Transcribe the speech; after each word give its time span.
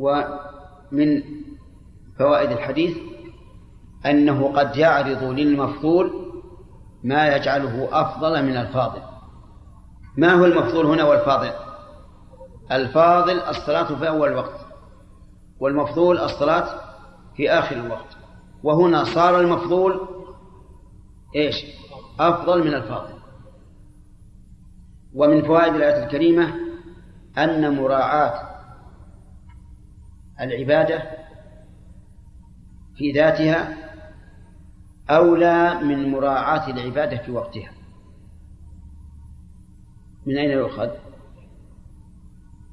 ومن 0.00 1.22
فوائد 2.18 2.50
الحديث 2.50 2.96
أنه 4.06 4.52
قد 4.52 4.76
يعرض 4.76 5.22
للمفضول 5.22 6.12
ما 7.04 7.36
يجعله 7.36 7.88
أفضل 7.92 8.44
من 8.44 8.56
الفاضل. 8.56 9.02
ما 10.16 10.32
هو 10.32 10.44
المفضول 10.44 10.86
هنا 10.86 11.04
والفاضل؟ 11.04 11.50
الفاضل 12.72 13.40
الصلاة 13.40 13.98
في 13.98 14.08
أول 14.08 14.28
الوقت 14.28 14.60
والمفضول 15.60 16.18
الصلاة 16.18 16.80
في 17.36 17.50
آخر 17.50 17.76
الوقت. 17.76 18.16
وهنا 18.62 19.04
صار 19.04 19.40
المفضول 19.40 20.00
إيش؟ 21.36 21.64
أفضل 22.20 22.64
من 22.64 22.74
الفاضل. 22.74 23.20
ومن 25.14 25.42
فوائد 25.42 25.74
الآية 25.74 26.04
الكريمة 26.04 26.54
أن 27.38 27.76
مراعاة 27.76 28.49
العبادة 30.40 31.02
في 32.96 33.12
ذاتها 33.12 33.76
أولى 35.10 35.74
من 35.82 36.10
مراعاة 36.10 36.70
العبادة 36.70 37.16
في 37.16 37.32
وقتها 37.32 37.70
من 40.26 40.36
أين 40.36 40.50
يؤخذ؟ 40.50 40.90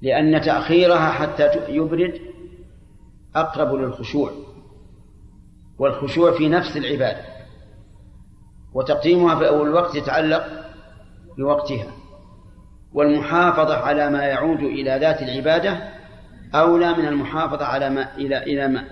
لأن 0.02 0.42
تأخيرها 0.42 1.12
حتى 1.12 1.50
يبرد 1.70 2.22
أقرب 3.36 3.74
للخشوع 3.76 4.32
والخشوع 5.80 6.38
في 6.38 6.50
نفس 6.50 6.78
العبادة 6.78 7.22
وتقديمها 8.74 9.36
في 9.36 9.48
أول 9.48 9.68
الوقت 9.68 9.96
يتعلق 9.96 10.48
بوقتها 11.38 11.92
والمحافظة 12.94 13.78
على 13.78 14.10
ما 14.10 14.24
يعود 14.24 14.60
إلى 14.60 14.98
ذات 15.00 15.22
العبادة 15.22 15.97
أولى 16.56 16.94
من 16.94 17.08
المحافظة 17.08 17.66
على 17.66 17.90
ما 17.90 18.16
إلى 18.16 18.44
إلى 18.44 18.68
ما 18.68 18.88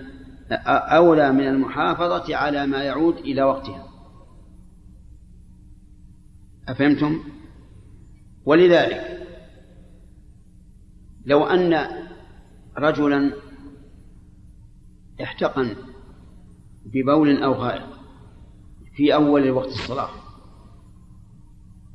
أولى 0.96 1.32
من 1.32 1.48
المحافظة 1.48 2.36
على 2.36 2.66
ما 2.66 2.82
يعود 2.82 3.16
إلى 3.16 3.42
وقتها 3.42 3.86
أفهمتم؟ 6.68 7.20
ولذلك 8.44 9.26
لو 11.26 11.44
أن 11.44 11.86
رجلا 12.78 13.32
احتقن 15.22 15.76
ببول 16.84 17.42
أو 17.42 17.52
غائط 17.52 17.82
في 18.96 19.14
أول 19.14 19.50
وقت 19.50 19.68
الصلاة 19.68 20.08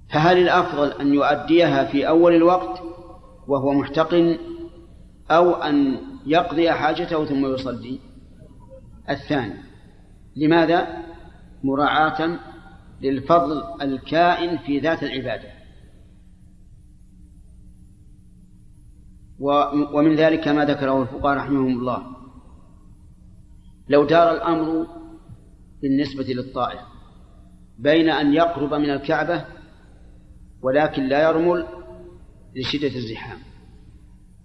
فهل 0.10 0.38
الأفضل 0.38 0.92
أن 0.92 1.14
يؤديها 1.14 1.86
في 1.86 2.08
أول 2.08 2.36
الوقت 2.36 2.82
وهو 3.48 3.74
محتقن 3.74 4.38
أو 5.32 5.54
أن 5.54 5.98
يقضي 6.26 6.72
حاجته 6.72 7.26
ثم 7.26 7.46
يصلي. 7.54 8.00
الثاني 9.10 9.54
لماذا؟ 10.36 11.04
مراعاة 11.64 12.40
للفضل 13.02 13.64
الكائن 13.82 14.58
في 14.58 14.80
ذات 14.80 15.04
العبادة. 15.04 15.52
ومن 19.94 20.16
ذلك 20.16 20.48
ما 20.48 20.66
ذكره 20.66 21.02
الفقهاء 21.02 21.38
رحمهم 21.38 21.80
الله. 21.80 22.04
لو 23.90 24.06
دار 24.06 24.32
الأمر 24.36 24.88
بالنسبة 25.82 26.24
للطائف 26.24 26.82
بين 27.80 28.10
أن 28.10 28.34
يقرب 28.34 28.74
من 28.74 28.90
الكعبة 28.90 29.46
ولكن 30.62 31.04
لا 31.04 31.30
يرمل 31.30 31.68
لشدة 32.56 32.96
الزحام. 32.96 33.51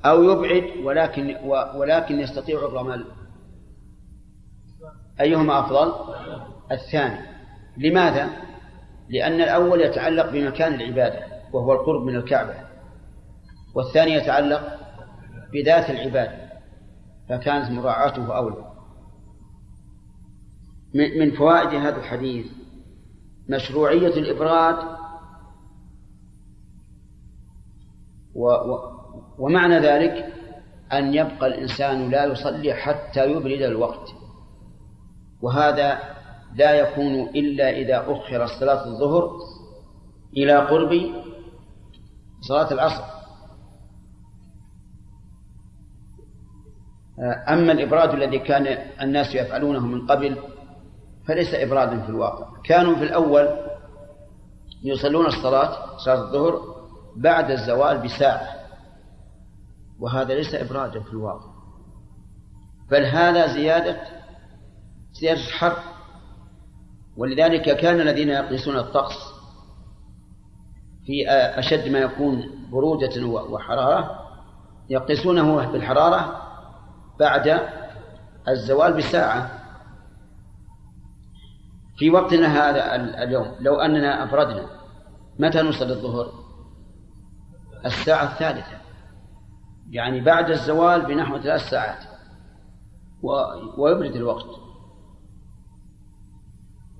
أو 0.05 0.22
يبعد 0.22 0.84
ولكن 0.84 1.36
ولكن 1.77 2.20
يستطيع 2.20 2.58
الرمل 2.58 3.05
أيهما 5.20 5.61
أفضل؟ 5.61 5.92
الثاني 6.72 7.27
لماذا؟ 7.77 8.30
لأن 9.08 9.41
الأول 9.41 9.80
يتعلق 9.80 10.30
بمكان 10.30 10.74
العبادة 10.74 11.27
وهو 11.52 11.73
القرب 11.73 12.02
من 12.02 12.17
الكعبة 12.17 12.55
والثاني 13.74 14.12
يتعلق 14.12 14.79
بذات 15.52 15.90
العبادة 15.90 16.46
فكانت 17.29 17.70
مراعاته 17.70 18.36
أولى 18.36 18.73
من 20.95 21.30
فوائد 21.30 21.68
هذا 21.68 21.96
الحديث 21.96 22.46
مشروعية 23.48 24.08
الإبراد 24.08 24.77
و 28.35 28.95
ومعنى 29.39 29.79
ذلك 29.79 30.33
أن 30.92 31.14
يبقى 31.14 31.47
الإنسان 31.47 32.11
لا 32.11 32.24
يصلي 32.24 32.74
حتى 32.74 33.30
يبرد 33.30 33.63
الوقت. 33.63 34.08
وهذا 35.42 35.98
لا 36.55 36.74
يكون 36.74 37.14
إلا 37.14 37.70
إذا 37.70 38.05
أخر 38.08 38.47
صلاة 38.47 38.86
الظهر 38.86 39.30
إلى 40.36 40.57
قرب 40.57 41.01
صلاة 42.41 42.73
العصر. 42.73 43.05
أما 47.48 47.73
الإبراد 47.73 48.14
الذي 48.14 48.39
كان 48.39 48.67
الناس 49.03 49.35
يفعلونه 49.35 49.86
من 49.86 50.07
قبل 50.07 50.36
فليس 51.29 51.55
إبرادا 51.55 52.01
في 52.01 52.08
الواقع. 52.08 52.47
كانوا 52.64 52.95
في 52.95 53.05
الأول 53.05 53.48
يصلون 54.83 55.27
الصلاة 55.27 55.97
صلاة 55.97 56.23
الظهر 56.23 56.61
بعد 57.17 57.51
الزوال 57.51 57.98
بساعة. 57.98 58.55
وهذا 60.01 60.34
ليس 60.34 60.55
إبرادا 60.55 61.01
في 61.01 61.11
الواقع. 61.11 61.57
بل 62.90 63.05
هذا 63.05 63.46
زيادة 63.46 63.96
زيادة 65.12 65.40
حر 65.40 65.77
ولذلك 67.17 67.77
كان 67.77 68.01
الذين 68.01 68.29
يقيسون 68.29 68.77
الطقس 68.77 69.17
في 71.06 71.29
أشد 71.30 71.89
ما 71.89 71.98
يكون 71.98 72.45
برودة 72.70 73.27
وحرارة 73.27 74.20
يقيسونه 74.90 75.73
بالحرارة 75.73 76.42
بعد 77.20 77.61
الزوال 78.48 78.92
بساعة. 78.92 79.51
في 81.98 82.11
وقتنا 82.11 82.46
هذا 82.46 82.95
اليوم 83.23 83.46
لو 83.61 83.74
أننا 83.74 84.24
أفردنا 84.24 84.67
متى 85.39 85.62
نصلي 85.62 85.92
الظهر؟ 85.92 86.33
الساعة 87.85 88.24
الثالثة. 88.33 88.76
يعني 89.91 90.20
بعد 90.20 90.51
الزوال 90.51 91.07
بنحو 91.07 91.39
ثلاث 91.39 91.61
ساعات. 91.61 92.05
ويبرد 93.79 94.17
الوقت. 94.17 94.61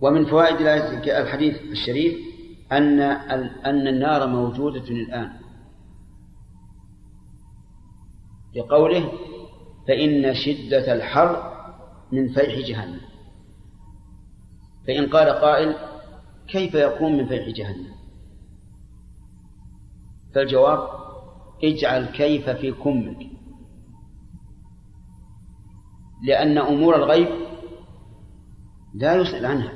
ومن 0.01 0.25
فوائد 0.27 0.57
الحديث 1.07 1.63
الشريف 1.63 2.19
أن 2.73 3.01
أن 3.67 3.87
النار 3.89 4.27
موجودة 4.27 4.89
الآن. 4.91 5.33
لقوله 8.57 9.13
فإن 9.89 10.35
شدة 10.35 10.93
الحر 10.93 11.53
من 12.13 12.29
فيح 12.29 12.69
جهنم. 12.69 13.01
فإن 14.87 15.07
قال 15.07 15.29
قائل 15.29 15.77
كيف 16.49 16.75
يكون 16.75 17.17
من 17.17 17.27
فيح 17.27 17.49
جهنم؟ 17.49 17.97
فالجواب 20.35 21.06
اجعل 21.65 22.07
كيف 22.07 22.51
في 22.51 22.73
كمك. 22.73 23.27
لأن 26.23 26.59
أمور 26.59 26.97
الغيب 26.97 27.29
لا 28.95 29.15
يسأل 29.15 29.47
عنها. 29.47 29.73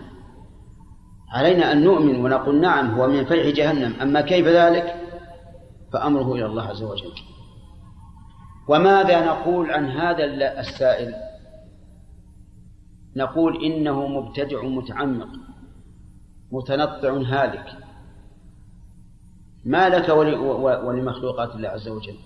علينا 1.32 1.72
أن 1.72 1.84
نؤمن 1.84 2.24
ونقول 2.24 2.60
نعم 2.60 2.90
هو 2.90 3.08
من 3.08 3.24
فيح 3.24 3.56
جهنم. 3.56 4.00
أما 4.00 4.20
كيف 4.20 4.46
ذلك؟ 4.46 4.94
فأمره 5.92 6.34
إلى 6.34 6.46
الله 6.46 6.62
عز 6.62 6.82
وجل. 6.82 7.12
وماذا 8.68 9.26
نقول 9.26 9.70
عن 9.70 9.90
هذا 9.90 10.24
السائل؟ 10.60 11.14
نقول 13.16 13.64
إنه 13.64 14.06
مبتدع 14.06 14.62
متعمق 14.62 15.28
متنطع 16.52 17.12
هالك. 17.12 17.66
ما 19.64 19.88
لك 19.88 20.08
ولمخلوقات 20.84 21.54
الله 21.54 21.68
عز 21.68 21.88
وجل. 21.88 22.16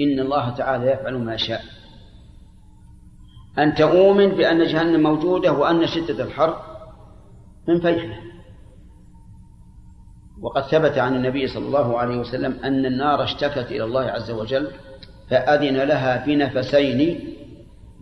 إن 0.00 0.20
الله 0.20 0.50
تعالى 0.50 0.90
يفعل 0.90 1.14
ما 1.14 1.36
شاء. 1.36 1.60
أن 3.58 3.74
تؤمن 3.74 4.28
بأن 4.28 4.66
جهنم 4.66 5.02
موجودة 5.02 5.52
وأن 5.52 5.86
شدة 5.86 6.24
الحر 6.24 6.62
من 7.68 7.80
فيحها 7.80 8.20
وقد 10.40 10.62
ثبت 10.62 10.98
عن 10.98 11.16
النبي 11.16 11.46
صلى 11.46 11.66
الله 11.66 11.98
عليه 11.98 12.16
وسلم 12.16 12.58
أن 12.64 12.86
النار 12.86 13.24
اشتكت 13.24 13.66
إلى 13.70 13.84
الله 13.84 14.02
عز 14.02 14.30
وجل 14.30 14.70
فأذن 15.30 15.76
لها 15.76 16.26
بنفسين 16.26 17.32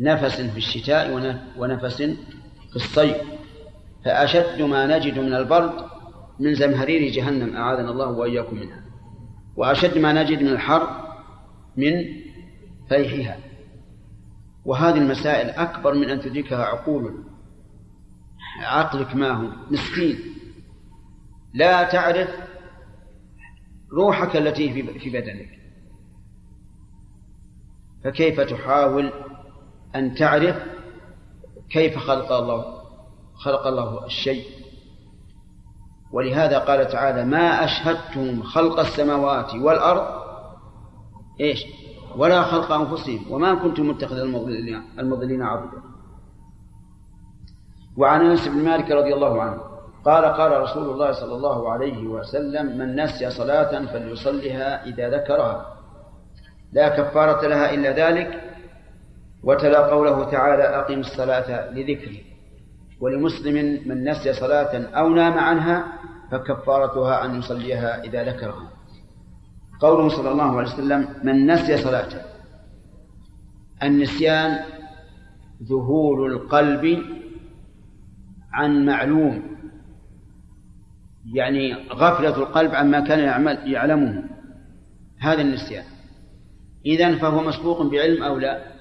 نفس 0.01 0.41
في 0.41 0.57
الشتاء 0.57 1.13
ونفس 1.59 2.03
في 2.71 2.77
الصيف. 2.77 3.17
فأشد 4.05 4.63
ما 4.63 4.99
نجد 4.99 5.19
من 5.19 5.35
البرد 5.35 5.73
من 6.41 6.55
زمهرير 6.55 7.13
جهنم 7.13 7.57
أعاذنا 7.57 7.91
الله 7.91 8.09
وإياكم 8.11 8.57
منها. 8.57 8.85
وأشد 9.57 9.99
ما 9.99 10.23
نجد 10.23 10.43
من 10.43 10.49
الحر 10.49 11.05
من 11.77 11.93
فيحها 12.89 13.39
وهذه 14.65 14.99
المسائل 14.99 15.51
أكبر 15.51 15.95
من 15.95 16.11
أن 16.11 16.21
تدركها 16.21 16.65
عقول 16.65 17.25
عقلك 18.61 19.17
ما 19.17 19.31
هو 19.31 19.49
مسكين. 19.71 20.19
لا 21.55 21.83
تعرف 21.83 22.29
روحك 23.93 24.37
التي 24.37 24.73
في 24.99 25.11
بدنك. 25.11 25.49
فكيف 28.05 28.41
تحاول 28.41 29.13
أن 29.95 30.15
تعرف 30.15 30.63
كيف 31.71 31.99
خلق 31.99 32.33
الله 32.33 32.83
خلق 33.35 33.67
الله 33.67 34.07
الشيء؟ 34.07 34.45
ولهذا 36.15 36.59
قال 36.59 36.89
تعالى 36.89 37.25
ما 37.25 37.65
أشهدتم 37.65 38.43
خلق 38.43 38.81
السماوات 38.81 39.55
والأرض؟ 39.55 40.07
إيش؟ 41.41 41.65
ولا 42.17 42.43
خلق 42.43 42.73
أنفسهم 42.73 43.33
وما 43.33 43.55
كنتم 43.55 43.89
متخذ 43.89 44.17
المضلين, 44.99 45.43
عبدا. 45.43 45.83
وعن 47.97 48.27
أنس 48.27 48.49
بن 48.49 48.65
مالك 48.65 48.91
رضي 48.91 49.15
الله 49.15 49.43
عنه 49.43 49.61
قال 50.05 50.25
قال 50.25 50.61
رسول 50.61 50.91
الله 50.91 51.13
صلى 51.13 51.35
الله 51.35 51.73
عليه 51.73 52.07
وسلم 52.07 52.79
من 52.79 52.97
نسي 53.03 53.31
صلاة 53.31 53.87
فليصلها 53.87 54.85
إذا 54.85 55.11
ذكرها. 55.11 55.77
لا 56.73 56.89
كفارة 56.89 57.47
لها 57.47 57.75
إلا 57.75 57.93
ذلك 57.93 58.41
وتلا 59.45 59.87
قوله 59.87 60.25
تعالى 60.25 60.63
أقم 60.63 61.01
الصلاة 61.01 61.71
لذكري. 61.71 62.34
ولمسلم 63.05 63.89
من 63.89 64.05
نسي 64.05 64.33
صلاة 64.33 64.77
أو 64.77 65.09
نام 65.09 65.33
عنها 65.33 65.85
فكفارتها 66.31 67.25
أن 67.25 67.39
يصليها 67.39 68.05
إذا 68.05 68.25
ذكرها 68.25 68.71
قوله 69.81 70.09
صلى 70.09 70.31
الله 70.33 70.57
عليه 70.57 70.73
وسلم 70.73 71.09
من 71.25 71.47
نسي 71.47 71.77
صلاة. 71.77 72.25
النسيان 73.83 74.65
ذهول 75.63 76.33
القلب 76.33 77.03
عن 78.53 78.87
معلوم. 78.87 79.43
يعني 81.35 81.75
غفلة 81.75 82.37
القلب 82.37 82.75
عما 82.75 83.01
كان 83.01 83.19
يعمل 83.19 83.73
يعلمه. 83.73 84.25
هذا 85.19 85.43
النسيان. 85.43 85.85
إذن 86.87 87.19
فهو 87.19 87.43
مسبوق 87.43 87.83
بعلم 87.83 88.23
أو 88.23 88.39
لا؟ 88.39 88.75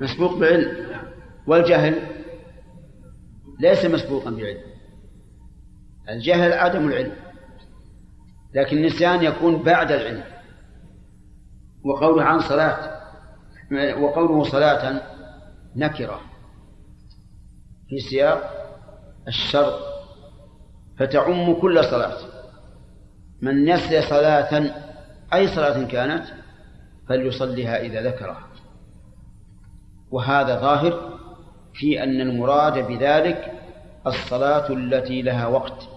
مسبوق 0.00 0.38
بعلم. 0.38 0.86
والجهل 1.46 2.02
ليس 3.60 3.84
مسبوقا 3.84 4.30
بعلم. 4.30 4.60
الجهل 6.08 6.52
عدم 6.52 6.88
العلم. 6.88 7.12
لكن 8.54 8.76
النسيان 8.76 9.22
يكون 9.22 9.62
بعد 9.62 9.92
العلم. 9.92 10.24
وقوله 11.84 12.22
عن 12.24 12.40
صلاة 12.40 12.98
وقوله 13.98 14.44
صلاة 14.44 15.02
نكرة. 15.76 16.20
في 17.88 17.98
سياق 17.98 18.52
الشرط. 19.28 19.80
فتعم 20.98 21.60
كل 21.60 21.84
صلاة. 21.84 22.16
من 23.42 23.64
نسي 23.64 24.02
صلاة 24.02 24.74
أي 25.34 25.48
صلاة 25.48 25.86
كانت 25.86 26.24
فليصليها 27.08 27.80
إذا 27.80 28.02
ذكرها. 28.02 28.47
وهذا 30.10 30.60
ظاهر 30.60 31.18
في 31.74 32.02
أن 32.02 32.20
المراد 32.20 32.86
بذلك 32.86 33.52
الصلاة 34.06 34.72
التي 34.72 35.22
لها 35.22 35.46
وقت. 35.46 35.88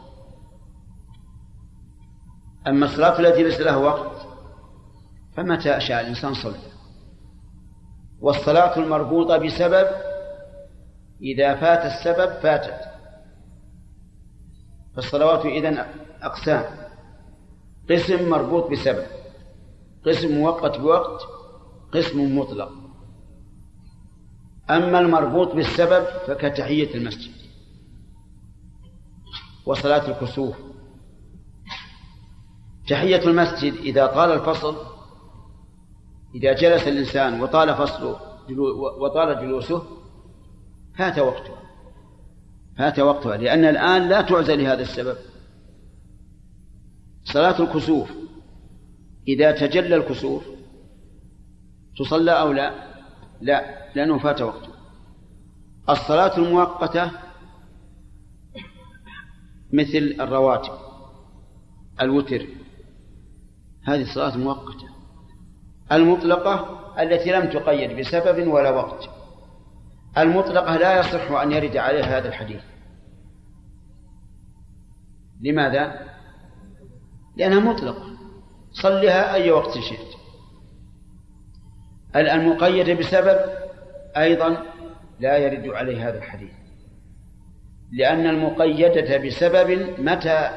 أما 2.67 2.85
الصلاة 2.85 3.19
التي 3.19 3.43
ليس 3.43 3.59
لها 3.59 3.77
وقت 3.77 4.27
فمتى 5.37 5.79
شاء 5.79 6.01
الإنسان 6.01 6.33
صلى؟ 6.33 6.55
والصلاة 8.21 8.77
المربوطة 8.77 9.37
بسبب 9.37 9.87
إذا 11.21 11.55
فات 11.55 11.85
السبب 11.85 12.31
فاتت. 12.31 12.91
فالصلوات 14.95 15.45
إذن 15.45 15.85
أقسام. 16.21 16.63
قسم 17.89 18.29
مربوط 18.29 18.71
بسبب. 18.71 19.05
قسم 20.05 20.37
مؤقت 20.37 20.77
بوقت 20.77 21.21
قسم 21.93 22.37
مطلق. 22.39 22.80
أما 24.69 24.99
المربوط 24.99 25.55
بالسبب 25.55 26.05
فكتحية 26.27 26.95
المسجد 26.95 27.31
وصلاة 29.65 30.07
الكسوف. 30.07 30.55
تحية 32.87 33.23
المسجد 33.27 33.73
إذا 33.73 34.05
طال 34.05 34.31
الفصل 34.31 34.75
إذا 36.35 36.53
جلس 36.53 36.87
الإنسان 36.87 37.41
وطال 37.41 37.75
فصله 37.75 38.19
وطال 39.01 39.41
جلوسه 39.41 39.83
فات 40.97 41.19
وقتها 41.19 41.61
فات 42.77 42.99
وقتها 42.99 43.37
لأن 43.37 43.65
الآن 43.65 44.09
لا 44.09 44.21
تعزى 44.21 44.55
لهذا 44.55 44.81
السبب. 44.81 45.17
صلاة 47.23 47.61
الكسوف 47.61 48.11
إذا 49.27 49.51
تجلى 49.51 49.95
الكسوف 49.95 50.43
تصلى 51.97 52.31
أو 52.31 52.51
لا؟ 52.51 52.90
لا 53.41 53.87
لأنه 53.95 54.19
فات 54.19 54.41
وقته. 54.41 54.71
الصلاة 55.89 56.37
المؤقتة 56.37 57.11
مثل 59.73 60.15
الرواتب 60.19 60.73
الوتر 62.01 62.47
هذه 63.83 64.01
الصلاة 64.01 64.35
المؤقتة. 64.35 64.87
المطلقة 65.91 66.79
التي 67.01 67.31
لم 67.31 67.49
تقيد 67.49 67.99
بسبب 67.99 68.47
ولا 68.47 68.69
وقت. 68.69 69.09
المطلقة 70.17 70.77
لا 70.77 70.99
يصح 70.99 71.31
أن 71.31 71.51
يرد 71.51 71.77
عليها 71.77 72.17
هذا 72.17 72.27
الحديث. 72.27 72.61
لماذا؟ 75.41 76.09
لأنها 77.37 77.59
مطلقة. 77.59 78.11
صلها 78.71 79.33
أي 79.33 79.51
وقت 79.51 79.73
شئت 79.79 80.10
المقيدة 82.15 82.93
بسبب 82.93 83.39
أيضا 84.17 84.57
لا 85.19 85.37
يرد 85.37 85.67
عليه 85.67 86.09
هذا 86.09 86.17
الحديث. 86.17 86.51
لأن 87.91 88.27
المقيدة 88.27 89.17
بسبب 89.17 89.99
متى 89.99 90.49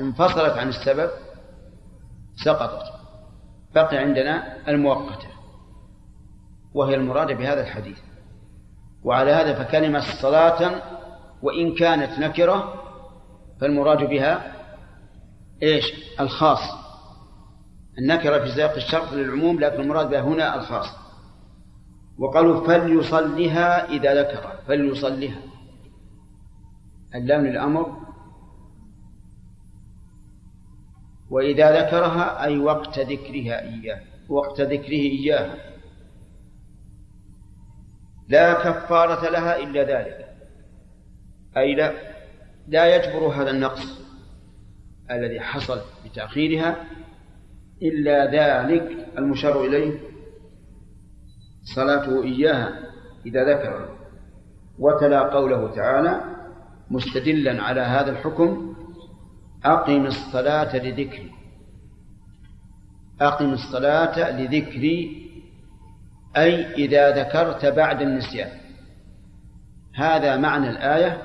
انفصلت 0.00 0.58
عن 0.58 0.68
السبب؟ 0.68 1.10
سقطت. 2.44 2.92
بقي 3.74 3.96
عندنا 3.96 4.56
المؤقتة. 4.68 5.28
وهي 6.74 6.94
المراد 6.94 7.32
بهذا 7.32 7.60
الحديث. 7.60 7.98
وعلى 9.04 9.30
هذا 9.30 9.64
فكلمة 9.64 10.00
صلاة 10.22 10.82
وإن 11.42 11.74
كانت 11.74 12.18
نكرة 12.18 12.74
فالمراد 13.60 13.98
بها 13.98 14.52
إيش؟ 15.62 15.84
الخاص. 16.20 16.80
النكرة 17.98 18.38
في 18.38 18.50
سياق 18.50 18.74
الشرط 18.74 19.12
للعموم 19.12 19.60
لكن 19.60 19.80
المراد 19.80 20.10
بها 20.10 20.20
هنا 20.20 20.54
الخاص. 20.54 20.99
وقالوا 22.20 22.66
فليصلها 22.66 23.88
إذا 23.88 24.22
ذكر 24.22 24.58
فليصلها 24.68 25.42
اللام 27.14 27.46
للأمر. 27.46 27.96
وإذا 31.30 31.80
ذكرها 31.80 32.44
أي 32.44 32.58
وقت 32.58 32.98
ذكرها 32.98 33.60
إياه 33.60 34.00
وقت 34.28 34.60
ذكره 34.60 34.92
إياها 34.92 35.56
لا 38.28 38.52
كفارة 38.52 39.30
لها 39.30 39.56
إلا 39.58 39.82
ذلك. 39.82 40.36
أي 41.56 41.74
لا 41.74 41.92
لا 42.68 42.96
يجبر 42.96 43.26
هذا 43.26 43.50
النقص 43.50 44.00
الذي 45.10 45.40
حصل 45.40 45.80
بتأخيرها 46.04 46.84
إلا 47.82 48.26
ذلك 48.26 49.08
المشار 49.18 49.64
إليه. 49.64 50.09
صلاته 51.74 52.22
إياها 52.22 52.72
إذا 53.26 53.44
ذكر 53.44 53.88
وتلا 54.78 55.20
قوله 55.20 55.74
تعالى 55.74 56.20
مستدلا 56.90 57.62
على 57.62 57.80
هذا 57.80 58.10
الحكم 58.10 58.76
أقم 59.64 60.06
الصلاة 60.06 60.76
لذكري. 60.76 61.30
أقم 63.20 63.52
الصلاة 63.52 64.30
لذكري 64.30 65.26
أي 66.36 66.74
إذا 66.74 67.22
ذكرت 67.22 67.66
بعد 67.66 68.02
النسيان. 68.02 68.50
هذا 69.94 70.36
معنى 70.36 70.70
الآية 70.70 71.22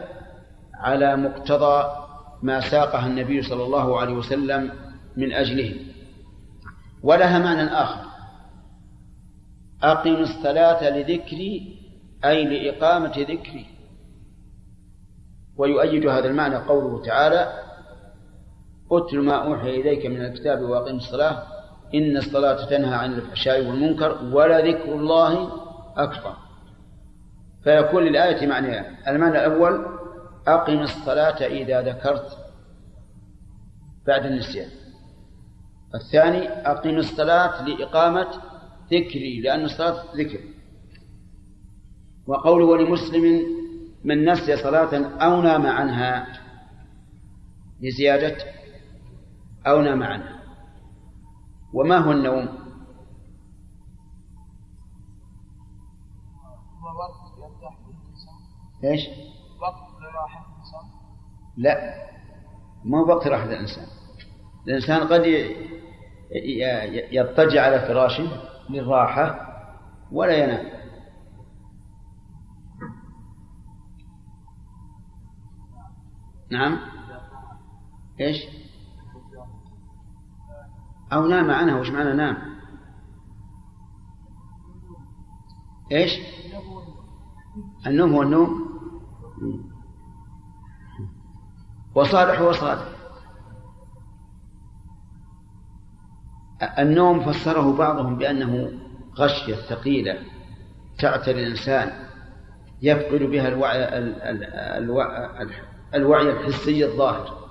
على 0.74 1.18
مقتضى 1.18 2.06
ما 2.44 2.60
ساقها 2.60 3.08
النبي 3.08 3.42
صلى 3.42 3.64
الله 3.64 4.00
عليه 4.00 4.14
وسلم 4.14 4.72
من 5.18 5.34
أجله. 5.34 5.76
ولها 7.04 7.40
معنى 7.40 7.64
آخر. 7.64 8.05
أقم 9.84 10.16
الصلاة 10.16 10.90
لذكري 10.90 11.80
أي 12.26 12.44
لإقامة 12.46 13.14
ذكري. 13.18 13.66
ويؤيد 15.58 16.08
هذا 16.08 16.28
المعنى 16.28 16.56
قوله 16.56 17.02
تعالى 17.04 17.64
أتل 18.92 19.20
ما 19.20 19.34
أوحي 19.34 19.70
إليك 19.82 20.06
من 20.06 20.26
الكتاب 20.26 20.62
وأقم 20.62 20.96
الصلاة 20.96 21.44
إن 21.96 22.18
الصلاة 22.18 22.66
تنهى 22.66 22.96
عن 22.96 23.14
الفحشاء 23.14 23.66
والمنكر 23.68 24.20
ولذكر 24.34 24.96
الله 24.96 25.52
أكبر. 25.98 26.34
فيكون 27.64 28.04
للآية 28.04 28.48
معنيان 28.48 28.96
المعنى 29.08 29.46
الأول 29.46 29.86
أقم 30.48 30.80
الصلاة 30.80 31.46
إذا 31.46 31.82
ذكرت 31.82 32.38
بعد 34.08 34.26
النسيان. 34.26 34.70
الثاني 35.96 36.50
أقم 36.50 36.98
الصلاة 36.98 37.66
لإقامة 37.68 38.28
ذكري 38.92 39.42
لأن 39.42 39.64
الصلاة 39.64 40.04
ذكر 40.16 40.40
وقوله 42.28 42.66
ولمسلم 42.66 43.46
من 44.04 44.30
نسي 44.30 44.58
صلاة 44.58 44.96
أو 44.96 45.42
نام 45.42 45.68
عنها 45.68 46.28
لزيادة 47.82 48.38
أو 49.68 49.82
نام 49.82 50.04
عنها 50.04 50.40
وما 51.74 51.98
هو 51.98 52.12
النوم؟ 52.12 52.66
إيش؟ 58.84 59.02
وقت 59.62 60.02
لراحة 60.02 60.46
الإنسان 60.46 60.90
لا 61.58 62.06
ما 62.84 63.00
هو 63.00 63.08
وقت 63.10 63.28
راحة 63.28 63.46
الإنسان 63.46 63.86
الإنسان 64.68 65.08
قد 65.08 65.26
يضطجع 67.12 67.62
على 67.62 67.80
فراشه 67.80 68.55
للراحة 68.70 69.56
ولا 70.12 70.44
ينام. 70.44 70.76
نعم. 76.52 76.78
إيش؟ 78.20 78.38
أو 81.14 81.26
نام 81.28 81.52
عنها 81.52 81.80
وش 81.80 81.90
معنى 81.90 82.14
نام؟ 82.14 82.38
إيش؟ 85.92 86.12
النوم 87.88 88.14
هو 88.14 88.22
النوم. 88.22 88.66
وصالح 91.96 92.40
هو 92.40 92.52
صالح 92.52 93.05
النوم 96.80 97.32
فسره 97.32 97.78
بعضهم 97.78 98.18
بأنه 98.18 98.72
غشية 99.18 99.56
ثقيلة 99.56 100.18
تعتري 101.00 101.44
الإنسان 101.44 101.92
يفقد 102.82 103.24
بها 103.24 103.48
الوعي, 103.48 104.00
الوعي, 105.96 106.30
الحسي 106.30 106.86
الظاهر. 106.86 107.46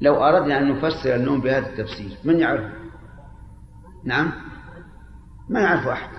لو 0.00 0.24
أردنا 0.24 0.58
أن 0.58 0.68
نفسر 0.68 1.14
النوم 1.14 1.40
بهذا 1.40 1.66
التفسير 1.68 2.16
من 2.24 2.40
يعرف 2.40 2.72
نعم؟ 4.04 4.32
ما 5.48 5.60
يعرف 5.60 5.88
أحد. 5.88 6.10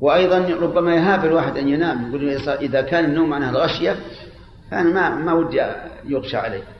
وأيضا 0.00 0.38
ربما 0.66 0.94
يهاب 0.94 1.24
الواحد 1.24 1.56
أن 1.56 1.68
ينام 1.68 2.08
يقول 2.08 2.28
إذا 2.48 2.82
كان 2.82 3.04
النوم 3.04 3.30
معناها 3.30 3.50
الغشية 3.50 3.96
فأنا 4.70 4.90
ما 4.92 5.24
ما 5.24 5.32
ودي 5.32 5.62
يغشى 6.04 6.36
عليه. 6.36 6.75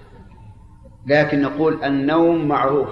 لكن 1.06 1.42
نقول 1.42 1.84
النوم 1.84 2.48
معروف. 2.48 2.88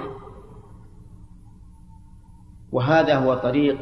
وهذا 2.72 3.18
هو 3.18 3.34
طريق 3.34 3.78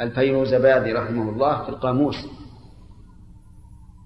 الفيروزبادي 0.00 0.92
رحمه 0.92 1.30
الله 1.30 1.62
في 1.62 1.68
القاموس. 1.68 2.26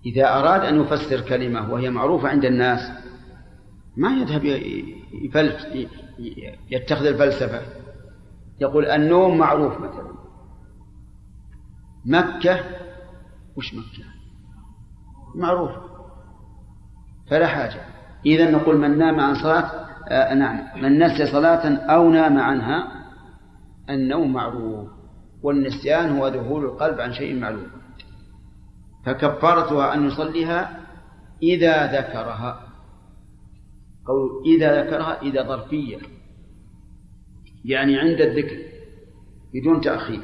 إذا 0.07 0.38
أراد 0.38 0.61
أن 0.61 0.81
يفسر 0.81 1.21
كلمة 1.21 1.73
وهي 1.73 1.90
معروفة 1.90 2.28
عند 2.28 2.45
الناس 2.45 2.81
ما 3.97 4.11
يذهب 4.11 4.45
يفلس 5.12 5.66
يتخذ 6.71 7.07
الفلسفة. 7.07 7.61
يقول 8.61 8.87
النوم 8.87 9.38
معروف 9.38 9.78
مثلا. 9.78 10.16
مكة 12.05 12.61
وش 13.57 13.75
مكة؟ 13.75 14.05
معروف. 15.35 15.71
فلا 17.31 17.47
حاجة. 17.47 17.96
إذا 18.26 18.50
نقول 18.50 18.78
من 18.78 18.99
نام 18.99 19.21
عن 19.21 19.35
صلاة 19.35 19.87
آه 20.09 20.35
نعم. 20.35 20.83
من 20.83 20.99
نسي 20.99 21.26
صلاة 21.26 21.76
أو 21.76 22.11
نام 22.11 22.38
عنها 22.38 23.06
النوم 23.90 24.33
معروف 24.33 24.88
والنسيان 25.42 26.18
هو 26.18 26.28
ذهول 26.28 26.64
القلب 26.64 27.00
عن 27.00 27.12
شيء 27.12 27.40
معلوم. 27.40 27.66
فكفارتها 29.06 29.95
أن 29.95 30.06
يصليها 30.06 30.80
إذا 31.42 32.00
ذكرها. 32.00 32.61
قول 34.06 34.42
إذا 34.47 34.85
ذكرها 34.85 35.23
إذا 35.23 35.42
ظرفية. 35.42 35.99
يعني 37.64 37.99
عند 37.99 38.21
الذكر 38.21 38.56
بدون 39.54 39.80
تأخير. 39.80 40.23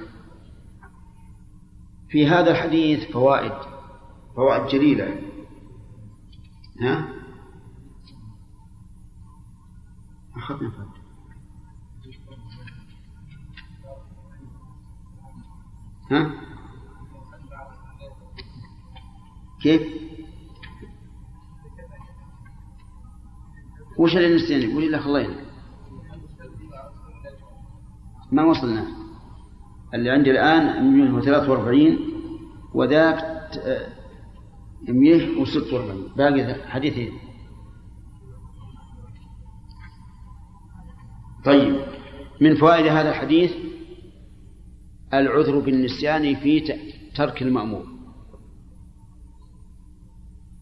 في 2.09 2.27
هذا 2.27 2.51
الحديث 2.51 3.11
فوائد 3.13 3.53
فوائد 4.37 4.67
جليلة. 4.67 5.17
ها؟ 6.81 7.22
فائدة 10.49 10.87
ها؟ 16.11 16.31
كيف؟ 19.63 19.83
وش 23.99 24.17
اللي 24.17 24.35
نسينا 24.35 24.77
وش 24.77 24.85
اللي 24.85 24.99
خلينا 24.99 25.37
ما 28.33 28.45
وصلنا. 28.45 28.87
اللي 29.95 30.11
عندي 30.11 30.31
الآن 30.31 30.97
143 30.99 31.99
وذاك 32.75 33.51
146 34.89 36.13
باقي 36.17 36.69
حديثين. 36.69 37.13
طيب. 41.45 41.85
من 42.41 42.57
فوائد 42.57 42.87
هذا 42.87 43.11
الحديث 43.11 43.53
العذر 45.15 45.59
بالنسيان 45.59 46.35
في 46.35 46.79
ترك 47.15 47.43
المأمور. 47.43 47.87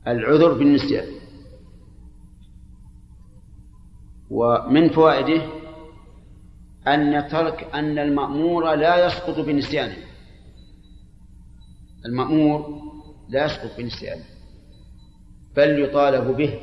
العذر 0.07 0.53
بالنسيان. 0.53 1.07
ومن 4.31 4.89
فوائده 4.89 5.43
أن 6.89 7.29
ترك 7.29 7.75
أن 7.75 7.99
المأمور 7.99 8.75
لا 8.75 9.07
يسقط 9.07 9.41
بنسيانه. 9.41 9.97
المأمور 12.07 12.81
لا 13.29 13.45
يسقط 13.45 13.79
بنسيانه. 13.79 14.25
بل 15.57 15.83
يطالب 15.83 16.37
به 16.37 16.61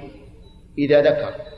إذا 0.78 1.02
ذكر. 1.02 1.57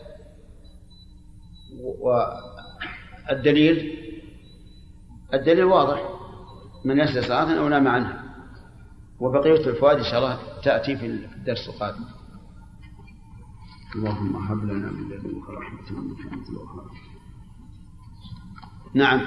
والدليل 3.29 4.00
الدليل 5.33 5.63
واضح 5.63 6.09
من 6.86 7.00
يسأل 7.00 7.24
صلاة 7.24 7.59
أو 7.59 7.67
نام 7.67 7.88
عنها 7.88 8.24
وبقية 9.19 9.67
الفوائد 9.67 9.98
إن 9.98 10.03
شاء 10.03 10.17
الله 10.19 10.39
تأتي 10.63 10.98
في 10.98 11.05
الدرس 11.05 11.69
القادم. 11.69 12.03
اللهم 13.95 14.36
هب 14.36 14.63
لنا 14.63 14.91
من 14.91 15.09
لدنك 15.09 15.50
رحمة 15.50 15.89
انك 15.89 16.33
انت 16.33 16.50
الوهاب 16.50 16.88
نعم. 18.93 19.21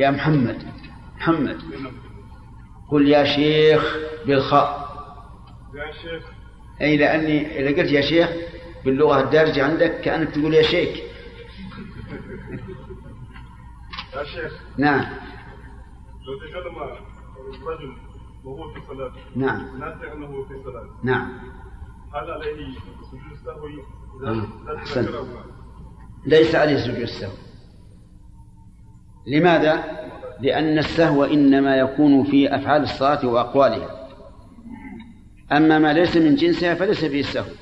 يا 0.00 0.10
محمد 0.10 0.58
محمد. 1.16 1.60
قل 2.90 3.08
يا 3.08 3.24
شيخ 3.24 3.96
بالخاء. 4.26 4.86
يا 5.74 5.92
شيخ 5.92 6.35
أي 6.80 6.96
لأني 6.96 7.60
إذا 7.60 7.82
قلت 7.82 7.92
يا 7.92 8.00
شيخ 8.00 8.30
باللغة 8.84 9.20
الدارجة 9.20 9.64
عندك 9.64 10.00
كأنك 10.00 10.30
تقول 10.30 10.54
يا 10.54 10.62
شيخ. 10.62 10.98
يا 14.16 14.24
شيخ. 14.24 14.52
نعم. 14.78 15.00
لو 16.26 16.38
تكلم 16.38 16.82
الرجل 17.62 17.96
وهو 18.44 18.72
في 18.72 18.78
الصلاة 18.78 19.12
نعم. 19.36 19.78
ناسي 19.80 20.12
أنه 20.12 20.44
في 20.44 20.54
الصلاة. 20.54 20.88
نعم. 21.02 21.38
هل 22.14 22.30
عليه 22.30 22.74
سجود 23.10 23.32
السهو 23.32 23.66
آه، 24.26 24.76
أحسن 24.76 25.06
ليس 26.26 26.54
عليه 26.54 26.76
سجود 26.76 26.96
السهو. 26.96 27.32
لماذا؟ 29.26 29.84
لأن 30.40 30.78
السهو 30.78 31.24
إنما 31.24 31.76
يكون 31.76 32.24
في 32.24 32.54
أفعال 32.54 32.82
الصلاة 32.82 33.26
وأقوالها. 33.26 33.95
أما 35.52 35.78
ما 35.78 35.92
ليس 35.92 36.16
من 36.16 36.34
جنسها 36.34 36.74
فليس 36.74 37.04
فيه 37.04 37.20
السهو 37.20 37.52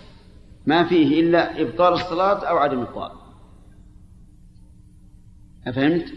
ما 0.67 0.85
فيه 0.85 1.21
إلا 1.21 1.61
إبطال 1.61 1.93
الصلاة 1.93 2.45
أو 2.45 2.57
عدم 2.57 2.81
إبطال 2.81 3.11
أفهمت؟ 5.67 6.13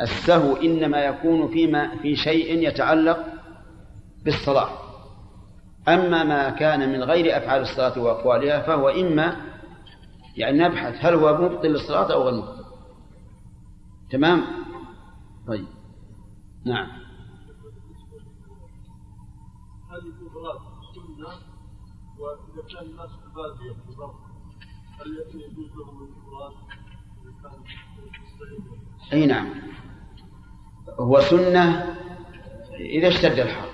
السهو 0.00 0.56
إنما 0.56 0.98
يكون 1.04 1.48
فيما 1.48 1.96
في 1.96 2.16
شيء 2.16 2.68
يتعلق 2.68 3.26
بالصلاة. 4.24 4.70
أما 5.88 6.24
ما 6.24 6.50
كان 6.50 6.92
من 6.92 7.02
غير 7.02 7.36
أفعال 7.36 7.62
الصلاة 7.62 7.98
وأقوالها 7.98 8.60
فهو 8.60 8.88
إما 8.88 9.36
يعني 10.36 10.58
نبحث 10.58 11.04
هل 11.04 11.14
هو 11.14 11.42
مبطل 11.42 11.68
للصلاة 11.68 12.12
أو 12.12 12.22
غير 12.22 12.34
مبطل. 12.34 12.64
تمام؟ 14.10 14.44
طيب. 15.48 15.66
نعم. 16.66 16.99
الناس 22.78 23.10
يجوز 25.34 25.70
لهم 25.76 26.02
الإبراد 26.02 26.52
أي 29.12 29.26
نعم. 29.26 29.48
هو 31.00 31.20
سنة 31.20 31.96
إذا 32.80 33.08
اشتد 33.08 33.38
الحر 33.38 33.68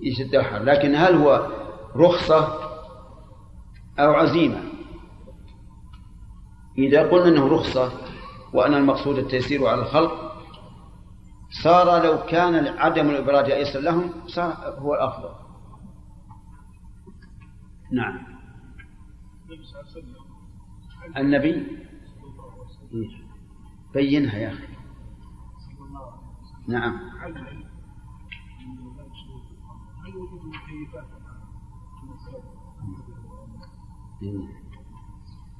يشد 0.00 0.34
الحر 0.34 0.62
لكن 0.62 0.94
هل 0.94 1.14
هو 1.14 1.48
رخصة 1.96 2.58
أو 3.98 4.12
عزيمة؟ 4.12 4.62
إذا 6.78 7.02
قلنا 7.10 7.28
أنه 7.28 7.48
رخصة 7.48 7.92
وأن 8.52 8.74
المقصود 8.74 9.18
التيسير 9.18 9.66
على 9.66 9.82
الخلق 9.82 10.32
صار 11.62 12.04
لو 12.04 12.22
كان 12.22 12.78
عدم 12.78 13.10
الإبراج 13.10 13.50
أيسر 13.50 13.80
لهم 13.80 14.12
صار 14.26 14.76
هو 14.78 14.94
الأفضل. 14.94 15.41
نعم. 17.92 18.18
النبي 21.16 21.66
بينها 23.94 24.38
يا 24.38 24.48
أخي. 24.48 24.66
نعم. 26.68 27.00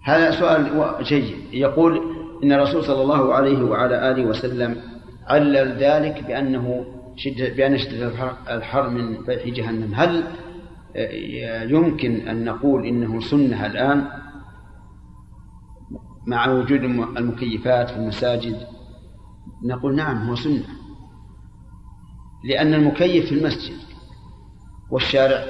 هذا 0.03 0.41
سؤال 0.41 1.05
جيد. 1.05 1.55
يقول 1.55 2.01
إن 2.45 2.53
الرسول 2.53 2.85
صلى 2.85 3.03
الله 3.03 3.35
عليه 3.35 3.63
وعلى 3.63 4.11
آله 4.11 4.27
وسلم 4.27 4.83
علل 5.27 5.77
ذلك 5.79 6.25
بأنه 6.25 6.85
شدة 7.17 7.55
بأن 7.57 7.79
شدة 7.79 8.33
الحر 8.57 8.91
من 8.91 9.25
فيح 9.25 9.49
جهنم. 9.49 9.95
هل 9.95 10.25
يمكن 11.71 12.29
أن 12.29 12.45
نقول 12.45 12.87
إنه 12.87 13.21
سنة 13.21 13.67
الآن 13.67 14.09
مع 16.27 16.49
وجود 16.49 16.81
المكيفات 17.17 17.91
في 17.91 17.97
المساجد. 17.97 18.67
نقول 19.65 19.97
نعم 19.97 20.29
هو 20.29 20.35
سنة. 20.35 20.67
لأن 22.45 22.75
المكيف 22.75 23.27
في 23.29 23.35
المسجد 23.35 23.77
والشارع 24.91 25.45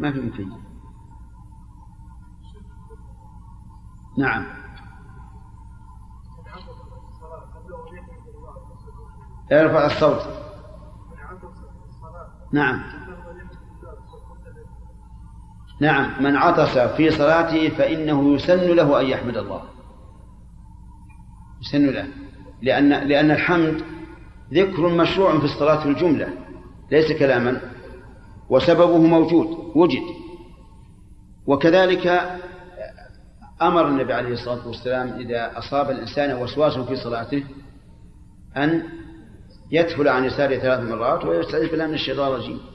ما 0.00 0.12
في 0.12 0.20
مكيف. 0.20 0.48
نعم. 4.18 4.46
ارفع 9.52 9.86
الصوت. 9.86 10.28
نعم. 12.52 13.01
نعم 15.82 16.22
من 16.22 16.36
عطس 16.36 16.78
في 16.78 17.10
صلاته 17.10 17.68
فإنه 17.68 18.34
يسن 18.34 18.66
له 18.66 19.00
أن 19.00 19.06
يحمد 19.06 19.36
الله. 19.36 19.62
يسن 21.60 21.86
له 21.86 22.06
لأن 22.62 22.88
لأن 22.88 23.30
الحمد 23.30 23.82
ذكر 24.52 24.88
مشروع 24.88 25.38
في 25.38 25.44
الصلاة 25.44 25.82
في 25.82 25.88
الجملة 25.88 26.28
ليس 26.90 27.12
كلاما 27.12 27.60
وسببه 28.50 28.98
موجود 28.98 29.46
وجد. 29.76 30.02
وكذلك 31.46 32.06
أمر 33.62 33.88
النبي 33.88 34.12
عليه 34.12 34.32
الصلاة 34.32 34.66
والسلام 34.66 35.08
إذا 35.08 35.58
أصاب 35.58 35.90
الإنسان 35.90 36.42
وسواس 36.42 36.78
في 36.78 36.96
صلاته 36.96 37.44
أن 38.56 38.82
يدخل 39.70 40.08
عن 40.08 40.24
يساره 40.24 40.58
ثلاث 40.58 40.90
مرات 40.90 41.24
ويستعيذ 41.24 41.70
بالله 41.70 41.86
من 41.86 41.94
الشيطان 41.94 42.32
الرجيم. 42.32 42.71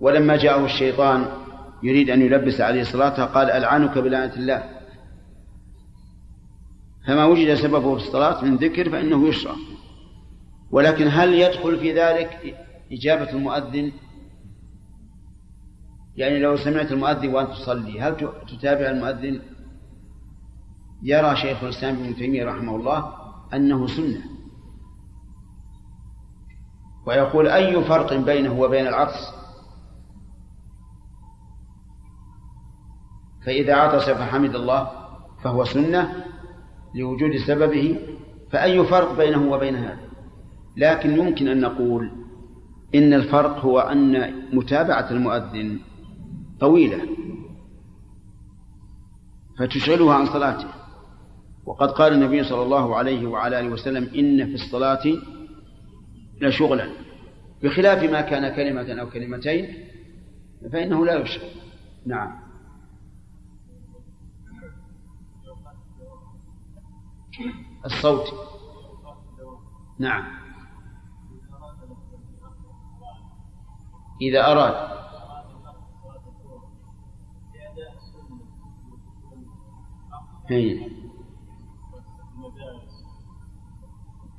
ولما 0.00 0.36
جاءه 0.36 0.64
الشيطان 0.64 1.26
يريد 1.82 2.10
أن 2.10 2.22
يلبس 2.22 2.60
عليه 2.60 2.82
صلاته 2.82 3.24
قال 3.24 3.50
ألعنك 3.50 3.98
بلعنة 3.98 4.34
الله؟ 4.34 4.64
فما 7.06 7.24
وجد 7.24 7.54
سببه 7.54 7.96
في 7.96 8.02
الصلاة 8.06 8.44
من 8.44 8.56
ذكر 8.56 8.90
فإنه 8.90 9.28
يشرع. 9.28 9.54
ولكن 10.70 11.08
هل 11.08 11.34
يدخل 11.34 11.78
في 11.78 11.92
ذلك 11.92 12.56
إجابة 12.92 13.30
المؤذن؟ 13.30 13.92
يعني 16.16 16.38
لو 16.38 16.56
سمعت 16.56 16.92
المؤذن 16.92 17.34
وأنت 17.34 17.50
تصلي 17.50 18.00
هل 18.00 18.16
تتابع 18.48 18.90
المؤذن؟ 18.90 19.40
يرى 21.02 21.36
شيخ 21.36 21.62
الإسلام 21.62 21.96
ابن 21.96 22.16
تيمية 22.16 22.44
رحمه 22.44 22.76
الله 22.76 23.14
أنه 23.54 23.86
سنة. 23.86 24.22
ويقول 27.06 27.48
أي 27.48 27.84
فرق 27.84 28.14
بينه 28.14 28.60
وبين 28.60 28.86
العطس؟ 28.86 29.39
فإذا 33.46 33.74
عطس 33.74 34.10
فحمد 34.10 34.54
الله 34.54 34.90
فهو 35.44 35.64
سنة 35.64 36.24
لوجود 36.94 37.36
سببه 37.36 37.98
فأي 38.52 38.84
فرق 38.84 39.16
بينه 39.16 39.52
وبين 39.52 39.76
هذا؟ 39.76 39.98
لكن 40.76 41.16
يمكن 41.18 41.48
أن 41.48 41.60
نقول 41.60 42.10
إن 42.94 43.14
الفرق 43.14 43.58
هو 43.58 43.80
أن 43.80 44.32
متابعة 44.52 45.10
المؤذن 45.10 45.78
طويلة 46.60 46.98
فتشغلها 49.58 50.14
عن 50.14 50.26
صلاته. 50.26 50.68
وقد 51.66 51.90
قال 51.90 52.12
النبي 52.12 52.44
صلى 52.44 52.62
الله 52.62 52.96
عليه 52.96 53.26
وعلى 53.26 53.60
آله 53.60 53.68
وسلم 53.68 54.04
إن 54.14 54.46
في 54.46 54.54
الصلاة 54.54 55.02
لشغلا 56.40 56.88
بخلاف 57.62 58.10
ما 58.10 58.20
كان 58.20 58.56
كلمة 58.56 59.00
أو 59.00 59.10
كلمتين 59.10 59.74
فإنه 60.72 61.06
لا 61.06 61.14
يشغل 61.14 61.48
نعم. 62.06 62.39
الصوت. 67.84 68.34
نعم. 69.98 70.24
إذا 74.22 74.52
أراد. 74.52 74.90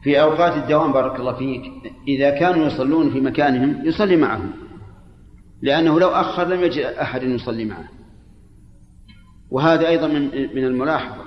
في 0.04 0.22
أوقات 0.22 0.64
الدوام 0.64 0.94
بارك 0.94 1.20
الله 1.20 1.34
فيك 1.34 1.94
إذا 2.08 2.40
كانوا 2.40 2.66
يصلون 2.66 3.10
في 3.12 3.22
مكانهم 3.22 3.86
يصلي 3.86 4.16
معهم. 4.16 4.52
لأنه 5.62 6.00
لو 6.00 6.08
أخر 6.08 6.44
لم 6.48 6.64
يجد 6.64 6.84
أحد 6.84 7.24
يصلي 7.24 7.66
معه. 7.66 7.90
وهذا 9.52 9.88
أيضا 9.88 10.08
من 10.08 10.56
من 10.56 10.66
الملاحظة 10.66 11.24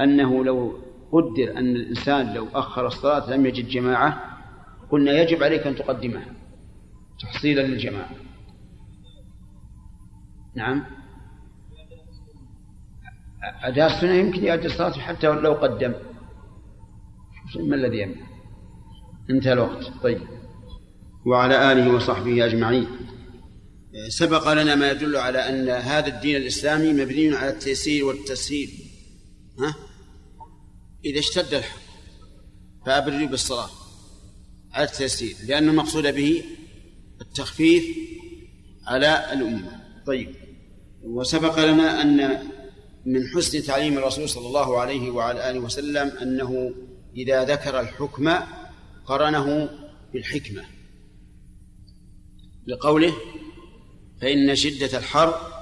أنه 0.00 0.44
لو 0.44 0.87
قدر 1.12 1.58
أن 1.58 1.76
الإنسان 1.76 2.34
لو 2.34 2.48
أخر 2.54 2.86
الصلاة 2.86 3.30
لم 3.30 3.46
يجد 3.46 3.68
جماعة 3.68 4.38
قلنا 4.90 5.12
يجب 5.12 5.42
عليك 5.42 5.66
أن 5.66 5.76
تقدمها 5.76 6.26
تحصيلا 7.20 7.60
للجماعة. 7.60 8.10
نعم. 10.56 10.84
أداء 13.62 13.86
السنة 13.86 14.12
يمكن 14.12 14.44
يؤدي 14.44 14.66
الصلاة 14.66 14.92
حتى 14.92 15.26
لو 15.26 15.52
قدم. 15.52 15.94
ما 17.56 17.76
الذي 17.76 17.98
يمنع؟ 17.98 18.26
انتهى 19.30 19.52
الوقت. 19.52 19.92
طيب. 20.02 20.20
وعلى 21.26 21.72
آله 21.72 21.94
وصحبه 21.94 22.46
أجمعين. 22.46 22.86
سبق 24.08 24.52
لنا 24.52 24.74
ما 24.74 24.90
يدل 24.90 25.16
على 25.16 25.38
أن 25.38 25.68
هذا 25.68 26.06
الدين 26.06 26.36
الإسلامي 26.36 26.92
مبني 26.92 27.34
على 27.34 27.50
التيسير 27.50 28.04
والتسهيل. 28.04 28.70
ها؟ 29.60 29.87
إذا 31.04 31.18
اشتد 31.18 31.54
الحر 31.54 31.78
فأبردوا 32.86 33.26
بالصلاة 33.26 33.70
على 34.72 34.84
التيسير 34.84 35.36
لأن 35.46 35.68
المقصود 35.68 36.14
به 36.14 36.44
التخفيف 37.20 37.84
على 38.86 39.32
الأمة. 39.32 39.80
طيب 40.06 40.34
وسبق 41.02 41.64
لنا 41.64 42.02
أن 42.02 42.42
من 43.06 43.28
حسن 43.34 43.62
تعليم 43.62 43.98
الرسول 43.98 44.28
صلى 44.28 44.46
الله 44.46 44.80
عليه 44.80 45.10
وعلى 45.10 45.50
آله 45.50 45.58
وسلم 45.58 46.08
أنه 46.08 46.74
إذا 47.16 47.44
ذكر 47.44 47.80
الحكم 47.80 48.34
قرنه 49.06 49.70
بالحكمة. 50.12 50.64
لقوله 52.66 53.14
فإن 54.20 54.56
شدة 54.56 54.98
الحر 54.98 55.52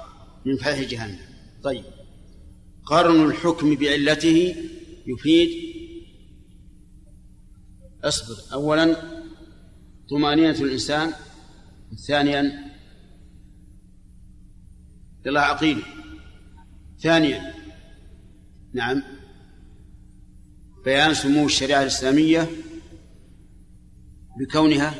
من 0.45 0.57
فيح 0.57 0.79
جهنم. 0.79 1.19
طيب 1.63 1.83
قرن 2.85 3.25
الحكم 3.25 3.75
بعلته 3.75 4.55
يفيد. 5.07 5.49
اصبر. 8.03 8.53
أولا 8.53 8.95
طمأنينة 10.09 10.59
الإنسان. 10.61 11.13
ثانيا 12.07 12.67
لله 15.25 15.39
عقيل 15.39 15.83
ثانيا 16.99 17.53
نعم 18.73 19.03
بيان 20.85 21.13
سمو 21.13 21.45
الشريعة 21.45 21.81
الإسلامية 21.81 22.47
بكونها. 24.39 24.93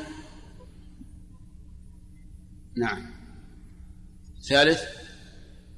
نعم. 2.78 3.14
ثالث 4.50 4.84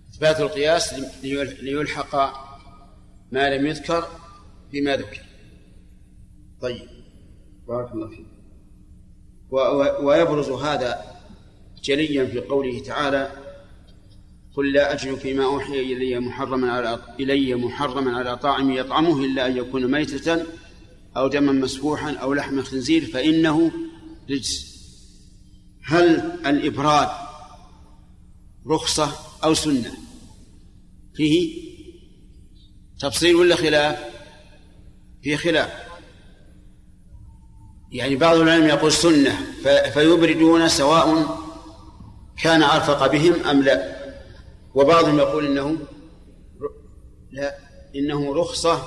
إثبات 0.09 0.39
القياس 0.39 0.93
ليلحق 1.63 2.48
ما 3.31 3.55
لم 3.55 3.67
يذكر 3.67 4.07
فيما 4.71 4.97
ذكر. 4.97 5.21
طيب 6.61 6.87
بارك 7.67 7.91
الله 7.91 8.09
فيك. 8.09 8.25
ويبرز 10.01 10.49
هذا 10.49 11.19
جليا 11.83 12.25
في 12.25 12.39
قوله 12.39 12.79
تعالى 12.79 13.31
قل 14.53 14.73
لا 14.73 14.93
أجد 14.93 15.15
فيما 15.15 15.45
أوحي 15.45 15.79
إلي 15.79 16.19
محرما 16.19 16.71
على 16.71 16.99
إلي 17.19 17.55
محرما 17.55 18.17
على 18.17 18.37
طاعم 18.37 18.71
يطعمه 18.71 19.25
إلا 19.25 19.47
أن 19.47 19.57
يكون 19.57 19.91
ميتة 19.91 20.45
أو 21.17 21.27
دما 21.27 21.51
مسفوحا 21.51 22.13
أو 22.13 22.33
لحم 22.33 22.61
خنزير 22.61 23.05
فإنه 23.05 23.71
رجس. 24.29 24.79
هل 25.83 26.05
الإبراد 26.45 27.09
رخصة 28.67 29.11
أو 29.43 29.53
سنة؟ 29.53 29.91
فيه 31.13 31.68
تفصيل 32.99 33.35
ولا 33.35 33.55
خلاف؟ 33.55 33.99
فيه 35.23 35.35
خلاف. 35.35 35.89
يعني 37.91 38.15
بعض 38.15 38.37
العلم 38.37 38.67
يقول 38.67 38.91
سنة 38.91 39.39
فيبردون 39.93 40.69
سواء 40.69 41.37
كان 42.43 42.63
أرفق 42.63 43.07
بهم 43.07 43.33
أم 43.43 43.63
لا. 43.63 43.99
وبعضهم 44.73 45.17
يقول 45.17 45.45
إنه 45.45 45.77
لا 47.31 47.57
إنه 47.95 48.35
رخصة 48.35 48.83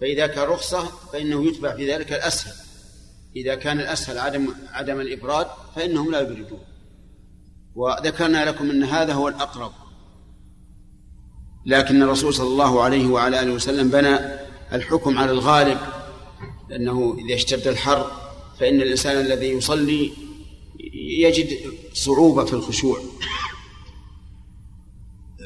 فإذا 0.00 0.26
كان 0.26 0.48
رخصة 0.48 0.84
فإنه 1.12 1.44
يتبع 1.44 1.76
في 1.76 1.92
ذلك 1.92 2.12
الأسهل. 2.12 2.52
إذا 3.36 3.54
كان 3.54 3.80
الأسهل 3.80 4.18
عدم 4.18 4.54
عدم 4.72 5.00
الإبراد 5.00 5.46
فإنهم 5.76 6.10
لا 6.10 6.20
يبردون. 6.20 6.64
وذكرنا 7.74 8.44
لكم 8.44 8.70
أن 8.70 8.84
هذا 8.84 9.12
هو 9.12 9.28
الأقرب. 9.28 9.72
لكن 11.70 12.02
الرسول 12.02 12.34
صلى 12.34 12.46
الله 12.46 12.82
عليه 12.82 13.06
وعلى 13.06 13.42
آله 13.42 13.52
وسلم 13.52 13.90
بنى 13.90 14.18
الحكم 14.72 15.18
على 15.18 15.30
الغالب 15.30 15.78
لأنه 16.68 17.16
إذا 17.18 17.34
اشتد 17.34 17.68
الحر 17.68 18.10
فإن 18.60 18.82
الإنسان 18.82 19.20
الذي 19.20 19.46
يصلي 19.46 20.12
يجد 20.94 21.58
صعوبة 21.94 22.44
في 22.44 22.52
الخشوع 22.52 23.00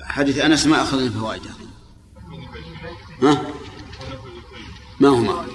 حديث 0.02 0.38
أنس 0.38 0.66
ما 0.66 0.82
أخذنا 0.82 1.10
فوائد 1.10 1.42
ها؟ 3.22 3.46
ما 5.00 5.08
هما؟ 5.08 5.46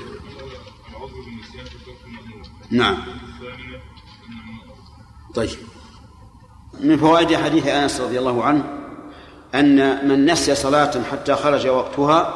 نعم 2.71 2.97
طيب 5.35 5.57
من 6.79 6.97
فوائد 6.97 7.35
حديث 7.35 7.67
أنس 7.67 8.01
رضي 8.01 8.19
الله 8.19 8.43
عنه 8.43 8.78
أن 9.55 10.07
من 10.07 10.25
نسي 10.25 10.55
صلاة 10.55 10.91
حتى 11.11 11.35
خرج 11.35 11.67
وقتها 11.67 12.33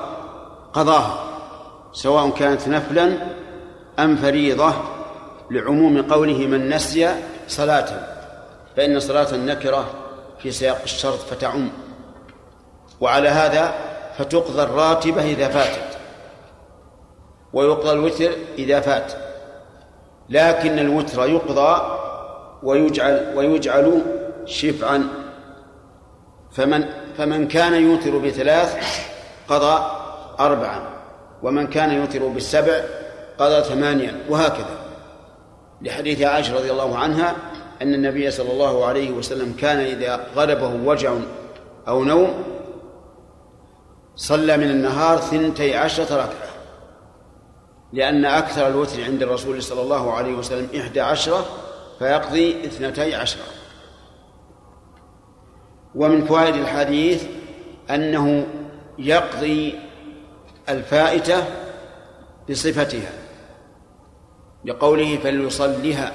قضاها 0.74 1.24
سواء 1.94 2.30
كانت 2.30 2.68
نفلا 2.68 3.18
أم 4.00 4.16
فريضة 4.16 4.74
لعموم 5.52 6.02
قوله 6.02 6.48
من 6.48 6.70
نسي 6.70 7.16
صلاة 7.48 7.90
فإن 8.78 9.00
صلاة 9.00 9.36
النكرة 9.36 9.86
في 10.40 10.52
سياق 10.52 10.82
الشرط 10.84 11.20
فتعم. 11.20 11.70
وعلى 13.02 13.30
هذا 13.30 13.74
فتقضى 14.18 14.64
الراتبة 14.64 15.24
إذا 15.24 15.48
فاتت 15.48 15.98
ويقضى 17.54 17.92
الوتر 17.92 18.32
إذا 18.58 18.80
فات. 18.80 19.14
لكن 20.30 20.80
الوتر 20.80 21.26
يقضى 21.30 22.00
ويجعل 22.64 23.34
ويجعل 23.36 24.02
شفعا. 24.46 25.08
فمن 26.52 27.03
فمن 27.18 27.48
كان 27.48 27.74
يوتر 27.74 28.18
بثلاث 28.18 28.78
قضى 29.48 29.86
أربعا 30.40 30.90
ومن 31.44 31.68
كان 31.68 31.92
يوتر 31.92 32.28
بالسبع 32.28 32.82
قضى 33.40 33.64
ثمانيا 33.64 34.20
وهكذا. 34.30 34.78
لحديث 35.82 36.22
عائشة 36.22 36.56
رضي 36.56 36.72
الله 36.72 36.98
عنها 36.98 37.36
أن 37.82 37.94
النبي 37.94 38.32
صلى 38.32 38.52
الله 38.52 38.86
عليه 38.86 39.12
وسلم 39.12 39.54
كان 39.60 39.80
إذا 39.80 40.28
غلبه 40.36 40.74
وجع 40.86 41.14
أو 41.88 42.04
نوم 42.04 42.44
صلى 44.16 44.58
من 44.58 44.70
النهار 44.70 45.18
ثنتي 45.18 45.76
عشرة 45.76 46.16
ركعة 46.16 46.54
لأن 47.94 48.26
أكثر 48.26 48.68
الوتر 48.68 49.04
عند 49.04 49.24
الرسول 49.24 49.64
صلى 49.64 49.82
الله 49.82 50.14
عليه 50.14 50.34
وسلم 50.34 50.68
إحدى 50.80 51.02
عشرة 51.02 51.46
فيقضي 52.00 52.66
اثنتي 52.66 53.16
عشرة. 53.16 53.44
ومن 55.96 56.26
فوائد 56.26 56.56
الحديث 56.56 57.24
أنه 57.90 58.48
يقضي 58.98 59.80
الفائتة 60.70 61.44
بصفتها 62.50 63.12
لقوله 64.66 65.18
فليصليها 65.18 66.12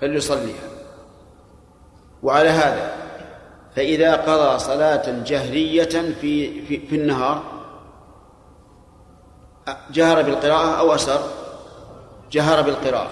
فليصليها. 0.00 0.68
وعلى 2.22 2.48
هذا 2.48 2.92
فإذا 3.76 4.14
قضى 4.16 4.58
صلاة 4.58 5.22
جهرية 5.24 6.14
في 6.20 6.62
في, 6.62 6.86
في 6.86 6.96
النهار 6.96 7.42
جهر 9.90 10.22
بالقراءة 10.22 10.78
أو 10.78 10.94
أسر 10.94 11.20
جهر 12.32 12.62
بالقراءة. 12.62 13.10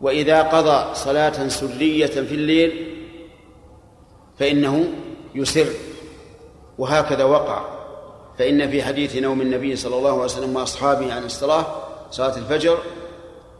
وإذا 0.00 0.42
قضى 0.42 0.94
صلاة 0.94 1.48
سرية 1.48 2.06
في 2.06 2.34
الليل 2.34 2.89
فإنه 4.40 4.84
يسر 5.34 5.66
وهكذا 6.78 7.24
وقع. 7.24 7.64
فإن 8.38 8.70
في 8.70 8.82
حديث 8.82 9.16
نوم 9.16 9.40
النبي 9.40 9.76
صلى 9.76 9.96
الله 9.96 10.12
عليه 10.12 10.22
وسلم 10.22 10.56
وأصحابه 10.56 11.14
عن 11.14 11.24
الصلاة 11.24 11.64
صلاة 12.10 12.36
الفجر 12.36 12.78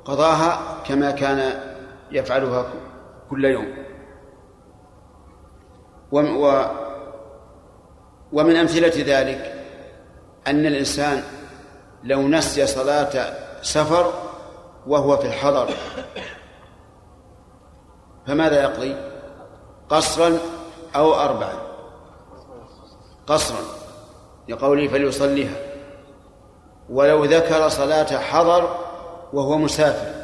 قضاها 0.05 0.83
كما 0.87 1.11
كان 1.11 1.61
يفعلها 2.13 2.73
كل 3.31 3.45
يوم. 3.45 3.75
ومن 8.33 8.57
أمثلة 8.57 8.93
ذلك 9.07 9.65
أن 10.47 10.67
الإنسان 10.67 11.23
لو 12.05 12.29
نسي 12.29 12.67
صلاة 12.67 13.35
سفر 13.63 14.13
وهو 14.87 15.17
في 15.17 15.27
الحضر. 15.27 15.69
فماذا 18.27 18.63
يقضي؟ 18.63 18.97
قصرا 19.89 20.39
أو 20.97 21.15
أربعا 21.15 21.55
قصرا 23.27 23.61
لقوله 24.49 24.89
فليصليها. 24.89 25.57
ولو 26.91 27.25
ذكر 27.25 27.69
صلاة 27.69 28.19
حضر 28.19 28.77
وهو 29.33 29.59
مسافر. 29.59 30.15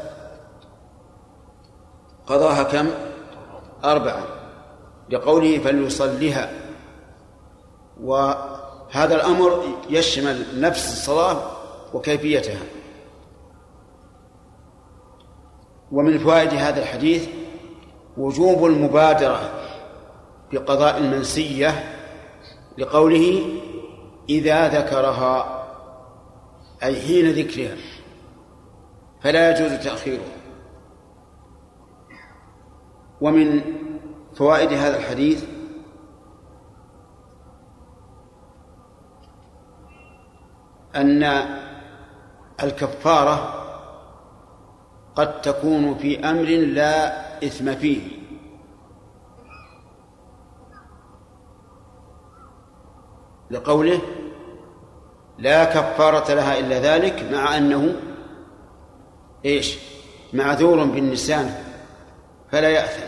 قضاها 2.27 2.63
كم؟ 2.63 2.91
أربعا 3.85 4.23
لقوله 5.11 5.59
فليصليها. 5.59 6.51
وهذا 8.03 9.15
الأمر 9.15 9.65
يشمل 9.91 10.61
نفس 10.61 10.93
الصلاة 10.93 11.43
وكيفيتها. 11.95 12.63
ومن 15.93 16.19
فوائد 16.19 16.55
هذا 16.55 16.83
الحديث 16.83 17.29
وجوب 18.17 18.65
المبادرة. 18.65 19.41
بقضاء 20.53 20.99
المنسية 20.99 21.97
لقوله 22.79 23.43
إذا 24.29 24.69
ذكرها 24.69 25.67
أي 26.83 27.01
حين 27.01 27.31
ذكرها 27.31 27.77
فلا 29.21 29.51
يجوز 29.51 29.85
تأخيرها 29.85 30.37
ومن 33.21 33.63
فوائد 34.35 34.73
هذا 34.73 34.97
الحديث 34.97 35.45
أن 40.97 41.23
الكفارة 42.63 43.63
قد 45.17 45.41
تكون 45.41 45.95
في 45.95 46.21
أمر 46.31 46.49
لا 46.49 47.27
إثم 47.47 47.75
فيه. 47.75 48.16
لقوله 53.51 54.01
لا 55.39 55.65
كفارة 55.65 56.35
لها 56.35 56.59
إلا 56.59 56.79
ذلك 56.79 57.33
مع 57.33 57.57
أنه 57.57 57.97
إيش؟ 59.45 59.79
معذور 60.33 60.85
بالنسيان 60.85 61.55
فلا 62.53 62.69
يأثم. 62.69 63.07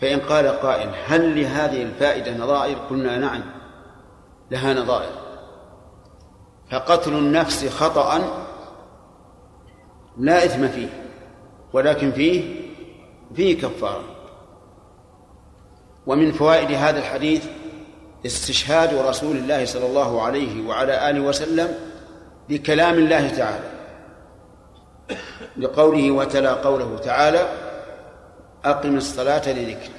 فإن 0.00 0.20
قال 0.20 0.48
قائل 0.48 0.90
هل 1.06 1.40
لهذه 1.40 1.82
الفائدة 1.82 2.36
نظائر؟ 2.36 2.76
قلنا 2.90 3.18
نعم 3.18 3.42
لها 4.50 4.74
نظائر. 4.74 5.12
فقتل 6.70 7.12
النفس 7.12 7.68
خطأ 7.68 8.20
لا 10.18 10.44
إثم 10.44 10.68
فيه 10.68 10.88
ولكن 11.72 12.12
فيه 12.12 12.60
فيه 13.34 13.58
كفارة. 13.58 14.04
ومن 16.06 16.32
فوائد 16.32 16.72
هذا 16.72 16.98
الحديث 16.98 17.46
استشهاد 18.26 18.94
رسول 18.94 19.36
الله 19.36 19.64
صلى 19.64 19.86
الله 19.86 20.22
عليه 20.22 20.66
وعلى 20.66 21.10
آله 21.10 21.20
وسلم 21.20 21.74
بكلام 22.48 22.94
الله 22.94 23.28
تعالى 23.28 23.70
لقوله 25.56 26.10
وتلا 26.10 26.52
قوله 26.52 26.98
تعالى 26.98 27.48
أقم 28.64 28.96
الصلاة 28.96 29.52
لذكر 29.52 29.90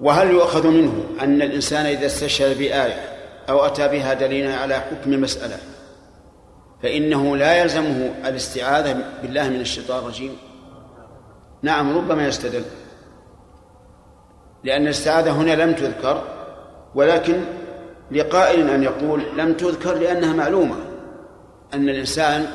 وهل 0.00 0.30
يؤخذ 0.30 0.66
منه 0.66 1.04
أن 1.20 1.42
الإنسان 1.42 1.86
إذا 1.86 2.06
استشهد 2.06 2.58
بآية 2.58 3.16
أو 3.48 3.66
أتى 3.66 3.88
بها 3.88 4.14
دليلا 4.14 4.56
على 4.56 4.74
حكم 4.74 5.10
مسألة 5.10 5.56
فإنه 6.82 7.36
لا 7.36 7.62
يلزمه 7.62 8.14
الاستعاذة 8.24 9.04
بالله 9.22 9.48
من 9.48 9.60
الشيطان 9.60 9.98
الرجيم؟ 9.98 10.36
نعم 11.62 11.96
ربما 11.98 12.26
يستدل. 12.26 12.64
لأن 14.66 14.82
الاستعاذة 14.82 15.30
هنا 15.30 15.50
لم 15.50 15.72
تذكر 15.72 16.22
ولكن 16.94 17.40
لقائل 18.10 18.70
أن 18.70 18.82
يقول 18.82 19.22
لم 19.36 19.52
تذكر 19.52 19.94
لأنها 19.94 20.32
معلومة 20.32 20.76
أن 21.74 21.88
الإنسان 21.88 22.46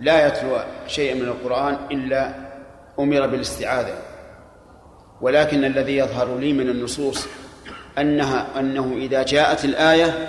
لا 0.00 0.26
يتلو 0.26 0.58
شيئا 0.86 1.14
من 1.14 1.28
القرآن 1.28 1.78
إلا 1.90 2.34
أمر 2.98 3.26
بالاستعاذة. 3.26 3.94
ولكن 5.20 5.64
الذي 5.64 5.96
يظهر 5.96 6.38
لي 6.38 6.52
من 6.52 6.68
النصوص 6.68 7.26
أنها 7.98 8.46
أنه 8.60 8.94
إذا 8.96 9.22
جاءت 9.22 9.64
الآية 9.64 10.28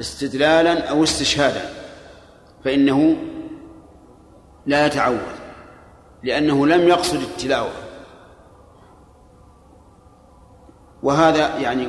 استدلالا 0.00 0.88
أو 0.90 1.02
استشهادا 1.02 1.62
فإنه 2.64 3.16
لا 4.66 4.86
يتعوذ 4.86 5.32
لأنه 6.22 6.66
لم 6.66 6.88
يقصد 6.88 7.20
التلاوة. 7.22 7.81
وهذا 11.02 11.58
يعني 11.58 11.88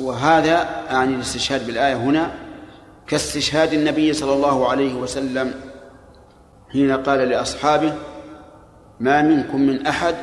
وهذا 0.00 0.68
يعني 0.90 1.14
الاستشهاد 1.14 1.66
بالآية 1.66 1.96
هنا 1.96 2.30
كاستشهاد 3.06 3.72
النبي 3.72 4.12
صلى 4.12 4.32
الله 4.32 4.68
عليه 4.68 4.94
وسلم 4.94 5.54
حين 6.72 6.92
قال 6.92 7.18
لأصحابه 7.18 7.94
ما 9.00 9.22
منكم 9.22 9.60
من 9.60 9.86
أحد 9.86 10.14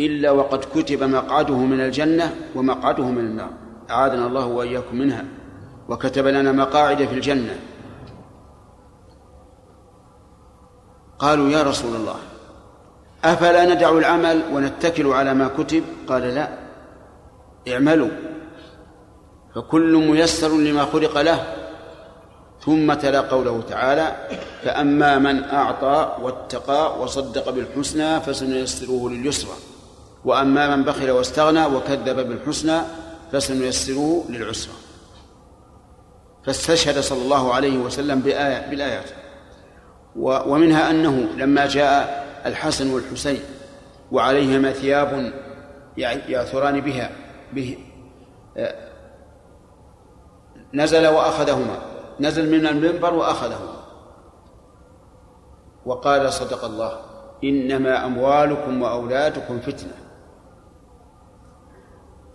إلا 0.00 0.30
وقد 0.30 0.64
كتب 0.74 1.02
مقعده 1.02 1.56
من 1.56 1.80
الجنة 1.80 2.34
ومقعده 2.54 3.04
من 3.04 3.18
النار. 3.18 3.50
أعاذنا 3.90 4.26
الله 4.26 4.46
وإياكم 4.46 4.96
منها. 4.96 5.24
وكتب 5.88 6.26
لنا 6.26 6.52
مقاعد 6.52 7.04
في 7.04 7.14
الجنة. 7.14 7.56
قالوا 11.18 11.48
يا 11.48 11.62
رسول 11.62 11.96
الله 11.96 12.16
أفلا 13.24 13.74
ندع 13.74 13.90
العمل 13.90 14.42
ونتكل 14.52 15.06
على 15.06 15.34
ما 15.34 15.48
كتب؟ 15.58 15.84
قال 16.08 16.22
لا. 16.22 16.59
اعملوا 17.72 18.10
فكل 19.54 19.96
ميسر 19.96 20.56
لما 20.56 20.84
خلق 20.84 21.20
له 21.20 21.56
ثم 22.64 22.94
تلا 22.94 23.20
قوله 23.20 23.62
تعالى 23.68 24.16
فأما 24.62 25.18
من 25.18 25.44
أعطى 25.44 26.16
واتقى 26.22 27.00
وصدق 27.00 27.50
بالحسنى 27.50 28.20
فسنيسره 28.20 29.08
لليسرى 29.08 29.54
وأما 30.24 30.76
من 30.76 30.82
بخل 30.84 31.10
واستغنى 31.10 31.66
وكذب 31.66 32.28
بالحسنى 32.28 32.80
فسنيسره 33.32 34.24
للعسرى. 34.28 34.74
فاستشهد 36.46 37.00
صلى 37.00 37.22
الله 37.22 37.54
عليه 37.54 37.78
وسلم 37.78 38.20
بآية 38.20 38.70
بالآيات. 38.70 39.10
ومنها 40.16 40.90
أنه 40.90 41.28
لما 41.36 41.66
جاء 41.66 42.26
الحسن 42.46 42.90
والحسين 42.90 43.40
وعليهما 44.12 44.72
ثياب 44.72 45.32
يأثران 46.28 46.80
بها 46.80 47.10
به. 47.52 47.78
آه، 48.56 48.74
نزل 50.74 51.06
وأخذهما. 51.06 51.78
نزل 52.20 52.50
من 52.50 52.66
المنبر 52.66 53.14
وأخذهما. 53.14 53.80
وقال 55.86 56.32
صدق 56.32 56.64
الله 56.64 57.00
إنما 57.44 58.06
أموالكم 58.06 58.82
وأولادكم 58.82 59.60
فتنة. 59.60 59.94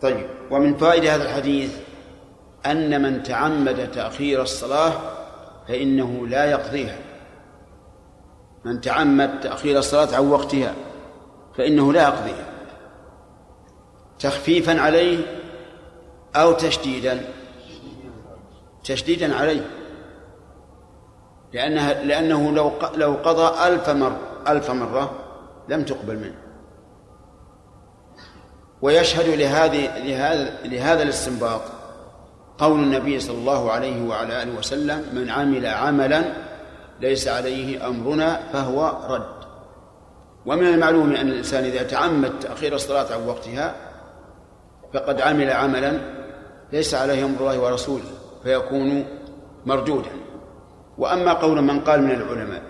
طيب 0.01 0.27
ومن 0.51 0.77
فائدة 0.77 1.15
هذا 1.15 1.23
الحديث 1.23 1.77
أن 2.65 3.01
من 3.01 3.23
تعمد 3.23 3.91
تأخير 3.91 4.41
الصلاة 4.41 4.93
فإنه 5.67 6.27
لا 6.27 6.51
يقضيها. 6.51 6.97
من 8.65 8.81
تعمد 8.81 9.39
تأخير 9.39 9.79
الصلاة 9.79 10.15
عن 10.15 10.27
وقتها 10.27 10.73
فإنه 11.57 11.93
لا 11.93 12.03
يقضيها. 12.03 12.54
تخفيفا 14.19 14.81
عليه 14.81 15.17
أو 16.35 16.51
تشديدا. 16.51 17.21
تشديدا 18.83 19.35
عليه. 19.35 19.67
لأنها 21.53 22.03
لأنه 22.03 22.51
لو 22.51 22.71
لو 22.95 23.13
قضى 23.13 23.67
ألف 23.67 23.89
مرة 23.89 24.19
ألف 24.47 24.71
مرة 24.71 25.11
لم 25.69 25.83
تقبل 25.83 26.15
منه. 26.15 26.35
ويشهد 28.81 29.29
لهذه 29.29 29.97
لهذا 29.97 30.53
لهذا 30.65 31.03
الاستنباط 31.03 31.61
قول 32.57 32.79
النبي 32.79 33.19
صلى 33.19 33.37
الله 33.37 33.71
عليه 33.71 34.07
وعلى 34.07 34.43
آله 34.43 34.57
وسلم 34.57 35.05
من 35.13 35.29
عمل 35.29 35.65
عملا 35.65 36.23
ليس 37.01 37.27
عليه 37.27 37.87
أمرنا 37.87 38.39
فهو 38.53 38.97
رد. 39.09 39.35
ومن 40.45 40.67
المعلوم 40.67 41.15
أن 41.15 41.27
الإنسان 41.27 41.63
إذا 41.63 41.83
تعمد 41.83 42.39
تأخير 42.39 42.75
الصلاة 42.75 43.13
عن 43.13 43.27
وقتها 43.27 43.75
فقد 44.93 45.21
عمل 45.21 45.51
عملا 45.51 45.99
ليس 46.73 46.93
عليه 46.93 47.25
أمر 47.25 47.39
الله 47.39 47.59
ورسوله 47.59 48.03
فيكون 48.43 49.05
مردودا. 49.65 50.09
وأما 50.97 51.33
قول 51.33 51.61
من 51.61 51.79
قال 51.79 52.01
من 52.01 52.11
العلماء 52.11 52.61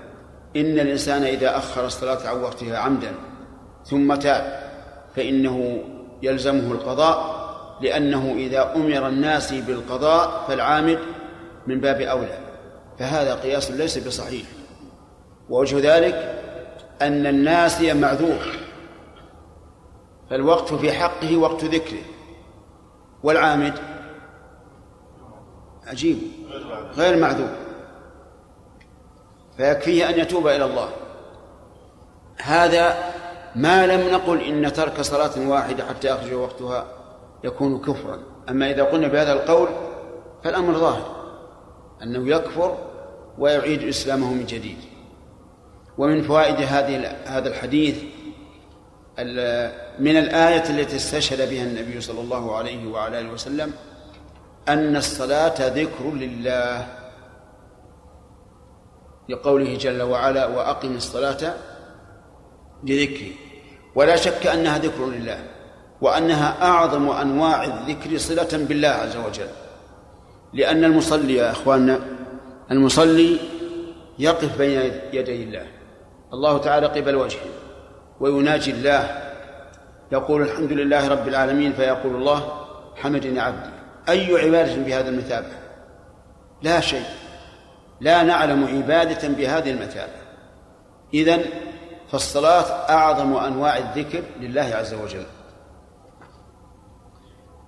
إن 0.55 0.79
الإنسان 0.79 1.23
إذا 1.23 1.57
أخر 1.57 1.85
الصلاة 1.85 2.27
عن 2.27 2.41
وقتها 2.41 2.77
عمدا 2.77 3.11
ثم 3.85 4.15
تاب 4.15 4.71
فإنه 5.15 5.83
يلزمه 6.21 6.71
القضاء 6.71 7.45
لأنه 7.81 8.33
إذا 8.37 8.75
أمر 8.75 9.07
الناس 9.07 9.53
بالقضاء 9.53 10.45
فالعامد 10.47 10.99
من 11.67 11.79
باب 11.79 12.01
أولى. 12.01 12.37
فهذا 12.99 13.35
قياس 13.35 13.71
ليس 13.71 14.07
بصحيح. 14.07 14.45
ووجه 15.49 15.97
ذلك 15.97 16.41
أن 17.01 17.27
الناسي 17.27 17.93
معذور 17.93 18.64
فالوقت 20.29 20.73
في 20.73 20.91
حقه 20.91 21.37
وقت 21.37 21.63
ذكره. 21.63 22.03
والعامد؟ 23.23 23.73
عجيب. 25.87 26.17
غير 26.97 27.17
معذور. 27.17 27.49
فيكفيه 29.57 30.09
أن 30.09 30.19
يتوب 30.19 30.47
إلى 30.47 30.65
الله. 30.65 30.89
هذا 32.41 33.13
ما 33.55 33.87
لم 33.87 34.13
نقل 34.13 34.41
إن 34.41 34.73
ترك 34.73 35.01
صلاة 35.01 35.49
واحدة 35.49 35.85
حتى 35.85 36.07
يخرج 36.07 36.33
وقتها 36.33 36.85
يكون 37.43 37.81
كفرا. 37.81 38.19
أما 38.49 38.71
إذا 38.71 38.83
قلنا 38.83 39.07
بهذا 39.07 39.33
القول 39.33 39.67
فالأمر 40.43 40.73
ظاهر. 40.73 41.15
أنه 42.03 42.29
يكفر 42.29 42.77
ويعيد 43.37 43.83
إسلامه 43.83 44.33
من 44.33 44.45
جديد. 44.45 44.77
ومن 45.97 46.23
فوائد 46.23 46.55
هذه 46.55 47.07
هذا 47.25 47.49
الحديث 47.49 48.03
من 49.99 50.17
الآية 50.17 50.69
التي 50.69 50.95
استشهد 50.95 51.49
بها 51.49 51.63
النبي 51.63 52.01
صلى 52.01 52.21
الله 52.21 52.55
عليه 52.55 52.87
وعلى 52.87 53.19
آله 53.19 53.29
وسلم 53.29 53.73
أن 54.69 54.95
الصلاة 54.95 55.67
ذكر 55.67 56.11
لله 56.13 56.87
لقوله 59.29 59.77
جل 59.77 60.01
وعلا 60.01 60.45
وأقم 60.45 60.95
الصلاة 60.95 61.53
لذكري. 62.83 63.35
ولا 63.95 64.15
شك 64.15 64.47
أنها 64.47 64.77
ذكر 64.77 65.05
لله 65.05 65.39
وأنها 66.01 66.61
أعظم 66.61 67.09
أنواع 67.09 67.63
الذكر 67.63 68.17
صلة 68.17 68.49
بالله 68.53 68.87
عز 68.87 69.15
وجل. 69.15 69.47
لأن 70.53 70.83
المصلي 70.83 71.35
يا 71.35 71.51
إخواننا 71.51 71.99
المصلي 72.71 73.39
يقف 74.19 74.57
بين 74.57 74.91
يدي 75.13 75.43
الله. 75.43 75.67
الله 76.33 76.57
تعالى 76.57 76.87
قبل 76.87 77.15
وجهه 77.15 77.49
ويناجي 78.19 78.71
الله 78.71 79.24
يقول 80.15 80.41
الحمد 80.41 80.71
لله 80.71 81.07
رب 81.07 81.27
العالمين 81.27 81.73
فيقول 81.73 82.15
الله 82.15 82.65
حمدني 82.95 83.39
عبدي. 83.39 83.69
أي 84.09 84.35
عبادة 84.35 84.75
بهذا 84.75 85.09
المثابة؟ 85.09 85.47
لا 86.61 86.79
شيء. 86.79 87.05
لا 88.01 88.23
نعلم 88.23 88.63
عبادة 88.63 89.27
بهذه 89.27 89.71
المثابة. 89.71 90.19
إذن 91.13 91.45
فالصلاة 92.11 92.89
أعظم 92.89 93.35
أنواع 93.35 93.77
الذكر 93.77 94.23
لله 94.39 94.75
عز 94.75 94.93
وجل. 94.93 95.25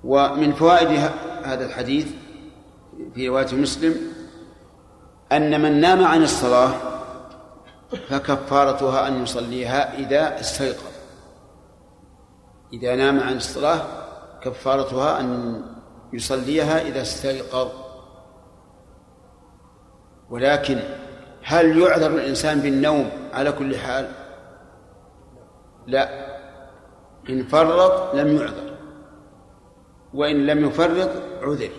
ومن 0.04 0.54
فوائد 0.54 1.12
هذا 1.44 1.66
الحديث 1.66 2.08
في 3.16 3.28
رواية 3.28 3.56
مسلم 3.56 3.96
أن 5.32 5.62
من 5.62 5.82
نام 5.82 6.06
عن 6.06 6.24
الصلاة 6.24 6.72
فكفارتها 8.10 9.08
أن 9.08 9.24
يصليها 9.24 10.00
إذا 10.00 10.40
استيقظ. 10.40 10.87
إذا 12.74 12.96
نام 12.96 13.20
عن 13.20 13.36
الصلاة 13.38 13.82
كفارتها 14.42 15.20
أن 15.20 15.62
يصليها 16.14 16.82
إذا 16.82 17.02
استيقظ. 17.02 17.72
ولكن 20.30 20.80
هل 21.44 21.78
يعذر 21.80 22.08
الإنسان 22.08 22.60
بالنوم 22.60 23.10
على 23.34 23.52
كل 23.52 23.78
حال؟ 23.78 24.12
لا. 25.88 26.28
إن 27.30 27.44
فرط 27.44 28.16
لم 28.16 28.38
يعذر 28.38 28.78
وإن 30.14 30.46
لم 30.46 30.66
يفرط 30.66 31.10
عذر. 31.42 31.70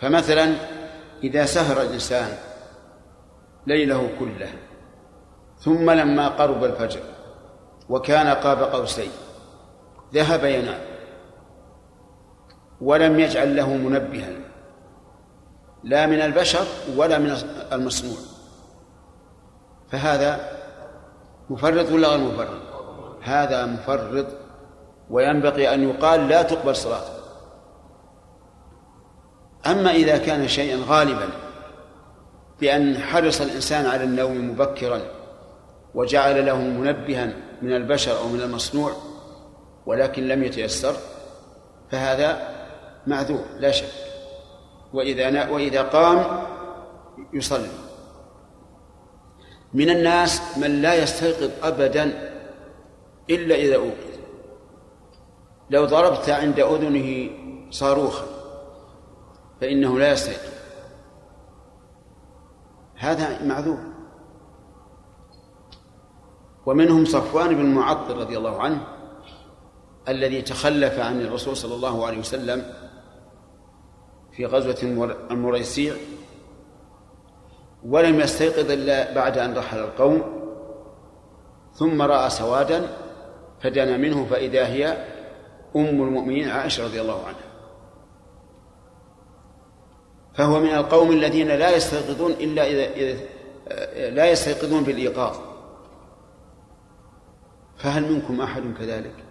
فمثلا 0.00 0.54
إذا 1.24 1.44
سهر 1.44 1.82
الإنسان 1.82 2.28
ليله 3.66 4.10
كله 4.18 4.48
ثم 5.58 5.90
لما 5.90 6.28
قرب 6.28 6.64
الفجر 6.64 7.00
وكان 7.88 8.26
قاب 8.26 8.62
قوسين 8.62 9.10
ذهب 10.14 10.44
ينام 10.44 10.80
ولم 12.80 13.20
يجعل 13.20 13.56
له 13.56 13.74
منبها 13.74 14.30
لا 15.84 16.06
من 16.06 16.20
البشر 16.20 16.66
ولا 16.96 17.18
من 17.18 17.36
المصنوع 17.72 18.18
فهذا 19.90 20.56
مفرط 21.50 21.92
ولا 21.92 22.08
غير 22.08 22.18
مفرط؟ 22.18 22.60
هذا 23.22 23.66
مفرط 23.66 24.26
وينبغي 25.10 25.74
أن 25.74 25.88
يقال 25.88 26.28
لا 26.28 26.42
تقبل 26.42 26.76
صلاته. 26.76 27.12
أما 29.66 29.90
إذا 29.90 30.18
كان 30.18 30.48
شيئا 30.48 30.78
غالبا 30.86 31.28
بأن 32.60 32.98
حرص 32.98 33.40
الإنسان 33.40 33.86
على 33.86 34.04
النوم 34.04 34.50
مبكرا 34.50 35.00
وجعل 35.94 36.46
له 36.46 36.56
منبها 36.56 37.32
من 37.62 37.76
البشر 37.76 38.18
أو 38.18 38.28
من 38.28 38.40
المصنوع 38.40 38.92
ولكن 39.86 40.28
لم 40.28 40.44
يتيسر 40.44 40.96
فهذا 41.90 42.56
معذور 43.06 43.44
لا 43.58 43.70
شك. 43.70 43.92
وإذا 44.92 45.50
وإذا 45.50 45.82
قام 45.82 46.46
يصلي. 47.32 47.68
من 49.74 49.90
الناس 49.90 50.58
من 50.58 50.82
لا 50.82 50.94
يستيقظ 50.94 51.50
أبدا 51.62 52.04
إلا 53.30 53.54
إذا 53.54 53.76
أوقظ. 53.76 54.16
لو 55.70 55.84
ضربت 55.84 56.30
عند 56.30 56.60
أذنه 56.60 57.30
صاروخا 57.70 58.26
فإنه 59.60 59.98
لا 59.98 60.12
يستيقظ. 60.12 60.56
هذا 62.96 63.44
معذور. 63.44 63.78
ومنهم 66.66 67.04
صفوان 67.04 67.56
بن 67.56 67.66
معطل 67.66 68.16
رضي 68.16 68.38
الله 68.38 68.62
عنه 68.62 68.95
الذي 70.08 70.42
تخلف 70.42 70.98
عن 70.98 71.20
الرسول 71.20 71.56
صلى 71.56 71.74
الله 71.74 72.06
عليه 72.06 72.18
وسلم 72.18 72.72
في 74.32 74.46
غزوة 74.46 75.08
المريسيع 75.30 75.94
ولم 77.84 78.20
يستيقظ 78.20 78.70
إلا 78.70 79.14
بعد 79.14 79.38
أن 79.38 79.54
رحل 79.58 79.78
القوم 79.78 80.22
ثم 81.74 82.02
رأى 82.02 82.30
سوادا 82.30 82.88
فدنا 83.60 83.96
منه 83.96 84.26
فإذا 84.26 84.66
هي 84.66 85.06
أم 85.76 86.02
المؤمنين 86.02 86.48
عائشة 86.48 86.84
رضي 86.84 87.00
الله 87.00 87.26
عنها 87.26 87.46
فهو 90.34 90.60
من 90.60 90.74
القوم 90.74 91.12
الذين 91.12 91.48
لا 91.48 91.76
يستيقظون 91.76 92.32
إلا 92.32 92.66
إذا, 92.66 93.16
لا 94.10 94.30
يستيقظون 94.30 94.84
بالإيقاظ 94.84 95.36
فهل 97.76 98.12
منكم 98.12 98.40
أحد 98.40 98.62
كذلك؟ 98.78 99.25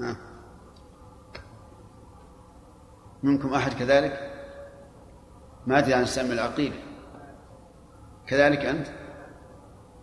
ها. 0.00 0.16
منكم 3.22 3.54
أحد 3.54 3.72
كذلك؟ 3.72 4.32
ما 5.66 5.78
أدري 5.78 5.94
عن 5.94 6.02
السم 6.02 6.32
العقيل 6.32 6.72
كذلك 8.26 8.58
أنت؟ 8.58 8.86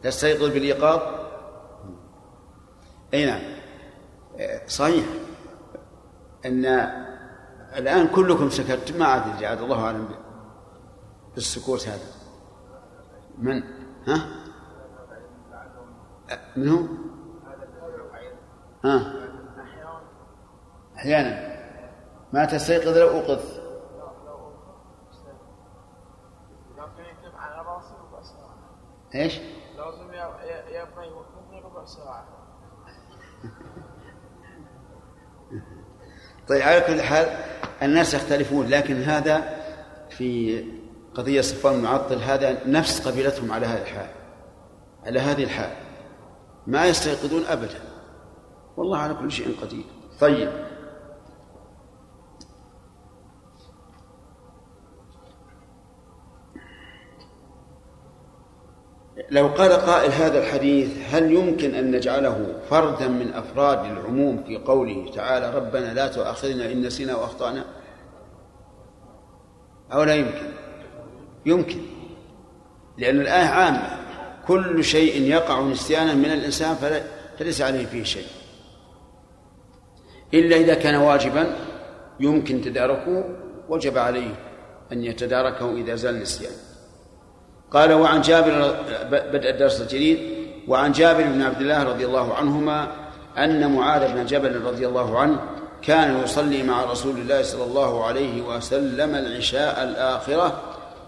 تستيقظ 0.03 0.53
بالإيقاظ؟ 0.53 1.01
أي 3.13 3.25
نعم 3.25 3.41
صحيح 4.67 5.05
أن 6.45 6.65
الآن 7.75 8.07
كلكم 8.07 8.49
سكت 8.49 8.97
ما 8.97 9.05
عاد 9.05 9.39
جعل 9.39 9.57
الله 9.57 9.85
أعلم 9.85 10.09
بالسكوت 11.35 11.87
هذا 11.87 12.05
من 13.37 13.63
ها 14.07 14.27
من 16.57 16.69
هو 16.69 16.79
ها 18.85 19.22
أحيانا. 21.03 21.53
ما 22.33 22.45
تستيقظ 22.45 22.97
لو 22.97 23.09
أوقظ. 23.09 23.63
إيش؟ 29.15 29.39
لازم 29.77 30.13
يبقى 30.13 31.07
يوقفني 31.07 31.61
ربع 31.63 31.85
ساعة 31.85 32.25
طيب 36.47 36.61
على 36.61 36.81
كل 36.81 37.01
حال 37.01 37.27
الناس 37.81 38.13
يختلفون 38.13 38.67
لكن 38.67 39.01
هذا 39.03 39.63
في 40.09 40.63
قضية 41.15 41.41
صفوان 41.41 41.75
المعطل 41.75 42.17
هذا 42.17 42.67
نفس 42.67 43.07
قبيلتهم 43.07 43.51
على 43.51 43.65
هذا 43.65 43.81
الحال. 43.81 44.09
على 45.05 45.19
هذه 45.19 45.43
الحال. 45.43 45.71
ما 46.67 46.85
يستيقظون 46.85 47.45
أبدا. 47.45 47.81
والله 48.77 48.97
على 48.97 49.13
كل 49.13 49.31
شيء 49.31 49.55
قدير. 49.61 49.85
طيب. 50.19 50.72
لو 59.33 59.47
قال 59.47 59.71
قائل 59.71 60.11
هذا 60.11 60.39
الحديث 60.39 60.89
هل 61.11 61.31
يمكن 61.31 61.75
أن 61.75 61.91
نجعله 61.91 62.55
فردا 62.69 63.07
من 63.07 63.33
أفراد 63.33 63.85
العموم 63.85 64.43
في 64.43 64.57
قوله 64.57 65.11
تعالى 65.15 65.55
ربنا 65.55 65.93
لا 65.93 66.07
تؤاخذنا 66.07 66.71
إن 66.71 66.81
نسينا 66.81 67.15
وأخطأنا؟ 67.15 67.65
أو 69.93 70.03
لا 70.03 70.15
يمكن؟ 70.15 70.49
يمكن. 71.45 71.77
لأن 72.97 73.21
الآية 73.21 73.45
عامة 73.45 73.97
كل 74.47 74.83
شيء 74.83 75.21
يقع 75.21 75.61
نسيانا 75.61 76.13
من 76.13 76.25
الإنسان 76.25 76.75
فليس 77.37 77.61
عليه 77.61 77.85
فيه 77.85 78.03
شيء. 78.03 78.27
إلا 80.33 80.55
إذا 80.55 80.73
كان 80.73 80.95
واجبا 80.95 81.55
يمكن 82.19 82.61
تداركه 82.61 83.23
وجب 83.69 83.97
عليه 83.97 84.35
أن 84.91 85.03
يتداركه 85.03 85.71
إذا 85.75 85.95
زال 85.95 86.15
النسيان 86.15 86.72
قال 87.73 87.93
وعن 87.93 88.21
جابر 88.21 88.75
بدء 89.11 89.49
الدرس 89.49 89.81
الجديد 89.81 90.19
وعن 90.67 90.91
جابر 90.91 91.23
بن 91.23 91.41
عبد 91.41 91.61
الله 91.61 91.83
رضي 91.83 92.05
الله 92.05 92.33
عنهما 92.33 92.87
أن 93.37 93.75
معاذ 93.75 94.13
بن 94.13 94.25
جبل 94.25 94.61
رضي 94.61 94.87
الله 94.87 95.19
عنه 95.19 95.39
كان 95.81 96.23
يصلي 96.23 96.63
مع 96.63 96.83
رسول 96.83 97.17
الله 97.17 97.41
صلى 97.41 97.63
الله 97.63 98.05
عليه 98.05 98.41
وسلم 98.41 99.15
العشاء 99.15 99.83
الآخرة 99.83 100.61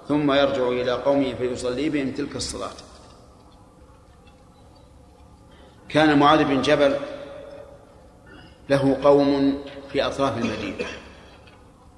ثم 0.08 0.32
يرجع 0.32 0.68
إلى 0.68 0.92
قومه 0.92 1.34
فيصلي 1.34 1.90
بهم 1.90 2.12
تلك 2.12 2.36
الصلاة. 2.36 2.78
كان 5.90 6.20
معاذ 6.20 6.44
بن 6.44 6.62
جبل 6.62 6.96
له 8.70 8.98
قوم 9.04 9.62
في 9.92 10.06
أطراف 10.06 10.38
المدينة 10.38 10.86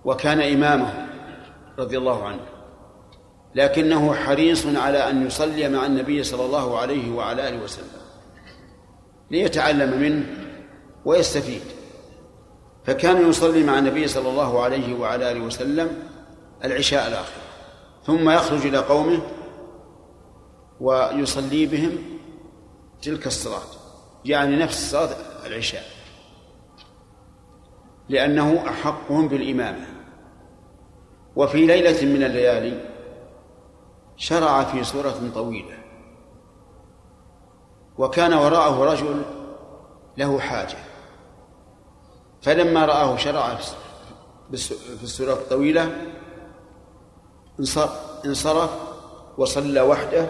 وكان 0.06 0.41
إمامهم 0.41 1.08
رضي 1.80 1.98
الله 1.98 2.28
عنه. 2.28 2.57
لكنه 3.58 4.14
حريص 4.14 4.66
على 4.66 5.10
أن 5.10 5.28
يصلي 5.28 5.70
مع 5.70 5.86
النبي 5.86 6.24
صلى 6.24 6.45
الله 6.45 6.80
عليه 6.80 7.12
وعلى 7.12 7.49
آله 7.49 7.64
وسلم 7.64 8.01
ليتعلم 9.32 10.01
منه 10.01 10.26
ويستفيد. 11.05 11.62
فكان 12.86 13.30
يصلي 13.30 13.64
مع 13.64 13.80
النبي 13.80 14.08
صلى 14.08 14.30
الله 14.30 14.64
عليه 14.64 14.99
وعلى 14.99 15.32
آله 15.32 15.39
وسلم 15.39 15.89
العشاء 16.64 17.08
الآخر 17.08 17.41
ثم 18.05 18.30
يخرج 18.30 18.66
إلى 18.66 18.78
قومه 18.78 19.22
ويصلي 20.82 21.66
بهم 21.66 21.97
تلك 23.01 23.28
الصلاة 23.28 23.62
يعني 24.26 24.55
نفس 24.55 24.91
صلاة 24.91 25.16
العشاء 25.45 25.84
لأنه 28.10 28.64
أحقهم 28.70 29.28
بالإمامة. 29.28 29.86
وفي 31.36 31.66
ليلة 31.66 32.05
من 32.05 32.24
الليالي 32.24 32.97
شرع 34.18 34.63
في 34.63 34.84
سورة 34.84 35.32
طويلة. 35.36 35.78
وكان 37.97 38.34
وراءه 38.34 38.84
رجل 38.84 39.22
له 40.18 40.39
حاجة. 40.39 40.78
فلما 42.41 42.86
رآه 42.86 43.18
شرع 43.18 43.55
في 44.51 45.03
السورة 45.03 45.34
الطويلة 45.34 46.13
انصرف 48.26 48.72
وصلى 49.38 49.82
وحده 49.82 50.30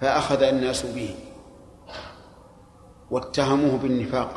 فأخذ 0.00 0.42
الناس 0.42 0.86
به 0.86 1.14
واتهموه 3.10 3.78
بالنفاق. 3.78 4.30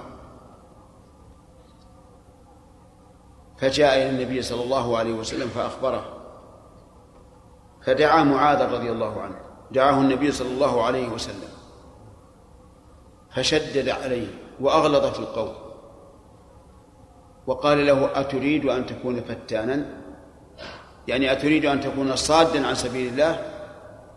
فجاء 3.58 3.96
إلى 3.96 4.10
النبي 4.10 4.42
صلى 4.42 4.64
الله 4.64 4.98
عليه 4.98 5.14
وسلم 5.14 5.48
فأخبره. 5.48 6.21
فدعا 7.86 8.24
معاذ 8.24 8.74
رضي 8.74 8.92
الله 8.92 9.22
عنه. 9.22 9.36
دعاه 9.72 10.02
النبي 10.02 10.32
صلى 10.32 10.50
الله 10.50 10.84
عليه 10.84 11.10
وسلم. 11.10 11.50
فشدد 13.36 13.90
عليه 13.90 14.28
وأغلظ 14.60 15.06
في 15.06 15.20
القول. 15.20 15.56
وقال 17.48 17.86
له 17.86 18.20
أتريد 18.20 18.66
أن 18.66 18.86
تكون 18.86 19.22
فتانا؟ 19.22 19.86
يعني 21.08 21.32
أتريد 21.32 21.66
أن 21.66 21.82
تكون 21.82 22.16
صادا 22.16 22.68
عن 22.68 22.76
سبيل 22.76 23.14
الله؟ 23.14 23.40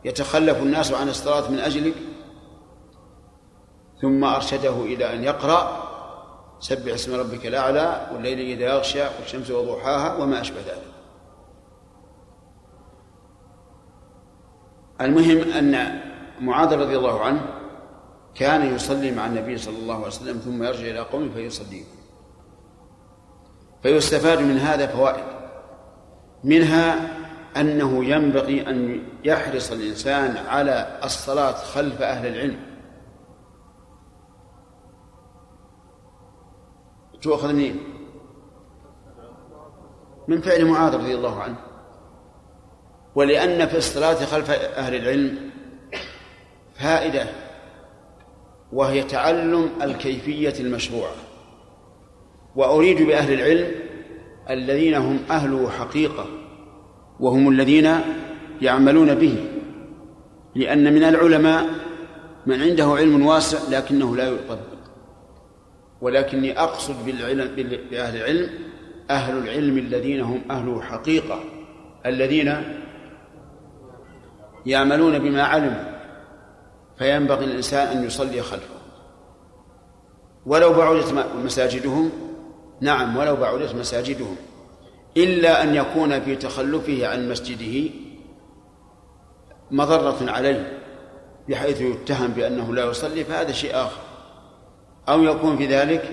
يتخلف 0.04 0.58
الناس 0.62 0.92
عن 0.92 1.08
الصلاة 1.08 1.50
من 1.50 1.58
أجلك؟ 1.58 1.94
ثم 4.02 4.24
أرشده 4.24 4.80
إلى 4.80 5.14
أن 5.14 5.24
يقرأ 5.24 5.84
سبح 6.60 6.92
اسم 6.92 7.20
ربك 7.20 7.46
الأعلى 7.46 8.10
والليل 8.12 8.38
إذا 8.40 8.74
يغشى 8.74 9.02
والشمس 9.20 9.50
وضحاها 9.50 10.16
وما 10.16 10.40
أشبه 10.40 10.60
ذلك. 10.60 10.93
المهم 15.01 15.38
أن 15.38 16.01
معاذ 16.40 16.74
رضي 16.74 16.97
الله 16.97 17.20
عنه 17.20 17.40
كان 18.34 18.74
يصلي 18.74 19.11
مع 19.11 19.26
النبي 19.26 19.59
صلى 19.59 19.78
الله 19.78 19.95
عليه 19.95 20.07
وسلم 20.07 20.38
ثم 20.38 20.62
يرجع 20.62 20.90
إلى 20.90 20.99
قومه 20.99 21.34
فيصلي 21.34 21.84
فيستفاد 23.82 24.38
من 24.38 24.59
هذا 24.59 24.86
فوائد. 24.86 25.24
منها 26.45 27.16
أنه 27.57 28.05
ينبغي 28.05 28.68
أن 28.70 29.03
يحرص 29.24 29.72
الإنسان 29.72 30.36
على 30.36 31.01
الصلاة 31.05 31.53
خلف 31.53 32.03
أهل 32.03 32.26
العلم. 32.26 32.61
تؤخذ 37.22 37.53
منين؟ 37.53 37.78
من 40.28 40.40
فعل 40.40 40.64
معاذ 40.64 40.95
رضي 40.95 41.14
الله 41.14 41.42
عنه. 41.42 41.57
ولأن 43.14 43.66
في 43.66 43.76
الصلاة 43.76 44.14
خلف 44.14 44.50
أهل 44.50 44.94
العلم 44.94 45.50
فائدة 46.74 47.26
وهي 48.72 49.02
تعلم 49.02 49.70
الكيفية 49.82 50.54
المشروعة. 50.60 51.14
وأريد 52.56 53.02
بأهل 53.02 53.32
العلم 53.32 53.70
الذين 54.50 54.94
هم 54.94 55.18
أهل 55.30 55.68
حقيقة 55.78 56.26
وهم 57.20 57.48
الذين 57.48 57.90
يعملون 58.62 59.14
به 59.14 59.36
لأن 60.54 60.94
من 60.94 61.04
العلماء 61.04 61.66
من 62.46 62.62
عنده 62.62 62.84
علم 62.84 63.26
واسع 63.26 63.58
لكنه 63.78 64.16
لا 64.16 64.28
يطبق. 64.28 64.74
ولكني 66.00 66.60
أقصد 66.60 67.04
بالعلم 67.06 67.54
بأهل 67.90 68.16
العلم 68.16 68.50
أهل 69.10 69.38
العلم 69.38 69.78
الذين 69.78 70.20
هم 70.20 70.42
أهل 70.50 70.82
حقيقة 70.82 71.40
الذين 72.06 72.62
يعملون 74.66 75.18
بما 75.18 75.42
علموا 75.42 75.94
فينبغي 76.98 77.44
الإنسان 77.44 77.96
أن 77.96 78.04
يصلي 78.04 78.42
خلفه. 78.42 78.74
ولو 80.46 80.72
بعدت 80.72 81.26
مساجدهم 81.44 82.10
نعم 82.80 83.16
ولو 83.16 83.36
بعدت 83.36 83.74
مساجدهم 83.74 84.36
إلا 85.16 85.62
أن 85.62 85.74
يكون 85.74 86.20
في 86.20 86.36
تخلفه 86.36 87.06
عن 87.06 87.28
مسجده 87.28 87.90
مضرة 89.70 90.30
عليه 90.30 90.80
بحيث 91.48 91.80
يتهم 91.80 92.28
بأنه 92.28 92.74
لا 92.74 92.84
يصلي 92.84 93.24
فهذا 93.24 93.52
شيء 93.52 93.76
آخر. 93.76 94.00
أو 95.08 95.22
يكون 95.22 95.56
في 95.56 95.66
ذلك 95.66 96.10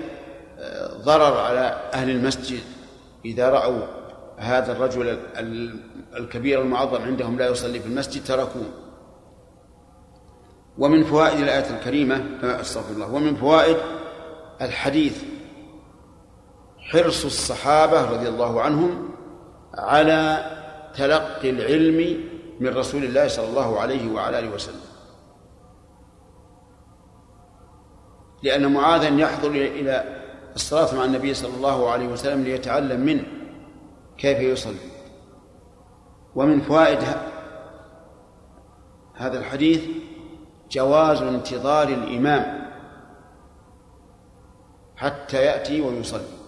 آه، 0.58 0.92
ضرر 1.02 1.38
على 1.38 1.90
أهل 1.92 2.10
المسجد 2.10 2.60
إذا 3.24 3.50
رأوا 3.50 4.01
هذا 4.42 4.72
الرجل 4.72 5.18
الكبير 6.16 6.62
المعظم 6.62 7.02
عندهم 7.02 7.38
لا 7.38 7.48
يصلي 7.48 7.80
في 7.80 7.86
المسجد 7.86 8.24
تركوه. 8.24 8.70
ومن 10.78 11.04
فوائد 11.04 11.40
الآية 11.40 11.78
الكريمة 11.78 12.24
أستغفر 12.42 12.94
الله 12.94 13.14
ومن 13.14 13.36
فوائد 13.36 13.76
الحديث 14.60 15.22
حرص 16.78 17.24
الصحابة 17.24 18.10
رضي 18.10 18.28
الله 18.28 18.62
عنهم 18.62 19.10
على 19.74 20.50
تلقي 20.94 21.50
العلم 21.50 22.20
من 22.60 22.68
رسول 22.68 23.04
الله 23.04 23.28
صلى 23.28 23.48
الله 23.48 23.80
عليه 23.80 24.12
وعلى 24.12 24.38
آله 24.38 24.54
وسلم. 24.54 24.80
لأن 28.42 28.72
معاذا 28.72 29.08
يحضر 29.08 29.50
إلى 29.50 30.22
الصلاة 30.54 30.94
مع 30.94 31.04
النبي 31.04 31.34
صلى 31.34 31.54
الله 31.54 31.90
عليه 31.90 32.06
وسلم 32.06 32.42
ليتعلم 32.42 33.00
منه. 33.00 33.41
كيف 34.22 34.38
يصلي 34.38 34.76
ومن 36.34 36.60
فوائد 36.60 36.98
هذا 39.14 39.38
الحديث 39.38 39.84
جواز 40.70 41.22
انتظار 41.22 41.88
الإمام 41.88 42.62
حتى 44.96 45.44
يأتي 45.44 45.80
ويصلي. 45.80 46.38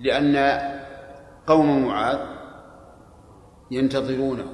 لأن 0.00 0.36
قوم 1.46 1.86
معاذ 1.86 2.18
ينتظرونه 3.70 4.46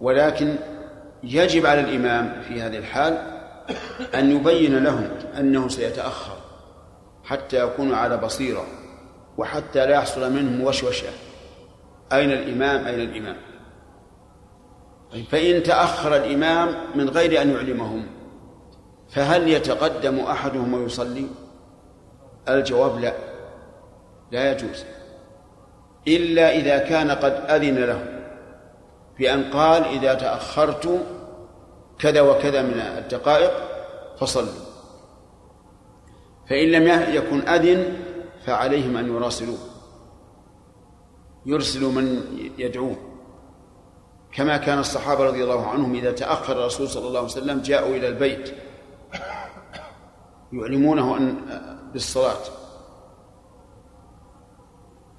ولكن 0.00 0.56
يجب 1.22 1.66
على 1.66 1.80
الإمام 1.80 2.42
في 2.42 2.62
هذه 2.62 2.78
الحال 2.78 3.12
أن 4.14 4.30
يبين 4.30 4.84
لهم 4.84 5.04
أنه 5.38 5.68
سيتأخر. 5.68 6.45
حتى 7.26 7.64
يكونوا 7.64 7.96
على 7.96 8.16
بصيرة 8.16 8.66
وحتى 9.38 9.86
لا 9.86 9.92
يحصل 9.92 10.32
منهم 10.32 10.60
وشوشة. 10.60 11.08
أين 12.12 12.32
الإمام؟ 12.32 12.86
أين 12.86 13.00
الإمام؟ 13.00 13.36
فإن 15.30 15.62
تأخر 15.62 16.16
الإمام 16.16 16.74
من 16.94 17.08
غير 17.08 17.42
أن 17.42 17.50
يعلمهم 17.50 18.06
فهل 19.10 19.48
يتقدم 19.48 20.18
أحدهم 20.18 20.74
ويصلي؟ 20.74 21.26
الجواب 22.48 23.00
لا. 23.00 23.12
لا 24.30 24.52
يجوز. 24.52 24.84
إلا 26.08 26.56
إذا 26.56 26.78
كان 26.78 27.10
قد 27.10 27.32
أذن 27.32 27.84
له 27.84 28.16
بأن 29.18 29.50
قال 29.50 29.84
إذا 29.84 30.14
تأخرت 30.14 31.00
كذا 31.98 32.20
وكذا 32.20 32.62
من 32.62 32.80
الدقائق 32.80 33.52
فصلوا 34.20 34.65
فإن 36.48 36.68
لم 36.68 37.14
يكن 37.14 37.48
أذن 37.48 37.96
فعليهم 38.44 38.96
أن 38.96 39.08
يراسلوه. 39.08 39.58
يرسلوا 41.46 41.92
من 41.92 42.24
يدعوه. 42.58 42.96
كما 44.32 44.56
كان 44.56 44.78
الصحابة 44.78 45.24
رضي 45.24 45.44
الله 45.44 45.66
عنهم 45.66 45.94
إذا 45.94 46.12
تأخر 46.12 46.52
الرسول 46.52 46.88
صلى 46.88 47.08
الله 47.08 47.18
عليه 47.18 47.28
وسلم 47.28 47.60
جاءوا 47.60 47.96
إلى 47.96 48.08
البيت. 48.08 48.54
يعلمونه 50.52 51.16
أن 51.16 51.36
بالصلاة. 51.92 52.42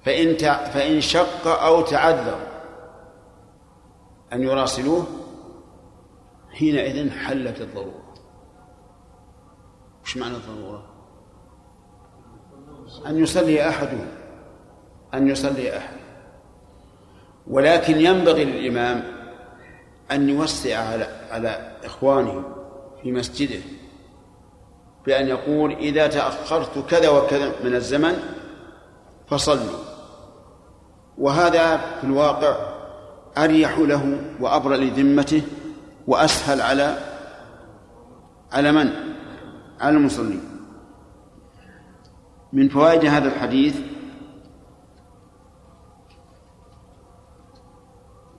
فإن 0.04 0.36
فإن 0.70 1.00
شق 1.00 1.46
أو 1.46 1.82
تعذر 1.82 2.38
أن 4.32 4.42
يراسلوه 4.42 5.06
حينئذ 6.50 7.10
حلت 7.10 7.60
الضرورة. 7.60 8.14
وش 10.04 10.16
معنى 10.16 10.36
الضرورة؟ 10.36 10.97
أن 13.06 13.18
يصلي 13.18 13.68
أحدهم 13.68 14.06
أن 15.14 15.28
يصلي 15.28 15.76
أحد. 15.76 15.96
ولكن 17.46 18.00
ينبغي 18.00 18.44
للإمام 18.44 19.02
أن 20.12 20.28
يوسع 20.28 20.78
على 20.78 21.06
على 21.30 21.76
إخوانه 21.84 22.44
في 23.02 23.12
مسجده 23.12 23.60
بأن 25.06 25.28
يقول 25.28 25.72
إذا 25.72 26.06
تأخرت 26.06 26.90
كذا 26.90 27.08
وكذا 27.08 27.52
من 27.64 27.74
الزمن 27.74 28.18
فصلوا 29.28 29.78
وهذا 31.18 31.76
في 31.76 32.04
الواقع 32.04 32.56
أريح 33.38 33.78
له 33.78 34.20
وأبرأ 34.40 34.76
لذمته 34.76 35.42
وأسهل 36.06 36.60
على 36.60 36.98
على 38.52 38.72
من؟ 38.72 38.90
على 39.80 39.96
المصلين. 39.96 40.57
من 42.52 42.68
فوائد 42.68 43.04
هذا 43.04 43.28
الحديث 43.28 43.80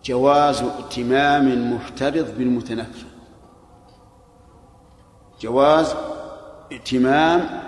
جواز 0.06 0.62
ائتمام 0.62 1.74
مفترض 1.74 2.38
بالمتنفل. 2.38 3.08
جواز 5.42 5.96
ائتمام 6.72 7.62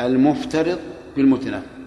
المفترض 0.00 0.78
بالمتنفل. 1.16 1.86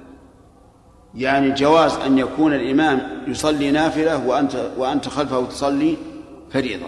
يعني 1.16 1.52
جواز 1.52 1.94
أن 1.94 2.18
يكون 2.18 2.54
الإمام 2.54 3.24
يصلي 3.28 3.72
نافلة 3.72 4.28
وأنت 4.28 4.72
وأنت 4.78 5.10
خلفه 5.10 5.46
تصلي 5.46 5.98
فريضة. 6.52 6.88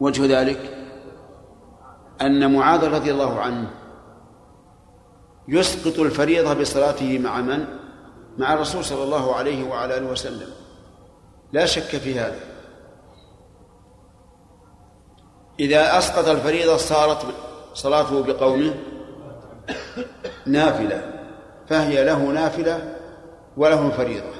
وجه 0.00 0.40
ذلك 0.40 0.76
أن 2.20 2.56
معاذ 2.56 2.84
رضي 2.84 3.10
الله 3.10 3.40
عنه 3.40 3.70
يسقط 5.48 5.98
الفريضة 5.98 6.54
بصلاته 6.54 7.18
مع 7.18 7.40
من؟ 7.40 7.64
مع 8.38 8.52
الرسول 8.52 8.84
صلى 8.84 9.02
الله 9.02 9.34
عليه 9.34 9.64
وعلى 9.64 9.96
آله 9.96 10.06
وسلم. 10.06 10.48
لا 11.52 11.66
شك 11.66 11.82
في 11.82 12.20
هذا. 12.20 12.40
إذا 15.60 15.98
أسقط 15.98 16.28
الفريضة 16.28 16.76
صارت 16.76 17.26
صلاته 17.74 18.22
بقومه 18.22 18.74
نافلة 20.46 21.12
فهي 21.68 22.04
له 22.04 22.18
نافلة 22.18 22.96
وله 23.56 23.90
فريضة. 23.90 24.30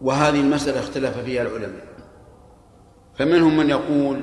وهذه 0.00 0.40
المسألة 0.40 0.80
اختلف 0.80 1.18
فيها 1.18 1.42
العلماء. 1.42 1.86
فمنهم 3.14 3.56
من 3.56 3.70
يقول 3.70 4.20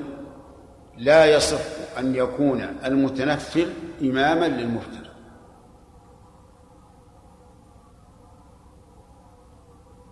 لا 0.97 1.25
يصح 1.35 1.82
أن 1.99 2.15
يكون 2.15 2.61
المتنفل 2.61 3.73
إماما 4.01 4.45
للمفترض 4.45 5.13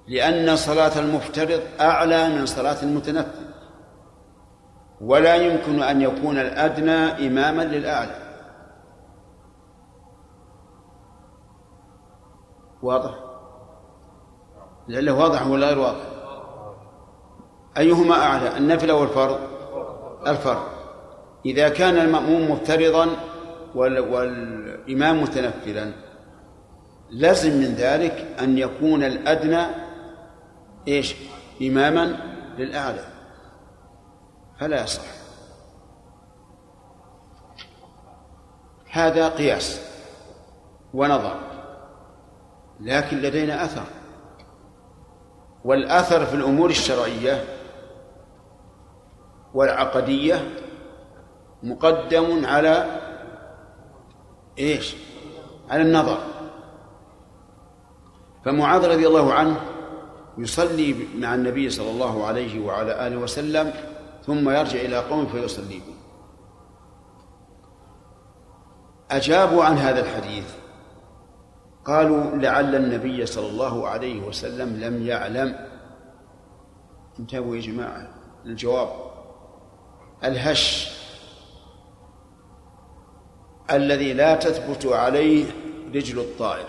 لأن 0.08 0.56
صلاة 0.56 1.00
المفترض 1.00 1.62
أعلى 1.82 2.30
من 2.30 2.46
صلاة 2.46 2.84
المتنفل 2.84 3.46
ولا 5.02 5.36
يمكن 5.36 5.84
أن 5.84 6.02
يكون 6.02 6.40
الأدنى 6.40 7.28
إماما 7.28 7.62
للأعلى. 7.62 8.16
واضح؟ 12.82 13.14
لعله 14.88 15.14
واضح 15.14 15.48
ولا 15.48 15.68
غير 15.68 15.80
واضح؟ 15.80 16.06
أيهما 17.78 18.16
أعلى 18.16 18.58
النفل 18.58 18.90
أو 18.90 19.04
الفرض؟ 19.04 19.40
الفرض. 20.28 20.81
إذا 21.46 21.70
كان 21.70 21.98
المأموم 21.98 22.52
مفترضا 22.52 23.08
والإمام 23.76 25.22
متنفلا. 25.24 25.92
لازم 27.10 27.52
من 27.52 27.76
ذلك 27.76 28.36
أن 28.42 28.58
يكون 28.58 29.04
الأدنى 29.04 29.66
إيش؟ 30.88 31.16
إماما 31.62 32.18
للأعلى. 32.58 33.06
فلا 34.60 34.84
يصح. 34.84 35.04
هذا 38.92 39.30
قياس 39.30 39.82
ونظر 40.94 41.40
لكن 42.80 43.18
لدينا 43.18 43.66
أثر. 43.66 43.86
والأثر 45.66 46.26
في 46.26 46.36
الأمور 46.36 46.70
الشرعية 46.70 47.44
والعقدية 49.54 50.50
مقدم 51.64 52.46
على 52.46 53.00
إيش؟ 54.60 54.96
على 55.70 55.82
النظر. 55.82 56.18
فمعاذ 58.46 58.92
رضي 58.92 59.08
الله 59.08 59.34
عنه 59.34 59.62
يصلي 60.38 60.96
مع 61.16 61.36
النبي 61.36 61.70
صلى 61.70 61.92
الله 61.92 62.26
عليه 62.26 62.66
وعلى 62.66 63.08
آله 63.08 63.18
وسلم 63.18 63.74
ثم 64.26 64.50
يرجع 64.50 64.82
إلى 64.82 64.98
قوم 64.98 65.26
فيصلي. 65.26 65.80
بهم 65.80 65.96
أجابوا 69.12 69.64
عن 69.64 69.78
هذا 69.78 70.00
الحديث. 70.00 70.54
قالوا 71.86 72.38
لعل 72.38 72.76
النبي 72.76 73.26
صلى 73.26 73.48
الله 73.48 73.88
عليه 73.88 74.22
وسلم 74.22 74.80
لم 74.80 75.08
يعلم. 75.08 75.56
انتبهوا 77.20 77.56
يا 77.56 77.62
جماعة 77.62 78.08
الجواب 78.46 78.90
الهش 80.24 81.01
الذي 83.72 84.14
لا 84.14 84.36
تثبت 84.36 84.86
عليه 84.86 85.46
رجل 85.96 86.20
الطائر. 86.20 86.68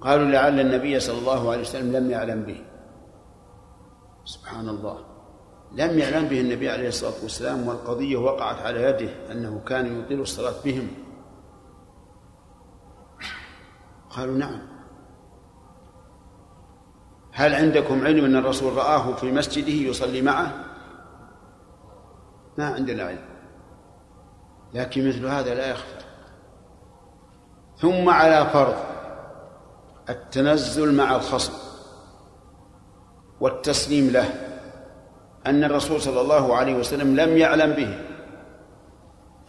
قالوا 0.00 0.26
لعل 0.26 0.60
النبي 0.60 1.00
صلى 1.00 1.18
الله 1.18 1.50
عليه 1.50 1.60
وسلم 1.60 1.96
لم 1.96 2.10
يعلم 2.10 2.42
به. 2.42 2.64
سبحان 4.24 4.68
الله. 4.68 4.98
لم 5.72 5.98
يعلم 5.98 6.28
به 6.28 6.40
النبي 6.40 6.70
عليه 6.70 6.88
الصلاة 6.88 7.22
والسلام 7.22 7.68
والقضية 7.68 8.16
وقعت 8.16 8.62
على 8.62 8.82
يده 8.82 9.32
أنه 9.32 9.60
كان 9.66 10.00
يطيل 10.00 10.20
الصلاة 10.20 10.54
بهم. 10.64 10.88
قالوا 14.10 14.36
نعم. 14.36 14.60
هل 17.32 17.54
عندكم 17.54 18.06
علم 18.06 18.24
أن 18.24 18.36
الرسول 18.36 18.72
رآه 18.72 19.14
في 19.14 19.32
مسجده 19.32 19.90
يصلي 19.90 20.22
معه؟ 20.22 20.64
ما 22.58 22.66
عندنا 22.66 23.02
علم. 23.02 23.37
لكن 24.74 25.08
مثل 25.08 25.26
هذا 25.26 25.54
لا 25.54 25.70
يخفى. 25.70 25.98
ثم 27.80 28.08
على 28.08 28.46
فرض 28.52 28.74
التنزل 30.08 30.94
مع 30.94 31.16
الخصم 31.16 31.52
والتسليم 33.40 34.10
له 34.10 34.28
أن 35.46 35.64
الرسول 35.64 36.00
صلى 36.00 36.20
الله 36.20 36.56
عليه 36.56 36.74
وسلم 36.74 37.16
لم 37.20 37.36
يعلم 37.36 37.72
به 37.72 37.98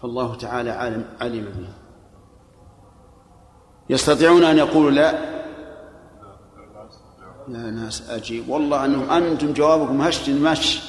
فالله 0.01 0.35
تعالى 0.35 0.71
علم 0.71 1.05
علم 1.21 1.45
به. 1.45 1.69
يستطيعون 3.89 4.43
أن 4.43 4.57
يقولوا 4.57 4.91
لا؟ 4.91 5.11
لا 7.47 7.71
ناس 7.71 8.09
أجيب 8.09 8.49
والله 8.49 8.85
أنهم 8.85 9.09
أنتم 9.09 9.53
جوابكم 9.53 10.01
هش 10.01 10.29
مش. 10.29 10.81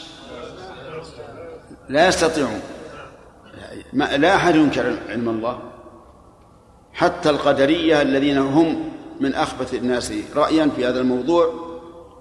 لا 1.89 2.09
يستطيعون. 2.09 2.61
لا 3.93 4.37
أحد 4.37 4.57
ينكر 4.57 4.97
علم 5.09 5.29
الله. 5.29 5.59
حتى 6.93 7.31
القدرية 7.31 8.03
الذين 8.03 8.39
هم 8.39 8.91
من 9.21 9.35
أخبث 9.35 9.75
الناس 9.75 10.13
رأيا 10.37 10.67
في 10.77 10.87
هذا 10.87 11.01
الموضوع 11.01 11.53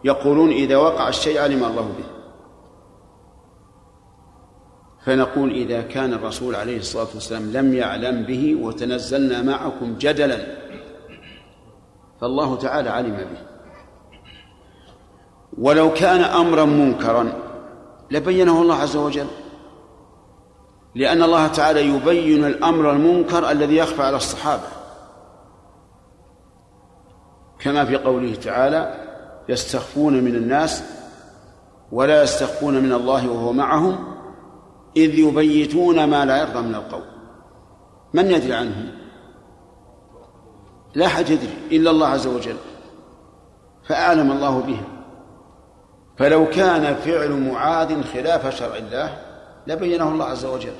يقولون 0.04 0.52
إذا 0.52 0.78
وقع 0.78 1.08
الشيء 1.08 1.40
علم 1.40 1.64
الله 1.64 1.82
به. 1.82 2.04
فنقول 5.06 5.52
إذا 5.52 5.82
كان 5.82 6.14
الرسول 6.14 6.56
عليه 6.56 6.78
الصلاة 6.78 7.08
والسلام 7.14 7.52
لم 7.52 7.74
يعلم 7.74 8.24
به 8.24 8.56
وتنزلنا 8.62 9.42
معكم 9.42 9.96
جدلا 10.00 10.38
فالله 12.22 12.56
تعالى 12.56 12.90
علم 12.90 13.16
به. 13.16 13.42
ولو 15.58 15.94
كان 15.94 16.22
أمرا 16.22 16.66
منكرا 16.66 17.34
لبينه 18.12 18.62
الله 18.62 18.76
عز 18.76 18.96
وجل. 18.96 19.28
لأن 20.96 21.24
الله 21.24 21.48
تعالى 21.48 21.88
يبين 21.88 22.46
الأمر 22.46 22.92
المنكر 22.92 23.52
الذي 23.52 23.78
يخفى 23.78 24.04
على 24.04 24.18
الصحابة. 24.18 24.68
كما 27.60 27.86
في 27.86 27.96
قوله 27.96 28.36
تعالى 28.36 29.06
يستخفون 29.50 30.14
من 30.14 30.36
الناس 30.36 30.84
ولا 31.92 32.24
يستخفون 32.24 32.84
من 32.84 32.94
الله 32.94 33.30
وهو 33.30 33.54
معهم 33.54 34.16
إذ 34.98 35.20
يبيتون 35.20 36.04
ما 36.04 36.26
لا 36.26 36.38
يرضى 36.38 36.62
من 36.62 36.76
القول. 36.76 37.04
من 38.14 38.32
يدري 38.32 38.54
عنهم؟ 38.54 38.92
لا 40.96 41.06
أحد 41.06 41.30
يدري 41.30 41.58
إلا 41.72 41.92
الله 41.92 42.08
عز 42.08 42.28
وجل 42.28 42.58
فأعلم 43.84 44.32
الله 44.32 44.60
بهم. 44.60 44.84
فلو 46.18 46.46
كان 46.46 46.96
فعل 46.96 47.32
معاذ 47.32 48.04
خلاف 48.04 48.56
شرع 48.56 48.76
الله 48.76 49.29
لبينه 49.70 50.10
الله 50.10 50.26
عز 50.26 50.46
وجل. 50.46 50.76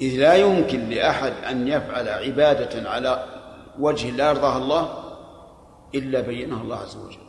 إذ 0.00 0.20
لا 0.20 0.34
يمكن 0.34 0.88
لأحد 0.88 1.32
أن 1.50 1.68
يفعل 1.68 2.08
عبادة 2.08 2.90
على 2.90 3.24
وجه 3.78 4.10
لا 4.10 4.30
يرضاها 4.30 4.58
الله 4.58 4.88
إلا 5.94 6.20
بينه 6.20 6.62
الله 6.62 6.76
عز 6.76 6.96
وجل. 6.96 7.24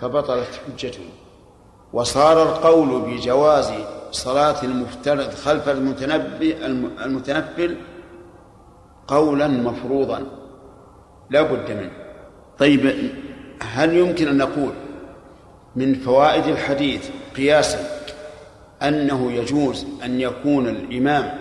فبطلت 0.00 0.60
حجته. 0.66 1.04
وصار 1.92 2.42
القول 2.42 3.00
بجواز 3.00 3.72
صلاة 4.10 4.62
المفترض 4.62 5.30
خلف 5.30 5.68
المتنبي 5.68 6.66
المتنفل 7.04 7.76
قولا 9.08 9.48
مفروضا. 9.48 10.22
لا 11.30 11.42
بد 11.42 11.70
منه. 11.70 11.92
طيب 12.58 13.10
هل 13.62 13.96
يمكن 13.96 14.28
أن 14.28 14.36
نقول 14.38 14.72
من 15.76 15.94
فوائد 15.94 16.46
الحديث 16.46 17.10
قياسا 17.36 17.97
أنه 18.82 19.32
يجوز 19.32 19.86
أن 20.04 20.20
يكون 20.20 20.68
الإمام 20.68 21.38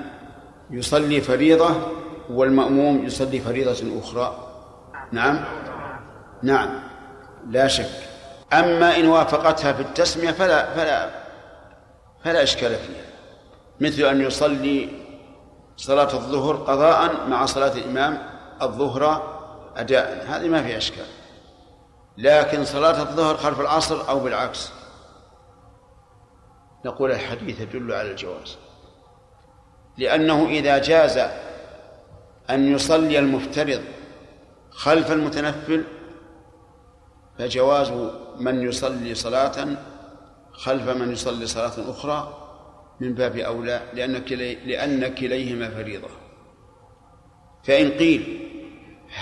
يصلي 0.71 1.21
فريضة 1.21 1.75
والمأموم 2.29 3.05
يصلي 3.05 3.39
فريضة 3.39 3.99
أخرى. 3.99 4.47
نعم؟ 5.11 5.45
نعم. 6.43 6.79
لا 7.49 7.67
شك. 7.67 7.89
أما 8.53 8.97
إن 8.97 9.07
وافقتها 9.07 9.73
في 9.73 9.81
التسمية 9.81 10.31
فلا 10.31 10.73
فلا 10.73 11.09
فلا 12.23 12.43
إشكال 12.43 12.75
فيها. 12.75 13.05
مثل 13.79 14.01
أن 14.01 14.21
يصلي 14.21 14.89
صلاة 15.77 16.13
الظهر 16.13 16.55
قضاء 16.55 17.27
مع 17.27 17.45
صلاة 17.45 17.73
الإمام 17.73 18.17
الظهر 18.61 19.33
أداء. 19.77 20.25
هذه 20.29 20.47
ما 20.47 20.63
في 20.63 20.77
أشكال. 20.77 21.05
لكن 22.17 22.65
صلاة 22.65 23.01
الظهر 23.01 23.37
خلف 23.37 23.59
العصر 23.59 24.09
أو 24.09 24.19
بالعكس. 24.19 24.71
نقول 26.85 27.11
الحديث 27.11 27.61
يدل 27.61 27.93
على 27.93 28.11
الجواز. 28.11 28.57
لأنه 29.97 30.45
إذا 30.47 30.77
جاز 30.77 31.17
أن 32.49 32.73
يصلي 32.73 33.19
المفترض 33.19 33.81
خلف 34.71 35.11
المتنفل 35.11 35.83
فجواز 37.37 37.91
من 38.39 38.61
يصلي 38.61 39.15
صلاة 39.15 39.67
خلف 40.51 40.89
من 40.89 41.11
يصلي 41.11 41.47
صلاة 41.47 41.91
أخرى 41.91 42.43
من 42.99 43.13
باب 43.13 43.37
أولى 43.37 43.81
لأن 43.93 44.17
كلي 44.17 44.55
لأن 44.55 45.07
كليهما 45.15 45.69
فريضة. 45.69 46.07
فإن 47.63 47.91
قيل 47.91 48.47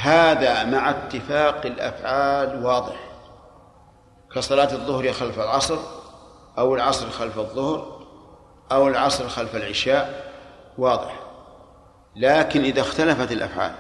هذا 0.01 0.64
مع 0.64 0.89
اتفاق 0.89 1.66
الأفعال 1.66 2.66
واضح 2.66 2.95
كصلاة 4.36 4.74
الظهر 4.74 5.14
خلف 5.14 5.39
العصر 5.39 5.78
أو 6.58 6.76
العصر 6.76 7.10
خلف 7.10 7.39
الظهر 7.39 8.06
أو 8.72 8.88
العصر 8.88 9.30
خلف 9.30 9.56
العشاء 9.56 10.34
واضح. 10.78 11.20
لكن 12.16 12.62
إذا 12.62 12.82
اختلفت 12.82 13.32
الأفعال 13.32 13.76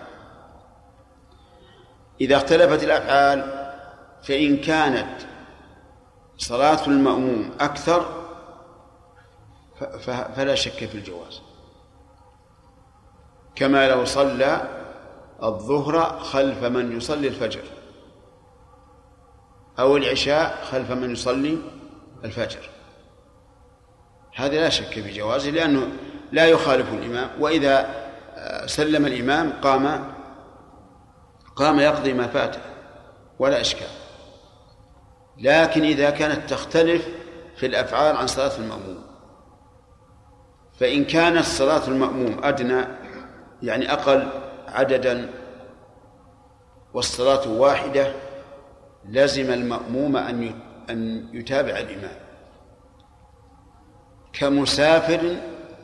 إذا 2.21 2.37
اختلفت 2.37 2.83
الأفعال 2.83 3.69
فإن 4.23 4.57
كانت 4.57 5.21
صلاة 6.37 6.87
المأموم 6.87 7.51
أكثر 7.59 8.25
فلا 10.35 10.55
شك 10.55 10.85
في 10.85 10.95
الجواز. 10.95 11.41
كما 13.55 13.89
لو 13.89 14.05
صلى 14.05 14.61
الظهر 15.43 16.19
خلف 16.19 16.63
من 16.63 16.97
يصلي 16.97 17.27
الفجر 17.27 17.63
أو 19.79 19.97
العشاء 19.97 20.63
خلف 20.71 20.91
من 20.91 21.11
يصلي 21.11 21.57
الفجر. 22.23 22.69
هذا 24.35 24.55
لا 24.55 24.69
شك 24.69 24.93
في 24.93 25.13
جوازه 25.13 25.49
لأنه 25.49 25.87
لا 26.31 26.45
يخالف 26.45 26.93
الإمام 26.93 27.29
وإذا 27.39 28.05
آه، 28.35 28.65
سلم 28.65 29.05
الإمام 29.05 29.53
قام 29.61 30.13
قام 31.55 31.79
يقضي 31.79 32.13
ما 32.13 32.27
فاته 32.27 32.59
ولا 33.39 33.61
إشكال. 33.61 33.87
لكن 35.37 35.83
إذا 35.83 36.09
كانت 36.09 36.49
تختلف 36.49 37.07
في 37.55 37.65
الأفعال 37.65 38.17
عن 38.17 38.27
صلاة 38.27 38.57
المأموم 38.57 39.03
فإن 40.79 41.05
كانت 41.05 41.45
صلاة 41.45 41.87
المأموم 41.87 42.39
أدنى 42.43 42.85
يعني 43.63 43.93
أقل 43.93 44.27
عددا 44.67 45.29
والصلاة 46.93 47.49
واحدة 47.49 48.13
لزم 49.05 49.51
المأموم 49.51 50.17
أن 50.17 50.59
أن 50.89 51.29
يتابع 51.33 51.71
الإمام. 51.71 52.17
كمسافر 54.33 55.35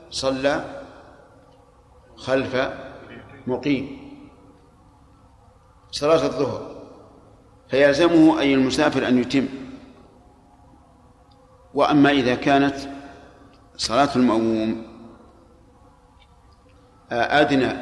صلى 0.09 0.83
خلف 2.15 2.55
مقيم. 3.47 4.01
صلاة 5.91 6.25
الظهر. 6.25 6.81
فيلزمه 7.69 8.39
أي 8.39 8.53
المسافر 8.53 9.07
أن 9.07 9.17
يتم. 9.17 9.47
وأما 11.73 12.09
إذا 12.11 12.35
كانت 12.35 12.75
صلاة 13.77 14.15
المأموم 14.15 14.87
أدنى 17.11 17.73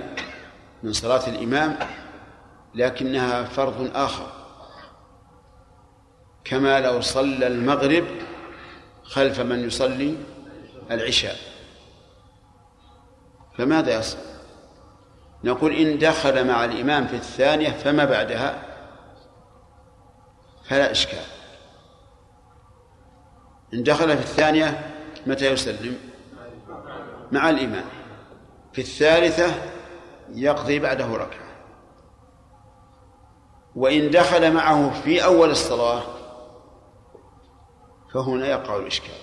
من 0.83 0.93
صلاة 0.93 1.27
الإمام 1.27 1.75
لكنها 2.75 3.43
فرض 3.43 3.91
آخر. 3.95 4.38
كما 6.49 6.79
لو 6.79 7.01
صلى 7.01 7.47
المغرب 7.47 8.05
خلف 9.03 9.39
من 9.39 9.67
يصلي 9.67 10.17
العشاء. 10.91 11.35
فماذا 13.57 13.99
يصل 13.99 14.17
نقول 15.43 15.73
إن 15.73 15.97
دخل 15.97 16.47
مع 16.47 16.65
الإمام 16.65 17.07
في 17.07 17.15
الثانية 17.15 17.69
فما 17.69 18.05
بعدها؟ 18.05 18.63
فلا 20.63 20.91
إشكال. 20.91 21.25
إن 23.73 23.83
دخل 23.83 24.17
في 24.17 24.23
الثانية 24.23 24.95
متى 25.27 25.51
يسلم؟ 25.51 25.97
مع 27.31 27.49
الإمام. 27.49 27.85
في 28.73 28.81
الثالثة 28.81 29.53
يقضي 30.33 30.79
بعده 30.79 31.07
ركعة. 31.07 31.49
وإن 33.75 34.11
دخل 34.11 34.53
معه 34.53 35.01
في 35.01 35.23
أول 35.23 35.49
الصلاة 35.49 36.18
فهنا 38.13 38.47
يقع 38.47 38.75
الإشكال. 38.75 39.19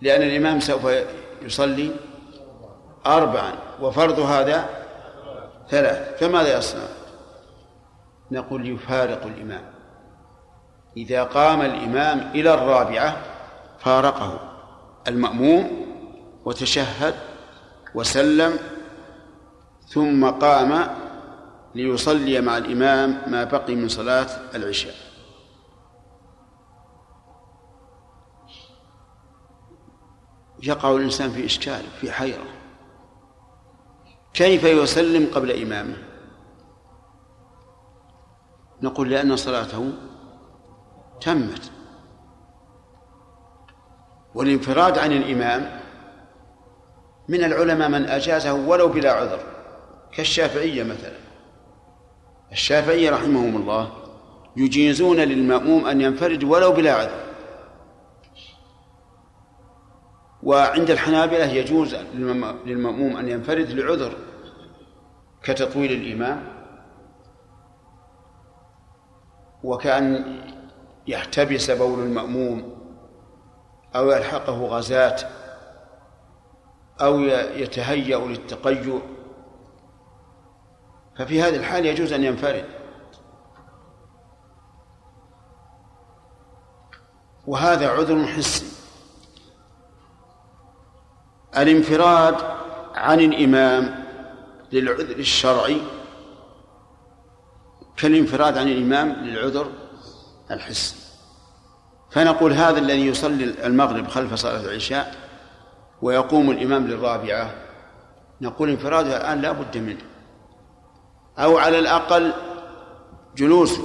لأن 0.00 0.22
الإمام 0.22 0.60
سوف 0.60 0.86
يصلي 1.42 1.90
أربعا 3.06 3.52
وفرض 3.80 4.20
هذا 4.20 4.68
ثلاث. 5.68 6.18
فماذا 6.20 6.58
يصنع؟ 6.58 6.88
نقول 8.30 8.68
يفارق 8.68 9.26
الإمام. 9.26 9.64
إذا 10.96 11.22
قام 11.22 11.60
الإمام 11.60 12.30
إلى 12.34 12.54
الرابعة 12.54 13.16
فارقه 13.78 14.38
المأموم 15.08 15.86
وتشهد 16.44 17.14
وسلم 17.94 18.58
ثم 19.88 20.30
قام 20.30 20.88
ليصلي 21.74 22.40
مع 22.40 22.56
الإمام 22.56 23.22
ما 23.26 23.44
بقي 23.44 23.74
من 23.74 23.88
صلاة 23.88 24.26
العشاء. 24.54 24.94
يقع 30.62 30.90
الإنسان 30.96 31.30
في 31.30 31.44
إشكال 31.44 31.82
في 32.00 32.12
حيرة. 32.12 32.44
كيف 34.34 34.64
يسلم 34.64 35.30
قبل 35.34 35.62
إمامه؟ 35.62 35.96
نقول 38.82 39.10
لأن 39.10 39.36
صلاته 39.36 39.92
تمت. 41.20 41.70
والانفراد 44.34 44.98
عن 44.98 45.12
الإمام 45.12 45.80
من 47.28 47.44
العلماء 47.44 47.88
من 47.88 48.04
أجازه 48.04 48.52
ولو 48.52 48.88
بلا 48.88 49.12
عذر 49.12 49.40
كالشافعية 50.12 50.82
مثلا. 50.82 51.18
الشافعية 52.52 53.10
رحمهم 53.10 53.56
الله 53.56 53.92
يجيزون 54.56 55.16
للمأموم 55.16 55.86
أن 55.86 56.00
ينفرد 56.00 56.44
ولو 56.44 56.72
بلا 56.72 56.94
عذر. 56.94 57.31
وعند 60.42 60.90
الحنابلة 60.90 61.44
يجوز 61.44 61.94
للمأموم 62.64 63.16
أن 63.16 63.28
ينفرد 63.28 63.70
لعذر 63.70 64.16
كتطويل 65.42 65.92
الإمام 65.92 66.52
وكأن 69.64 70.40
يحتبس 71.06 71.70
بول 71.70 72.00
المأموم 72.00 72.78
أو 73.96 74.10
يلحقه 74.10 74.66
غازات 74.66 75.22
أو 77.00 77.20
يتهيأ 77.56 78.18
للتقيؤ. 78.18 79.00
ففي 81.18 81.42
هذه 81.42 81.56
الحال 81.56 81.86
يجوز 81.86 82.12
أن 82.12 82.24
ينفرد. 82.24 82.64
وهذا 87.46 87.88
عذر 87.90 88.26
حسي. 88.26 88.81
الانفراد 91.56 92.36
عن 92.94 93.20
الإمام 93.20 94.04
للعذر 94.72 95.16
الشرعي 95.16 95.80
كالانفراد 97.96 98.58
عن 98.58 98.68
الإمام 98.68 99.12
للعذر 99.12 99.66
الحسي 100.50 100.96
فنقول 102.10 102.52
هذا 102.52 102.78
الذي 102.78 103.06
يصلي 103.06 103.44
المغرب 103.66 104.08
خلف 104.08 104.34
صلاة 104.34 104.60
العشاء 104.60 105.14
ويقوم 106.02 106.50
الإمام 106.50 106.86
للرابعة 106.86 107.54
نقول 108.40 108.70
انفراده 108.70 109.16
الآن 109.16 109.40
لا 109.40 109.52
بد 109.52 109.78
منه. 109.78 110.02
أو 111.38 111.58
على 111.58 111.78
الأقل 111.78 112.32
جلوسه 113.36 113.82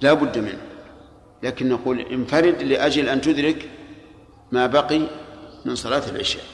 لا 0.00 0.12
بد 0.12 0.38
منه. 0.38 0.62
لكن 1.42 1.68
نقول 1.68 2.00
انفرد 2.00 2.62
لأجل 2.62 3.08
أن 3.08 3.20
تدرك 3.20 3.70
ما 4.52 4.66
بقي 4.66 5.02
من 5.64 5.74
صلاة 5.74 6.02
العشاء. 6.10 6.44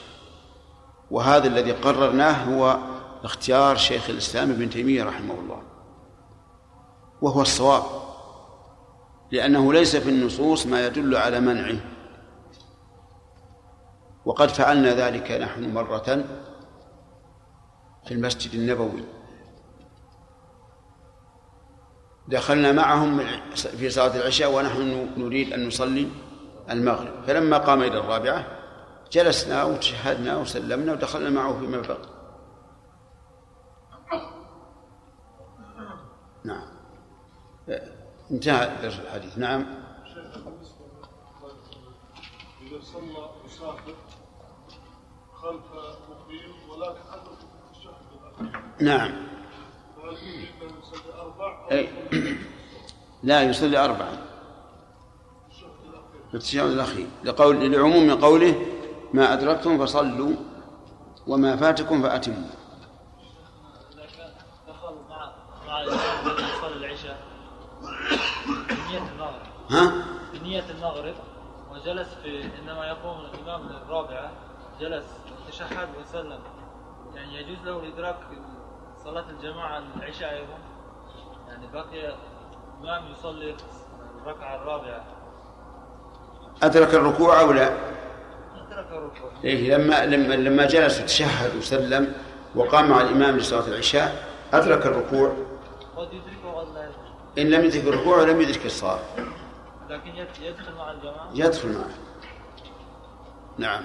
وهذا 1.12 1.46
الذي 1.46 1.72
قررناه 1.72 2.44
هو 2.44 2.78
اختيار 3.24 3.76
شيخ 3.76 4.10
الإسلام 4.10 4.50
ابن 4.50 4.70
تيمية 4.70 5.04
رحمه 5.04 5.34
الله. 5.34 5.62
وهو 7.22 7.42
الصواب 7.42 7.82
لأنه 9.30 9.72
ليس 9.72 9.96
في 9.96 10.08
النصوص 10.08 10.66
ما 10.66 10.86
يدل 10.86 11.16
على 11.16 11.40
منعه. 11.40 11.76
وقد 14.24 14.48
فعلنا 14.48 14.94
ذلك 14.94 15.30
نحن 15.30 15.74
مرة 15.74 16.24
في 18.06 18.14
المسجد 18.14 18.54
النبوي. 18.54 19.04
دخلنا 22.28 22.72
معهم 22.72 23.20
في 23.54 23.90
صلاة 23.90 24.16
العشاء 24.16 24.54
ونحن 24.54 25.08
نريد 25.16 25.52
أن 25.52 25.66
نصلي 25.66 26.08
المغرب. 26.70 27.24
فلما 27.26 27.58
قام 27.58 27.82
إلى 27.82 27.98
الرابعة 27.98 28.61
جلسنا 29.12 29.64
وتشهدنا 29.64 30.36
وسلمنا 30.36 30.92
ودخلنا 30.92 31.30
معه 31.30 31.58
فيما 31.58 31.80
بقي 31.80 32.12
نعم. 36.44 36.66
انتهى 38.30 38.76
درس 38.82 38.98
الحديث. 38.98 39.38
نعم. 39.38 39.66
إذا 42.62 42.80
صلى 42.82 43.30
مسافر 43.44 43.94
خلف 45.34 45.62
مقيم 46.10 46.70
ولكن 46.70 47.00
أدرك 47.12 47.38
الأخير. 48.40 48.62
نعم. 48.80 49.12
أي. 51.72 51.88
لا 53.22 53.42
يصلي 53.42 53.78
أربعا 53.78 54.26
في 56.30 56.34
التشهد 56.34 56.70
الأخير. 56.70 57.06
لقول 57.24 57.72
لعموم 57.72 58.20
قوله 58.20 58.66
ما 59.12 59.32
أدركتم 59.32 59.78
فصلوا 59.86 60.32
وما 61.26 61.56
فاتكم 61.56 62.02
فأتموا. 62.02 62.48
ها؟ 69.70 69.92
بنية 70.32 70.64
المغرب 70.70 71.14
وجلس 71.72 72.08
في 72.22 72.42
عندما 72.42 72.86
يقوم 72.86 73.16
الإمام 73.20 73.68
للرابعة 73.68 74.30
جلس 74.80 75.04
تشهد 75.48 75.88
وسلم 76.00 76.38
يعني 77.14 77.36
يجوز 77.36 77.58
له 77.64 77.88
إدراك 77.88 78.16
صلاة 79.04 79.24
الجماعة 79.30 79.82
العشاء 79.96 80.32
أيضا. 80.34 80.58
يعني 81.48 81.66
بقي 81.72 82.16
الإمام 82.80 83.12
يصلي 83.12 83.56
الركعة 84.22 84.56
الرابعة. 84.56 85.04
أدرك 86.62 86.94
الركوع 86.94 87.40
أو 87.40 87.52
لا؟ 87.52 87.76
إيه 89.44 89.76
لما 89.76 90.06
لما 90.06 90.34
لما 90.34 90.66
جلس 90.66 91.00
وتشهد 91.00 91.56
وسلم 91.56 92.12
وقام 92.54 92.90
مع 92.90 93.00
الإمام 93.00 93.36
لصلاة 93.36 93.66
العشاء 93.68 94.26
أدرك 94.52 94.86
الركوع. 94.86 95.32
قد 95.96 96.08
يدركه 96.12 96.54
وقد 96.54 96.66
لا 96.74 97.42
إن 97.42 97.50
لم 97.50 97.64
يدرك 97.64 97.84
الركوع 97.84 98.22
لم 98.22 98.40
يدرك 98.40 98.66
الصلاة. 98.66 98.98
لكن 99.90 100.10
يد- 100.16 100.42
يدخل 100.42 100.72
مع 100.74 100.92
الجماعة؟ 100.92 101.30
يدخل 101.34 101.68
معه. 101.68 101.90
نعم. 103.58 103.84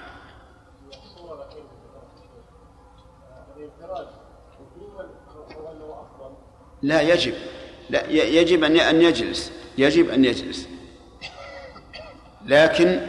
لا 6.82 7.02
يجب. 7.02 7.34
لا 7.90 8.06
يجب 8.10 8.64
أن 8.64 8.78
أن 8.80 9.02
يجلس. 9.02 9.52
يجب 9.78 10.10
أن 10.10 10.26
يجلس. 10.26 10.68
لكن 12.46 13.02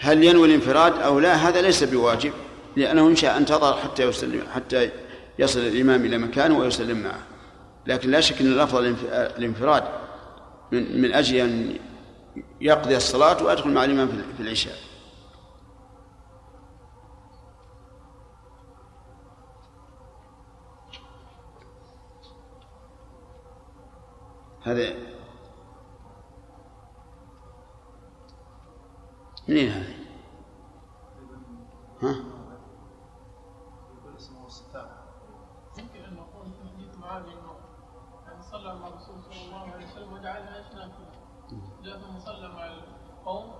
هل 0.00 0.24
ينوي 0.24 0.48
الانفراد 0.48 0.98
أو 0.98 1.18
لا؟ 1.18 1.34
هذا 1.34 1.60
ليس 1.60 1.84
بواجب 1.84 2.32
لأنه 2.76 3.06
إن 3.08 3.16
شاء 3.16 3.36
انتظر 3.36 3.76
حتى 3.76 4.02
يسلم 4.02 4.42
حتى 4.54 4.90
يصل 5.38 5.60
الإمام 5.60 6.04
إلى 6.04 6.18
مكانه 6.18 6.58
ويسلم 6.58 7.02
معه. 7.02 7.20
لكن 7.86 8.10
لا 8.10 8.20
شك 8.20 8.40
أن 8.40 8.46
الأفضل 8.46 8.84
الانف- 8.84 9.12
الانفراد 9.38 9.84
من, 10.72 11.02
من 11.02 11.12
أجل 11.14 11.36
أن 11.36 11.76
يقضي 12.60 12.96
الصلاة 12.96 13.42
ويدخل 13.42 13.70
مع 13.70 13.84
الإمام 13.84 14.08
في 14.36 14.42
العشاء. 14.42 14.74
هذا 24.62 24.92
منين 29.48 29.68
هذا؟ 29.68 29.94
ها؟ 32.02 32.14
صلى 38.50 38.74
مع 38.74 38.88
الرسول 38.88 39.22
صلى 39.22 39.46
الله 39.46 39.72
عليه 39.72 39.86
وسلم 39.86 40.16
نافله 40.16 40.90
جاء 41.82 42.00
صلى 42.18 42.48
مع 42.48 42.66
القوم 42.66 43.52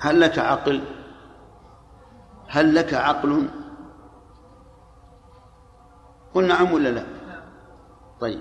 هل 0.00 0.20
لك 0.20 0.38
عقل؟ 0.38 0.84
هل 2.48 2.74
لك 2.74 2.94
عقل؟ 2.94 3.50
قل 6.34 6.48
نعم 6.48 6.72
ولا 6.72 6.88
لا؟ 6.88 7.06
طيب 8.20 8.40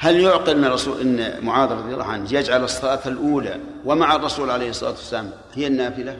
هل 0.00 0.20
يعقل 0.20 0.50
ان 0.50 0.64
الرسول 0.64 1.00
إن 1.00 1.44
معاذ 1.44 1.72
رضي 1.72 1.92
الله 1.94 2.04
عنه 2.04 2.32
يجعل 2.34 2.64
الصلاة 2.64 3.00
الأولى 3.08 3.60
ومع 3.84 4.14
الرسول 4.14 4.50
عليه 4.50 4.70
الصلاة 4.70 4.90
والسلام 4.90 5.30
هي 5.52 5.66
النافلة؟ 5.66 6.18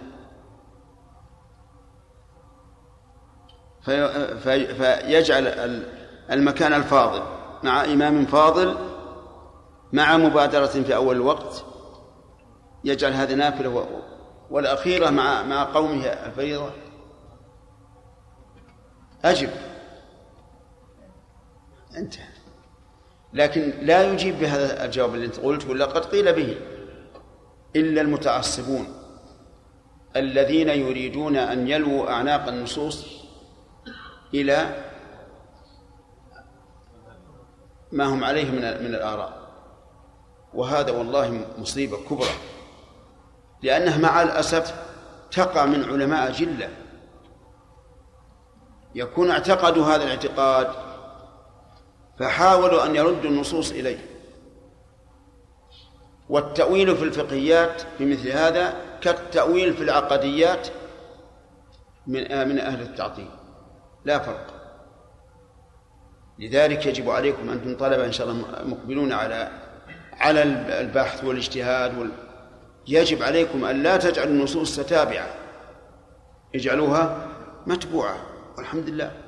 في 3.83 4.09
في 4.41 4.74
فيجعل 4.74 5.47
ال- 5.47 5.87
المكان 6.31 6.72
الفاضل 6.72 7.22
مع 7.62 7.85
إمام 7.85 8.26
فاضل 8.26 8.76
مع 9.93 10.16
مبادرة 10.16 10.66
في 10.66 10.95
أول 10.95 11.16
الوقت 11.16 11.64
يجعل 12.85 13.12
هذه 13.12 13.35
نافلة 13.35 13.87
والأخيرة 14.51 15.11
مع 15.11 15.43
مع 15.43 15.64
قومه 15.64 16.05
الفريضة؟ 16.07 16.70
أجب. 19.24 19.51
انتهى. 21.97 22.38
لكن 23.33 23.72
لا 23.83 24.12
يجيب 24.12 24.39
بهذا 24.39 24.85
الجواب 24.85 25.14
اللي 25.14 25.26
انت 25.26 25.37
قلت 25.41 25.66
ولا 25.66 25.85
قد 25.85 26.05
قيل 26.05 26.33
به 26.33 26.57
إلا 27.76 28.01
المتعصبون 28.01 28.87
الذين 30.16 30.68
يريدون 30.68 31.37
أن 31.37 31.68
يلووا 31.68 32.11
أعناق 32.11 32.49
النصوص 32.49 33.07
إلى 34.35 34.85
ما 37.93 38.05
هم 38.05 38.24
عليه 38.24 38.51
من 38.51 38.61
من 38.61 38.95
الآراء. 38.95 39.49
وهذا 40.55 40.91
والله 40.93 41.47
مصيبة 41.59 41.97
كبرى 42.11 42.31
لأنها 43.62 43.99
مع 43.99 44.22
الأسف 44.22 44.74
تقع 45.31 45.66
من 45.66 45.85
علماء 45.85 46.33
جله 46.33 46.68
يكون 48.95 49.31
اعتقدوا 49.31 49.85
هذا 49.85 50.05
الاعتقاد 50.05 50.88
فحاولوا 52.19 52.87
أن 52.87 52.97
يردوا 52.97 53.31
النصوص 53.31 53.71
إليه. 53.71 53.99
والتأويل 56.29 56.97
في 56.97 57.05
الفقهيات 57.05 57.83
في 57.99 58.07
مثل 58.07 58.29
هذا 58.29 58.75
كالتأويل 59.01 59.75
في 59.75 59.83
العقديات 59.83 60.69
من 62.07 62.33
آه 62.33 62.45
من 62.45 62.59
أهل 62.59 62.83
التعطيل. 62.83 63.31
لا 64.05 64.19
فرق. 64.19 64.55
لذلك 66.39 66.87
يجب 66.87 67.11
عليكم 67.11 67.51
أنتم 67.51 67.77
طلبة 67.77 68.05
إن 68.05 68.12
شاء 68.12 68.29
الله 68.29 68.64
مقبلون 68.64 69.12
على 69.12 69.51
على 70.12 70.43
البحث 70.81 71.25
والاجتهاد 71.25 71.99
وال... 71.99 72.11
يجب 72.87 73.23
عليكم 73.23 73.64
أن 73.64 73.83
لا 73.83 73.97
تجعلوا 73.97 74.33
النصوص 74.33 74.77
تتابعة 74.77 75.29
اجعلوها 76.55 77.27
متبوعة. 77.66 78.16
والحمد 78.57 78.89
لله. 78.89 79.28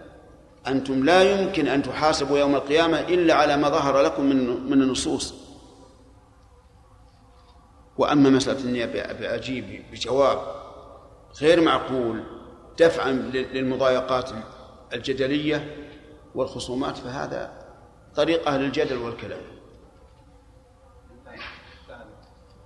أنتم 0.66 1.04
لا 1.04 1.22
يمكن 1.22 1.68
أن 1.68 1.82
تحاسبوا 1.82 2.38
يوم 2.38 2.54
القيامة 2.54 3.00
إلا 3.00 3.34
على 3.34 3.56
ما 3.56 3.68
ظهر 3.68 4.00
لكم 4.00 4.24
من 4.24 4.70
من 4.70 4.82
النصوص. 4.82 5.34
وأما 7.98 8.30
مسألة 8.30 8.60
أني 8.60 8.86
بأجيب 9.12 9.84
بجواب 9.92 10.38
غير 11.40 11.60
معقول 11.60 12.24
دفعا 12.78 13.12
للمضايقات 13.12 14.30
الجدلية 14.92 15.76
والخصومات 16.34 16.96
فهذا 16.96 17.52
طريق 18.16 18.48
أهل 18.48 18.64
الجدل 18.64 18.96
والكلام. 18.96 19.40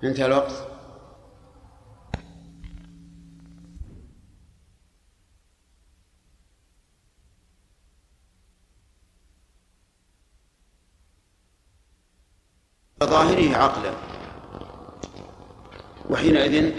انتهى 0.05 0.27
الوقت؟ 0.27 0.74
ظاهره 13.05 13.57
عقلا. 13.57 13.93
وحينئذ 16.11 16.73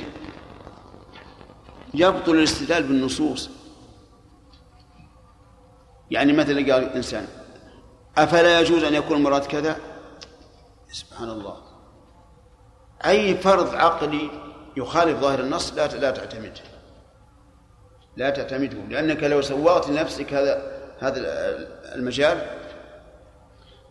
يبطل 1.94 2.32
الاستدلال 2.32 2.84
بالنصوص. 2.84 3.50
يعني 6.12 6.34
مثلا 6.34 6.74
قال 6.74 6.84
الإنسان 6.84 7.28
أفلا 8.18 8.60
يجوز 8.60 8.84
أن 8.84 8.94
يكون 8.94 9.18
المراد 9.18 9.46
كذا؟ 9.46 9.78
سبحان 10.92 11.30
الله 11.30 11.58
أي 13.06 13.38
فرض 13.38 13.76
عقلي 13.76 14.30
يخالف 14.78 15.20
ظاهر 15.20 15.40
النص 15.40 15.74
لا 15.74 15.88
لا 15.88 16.12
تعتمده. 16.12 16.62
لا 18.18 18.30
تعتمده 18.30 18.78
لأنك 18.90 19.24
لو 19.24 19.42
سوغت 19.42 19.90
لنفسك 19.90 20.34
هذا 20.34 20.72
هذا 21.00 21.20
المجال 21.96 22.65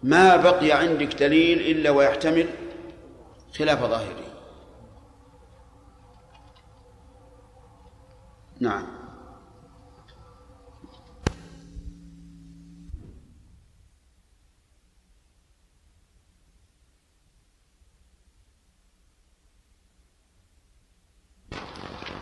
ما 0.04 0.36
بقي 0.36 0.72
عندك 0.72 1.14
دليل 1.14 1.60
إلا 1.60 1.90
ويحتمل 1.90 2.46
خلاف 3.58 3.80
ظاهره 3.80 4.24
نعم. 8.60 8.86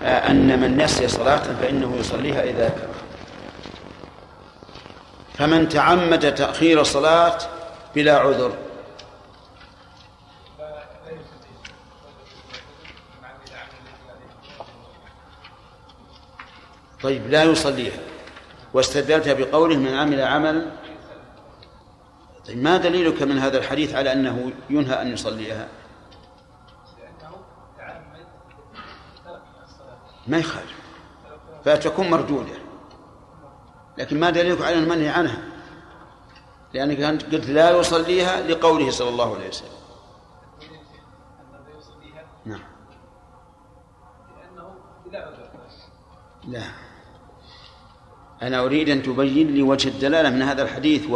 أن 0.02 0.60
من 0.60 0.76
نسي 0.76 1.08
صلاة 1.08 1.36
فإنه 1.36 1.96
يصليها 1.96 2.42
إذا 2.42 2.66
ذكر 2.66 2.88
فمن 5.34 5.68
تعمد 5.68 6.34
تأخير 6.34 6.80
الصلاة 6.80 7.38
بلا 7.94 8.18
عذر. 8.18 8.58
طيب 17.02 17.26
لا 17.30 17.42
يصليها. 17.42 18.00
واستدلت 18.74 19.28
بقوله 19.28 19.76
من 19.76 19.94
عمل 19.94 20.20
عملا 20.20 20.66
طيب 22.46 22.62
ما 22.62 22.76
دليلك 22.76 23.22
من 23.22 23.38
هذا 23.38 23.58
الحديث 23.58 23.94
على 23.94 24.12
أنه 24.12 24.52
ينهى 24.70 25.02
أن 25.02 25.12
يصليها؟ 25.12 25.68
ما 30.26 30.38
يخالف. 30.38 30.82
فتكون 31.64 32.10
مردودة 32.10 32.52
لكن 33.98 34.20
ما 34.20 34.30
دليلك 34.30 34.62
على 34.62 34.78
المنهي 34.78 35.08
عنها؟ 35.08 35.38
لأنك 36.74 37.00
أنت 37.00 37.34
قلت 37.34 37.46
لا 37.46 37.70
يصليها 37.70 38.40
لقوله 38.40 38.90
صلى 38.90 39.08
الله 39.08 39.34
عليه 39.34 39.48
وسلم. 39.48 39.68
نعم. 42.44 42.62
لا. 46.48 46.62
أنا 48.42 48.64
أريد 48.64 48.88
أن 48.88 49.02
تبين 49.02 49.54
لي 49.54 49.62
وجه 49.62 49.88
الدلالة 49.88 50.30
من 50.30 50.42
هذا 50.42 50.62
الحديث 50.62 51.06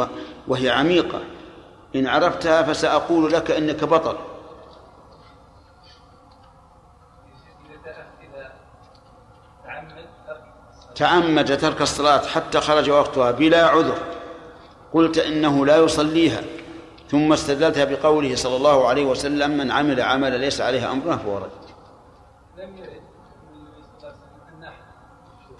وهي 0.49 0.71
عميقة. 0.71 1.21
إن 1.97 2.07
عرفتها 2.07 2.63
فسأقول 2.63 3.33
لك 3.33 3.51
إنك 3.51 3.85
بطل. 3.85 4.17
تعمد 10.95 11.59
ترك 11.59 11.83
الصلاة 11.83 12.27
حتى 12.27 12.61
خرج 12.61 12.91
وقتها 12.91 13.31
بلا 13.31 13.67
عذر. 13.67 14.16
قلت 14.97 15.19
إنه 15.19 15.67
لا 15.67 15.77
يصليها. 15.77 16.43
ثم 17.09 17.33
استدلتها 17.33 17.85
بقوله 17.85 18.35
صلى 18.35 18.57
الله 18.57 18.89
عليه 18.89 19.05
وسلم 19.05 19.51
من 19.51 19.71
عمل 19.71 20.01
عملا 20.01 20.37
ليس 20.37 20.61
عليه 20.61 20.93
أمرنا 20.93 21.17
فهو 21.17 21.39
رد. 21.39 21.51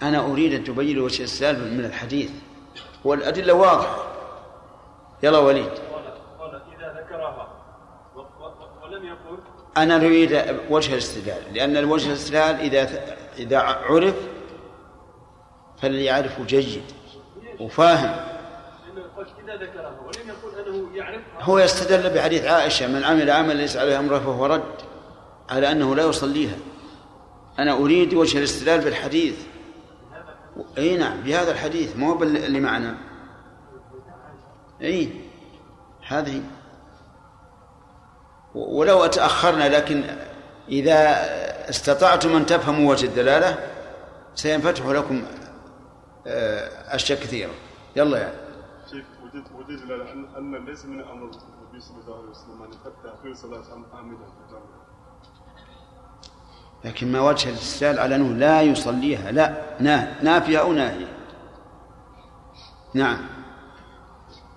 أنا 0.01 0.19
أريد 0.19 0.53
أن 0.53 0.63
تبين 0.63 0.99
وجه 0.99 1.23
السالب 1.23 1.73
من 1.73 1.85
الحديث 1.85 2.31
والأدلة 3.05 3.53
واضحة. 3.53 3.97
يلا 5.23 5.37
وليد. 5.37 5.71
إذا 6.77 7.01
ذكرها 7.01 7.47
ولم 8.83 9.05
يقل 9.05 9.37
أنا 9.77 9.95
أريد 9.95 10.59
وجه 10.69 10.93
الاستدلال 10.93 11.53
لأن 11.53 11.77
الوجه 11.77 12.07
الاستدلال 12.07 12.55
إذا 12.55 12.89
إذا 13.37 13.59
عرف 13.59 14.15
فالذي 15.81 16.05
يعرفه 16.05 16.43
جيد 16.43 16.83
وفاهم. 17.59 18.36
هو 21.41 21.59
يستدل 21.59 22.09
بحديث 22.09 22.45
عائشة 22.45 22.87
من 22.87 23.03
عمل 23.03 23.31
عمل 23.31 23.55
ليس 23.55 23.77
عليه 23.77 23.99
أمره 23.99 24.19
فهو 24.19 24.45
رد 24.45 24.75
على 25.49 25.71
أنه 25.71 25.95
لا 25.95 26.03
يصليها. 26.03 26.55
أنا 27.59 27.73
أريد 27.73 28.13
وجه 28.13 28.37
الاستدلال 28.37 28.81
بالحديث. 28.81 29.35
إي 30.77 30.97
نعم 30.97 31.21
بهذا 31.21 31.51
الحديث 31.51 31.95
مو 31.95 32.23
اللي 32.23 32.59
معنا. 32.59 32.97
إي 34.81 35.09
هذه. 36.07 36.41
ولو 38.55 39.05
تأخرنا 39.05 39.69
لكن 39.69 40.03
إذا 40.69 41.15
استطعتم 41.69 42.35
أن 42.35 42.45
تفهموا 42.45 42.91
وجه 42.91 43.05
الدلالة 43.05 43.57
سينفتح 44.35 44.85
لكم 44.85 45.23
آه، 46.27 46.95
أشياء 46.95 47.19
كثيرة. 47.19 47.51
يلا 47.95 48.17
يعني 48.17 48.46
أن 49.69 50.65
ليس 50.65 50.85
من 50.85 51.01
أمر 51.01 51.23
النبي 51.23 51.79
صلى 51.79 51.97
الله 52.03 52.17
عليه 52.17 52.29
وسلم 52.29 52.63
أن 52.63 52.69
يفتح 52.69 53.21
في 53.23 53.33
صلاة 53.33 53.63
عامدا 53.93 54.25
لكن 56.85 57.11
ما 57.11 57.21
وجه 57.21 57.49
الاستدلال 57.49 57.99
على 57.99 58.15
أنه 58.15 58.33
لا 58.33 58.61
يصليها 58.61 59.31
لا 59.31 60.23
نافية 60.23 60.59
أو 60.59 60.73
ناهية 60.73 61.17
نعم. 62.93 63.17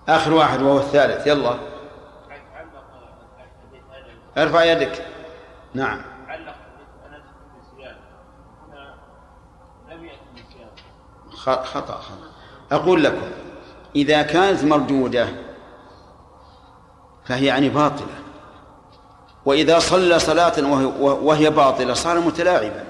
آخر 0.09 0.33
واحد 0.33 0.61
وهو 0.61 0.77
الثالث 0.77 1.27
يلا. 1.27 1.59
ارفع 4.37 4.63
يدك. 4.63 5.05
نعم. 5.73 6.01
خطأ 11.29 11.63
خطأ. 11.63 12.01
أقول 12.71 13.03
لكم 13.03 13.50
إذا 13.95 14.21
كانت 14.21 14.63
مردودة 14.63 15.27
فهي 17.25 17.45
يعني 17.45 17.69
باطلة. 17.69 18.21
وإذا 19.45 19.79
صلى 19.79 20.19
صلاة 20.19 20.53
وهي 21.01 21.49
باطلة 21.49 21.93
صار 21.93 22.19
متلاعبا. 22.19 22.83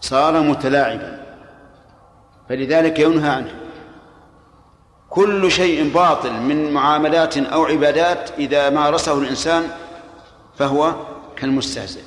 صار 0.00 0.40
متلاعبا. 0.40 1.20
فلذلك 2.48 2.98
ينهى 2.98 3.30
عنه. 3.30 3.54
كل 5.10 5.50
شيء 5.50 5.92
باطل 5.94 6.32
من 6.32 6.70
معاملات 6.70 7.36
أو 7.38 7.64
عبادات 7.64 8.30
إذا 8.38 8.70
مارسه 8.70 9.18
الإنسان 9.18 9.62
فهو 10.58 10.94
كالمستهزئ. 11.36 12.02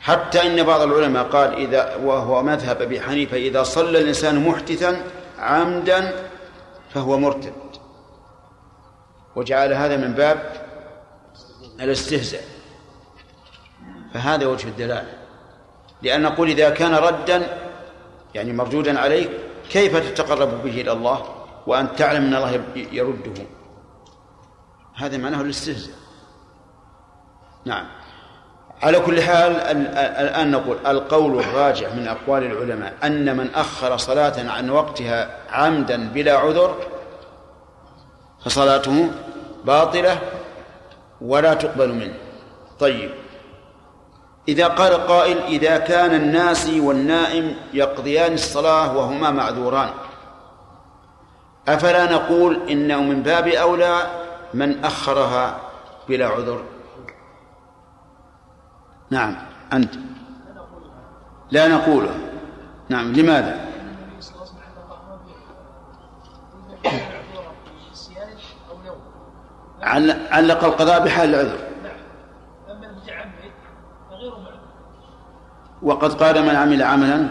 حتى 0.00 0.46
إن 0.46 0.62
بعض 0.62 0.80
العلماء 0.80 1.24
قال 1.24 1.54
إذا 1.54 1.96
وهو 1.96 2.42
مذهب 2.42 2.82
أبي 2.82 3.00
حنيفة 3.00 3.36
إذا 3.36 3.62
صلى 3.62 3.98
الإنسان 3.98 4.48
محدثا 4.48 5.02
عمدا 5.38 6.30
فهو 6.90 7.18
مرتد. 7.18 7.52
وجعل 9.36 9.72
هذا 9.72 9.96
من 9.96 10.12
باب 10.12 10.66
الاستهزاء. 11.80 12.44
فهذا 14.14 14.46
وجه 14.46 14.68
الدلالة. 14.68 15.12
لأن 16.02 16.22
نقول 16.22 16.48
إذا 16.48 16.70
كان 16.70 16.94
ردا 16.94 17.58
يعني 18.34 18.52
مردودا 18.52 19.00
عليك 19.00 19.30
كيف 19.70 19.96
تتقرب 19.96 20.62
به 20.62 20.80
إلى 20.80 20.92
الله 20.92 21.24
وأن 21.66 21.96
تعلم 21.96 22.24
أن 22.24 22.34
الله 22.34 22.64
يرده؟ 22.76 23.42
هذا 24.94 25.16
معناه 25.16 25.40
الاستهزاء. 25.40 25.96
نعم. 27.64 27.86
على 28.82 29.00
كل 29.00 29.22
حال 29.22 29.52
الآن 29.96 30.50
نقول 30.50 30.76
القول 30.86 31.38
الراجع 31.38 31.88
من 31.88 32.08
أقوال 32.08 32.44
العلماء 32.44 32.92
أن 33.04 33.36
من 33.36 33.54
أخر 33.54 33.96
صلاة 33.96 34.50
عن 34.50 34.70
وقتها 34.70 35.36
عمدا 35.50 36.08
بلا 36.08 36.36
عذر 36.38 36.76
فصلاته 38.44 39.10
باطلة 39.64 40.18
ولا 41.20 41.54
تقبل 41.54 41.92
منه. 41.92 42.14
طيب. 42.80 43.10
إذا 44.48 44.66
قال 44.66 45.06
قائل 45.06 45.38
إذا 45.38 45.78
كان 45.78 46.14
الناسي 46.14 46.80
والنائم 46.80 47.56
يقضيان 47.72 48.32
الصلاة 48.32 48.96
وهما 48.96 49.30
معذوران 49.30 49.90
أفلا 51.68 52.12
نقول 52.12 52.60
إنه 52.70 53.02
من 53.02 53.22
باب 53.22 53.48
أولى 53.48 53.98
من 54.54 54.84
أخرها 54.84 55.56
بلا 56.08 56.26
عذر؟ 56.26 56.75
نعم 59.10 59.36
أنت. 59.72 59.94
لا 61.50 61.68
نقوله. 61.68 62.14
نعم 62.88 63.12
لماذا؟ 63.12 63.66
علق 70.30 70.64
القضاء 70.64 71.04
بحال 71.04 71.34
العذر. 71.34 71.58
وقد 75.82 76.22
قال 76.22 76.42
من 76.42 76.56
عمل 76.56 76.82
عملا 76.82 77.28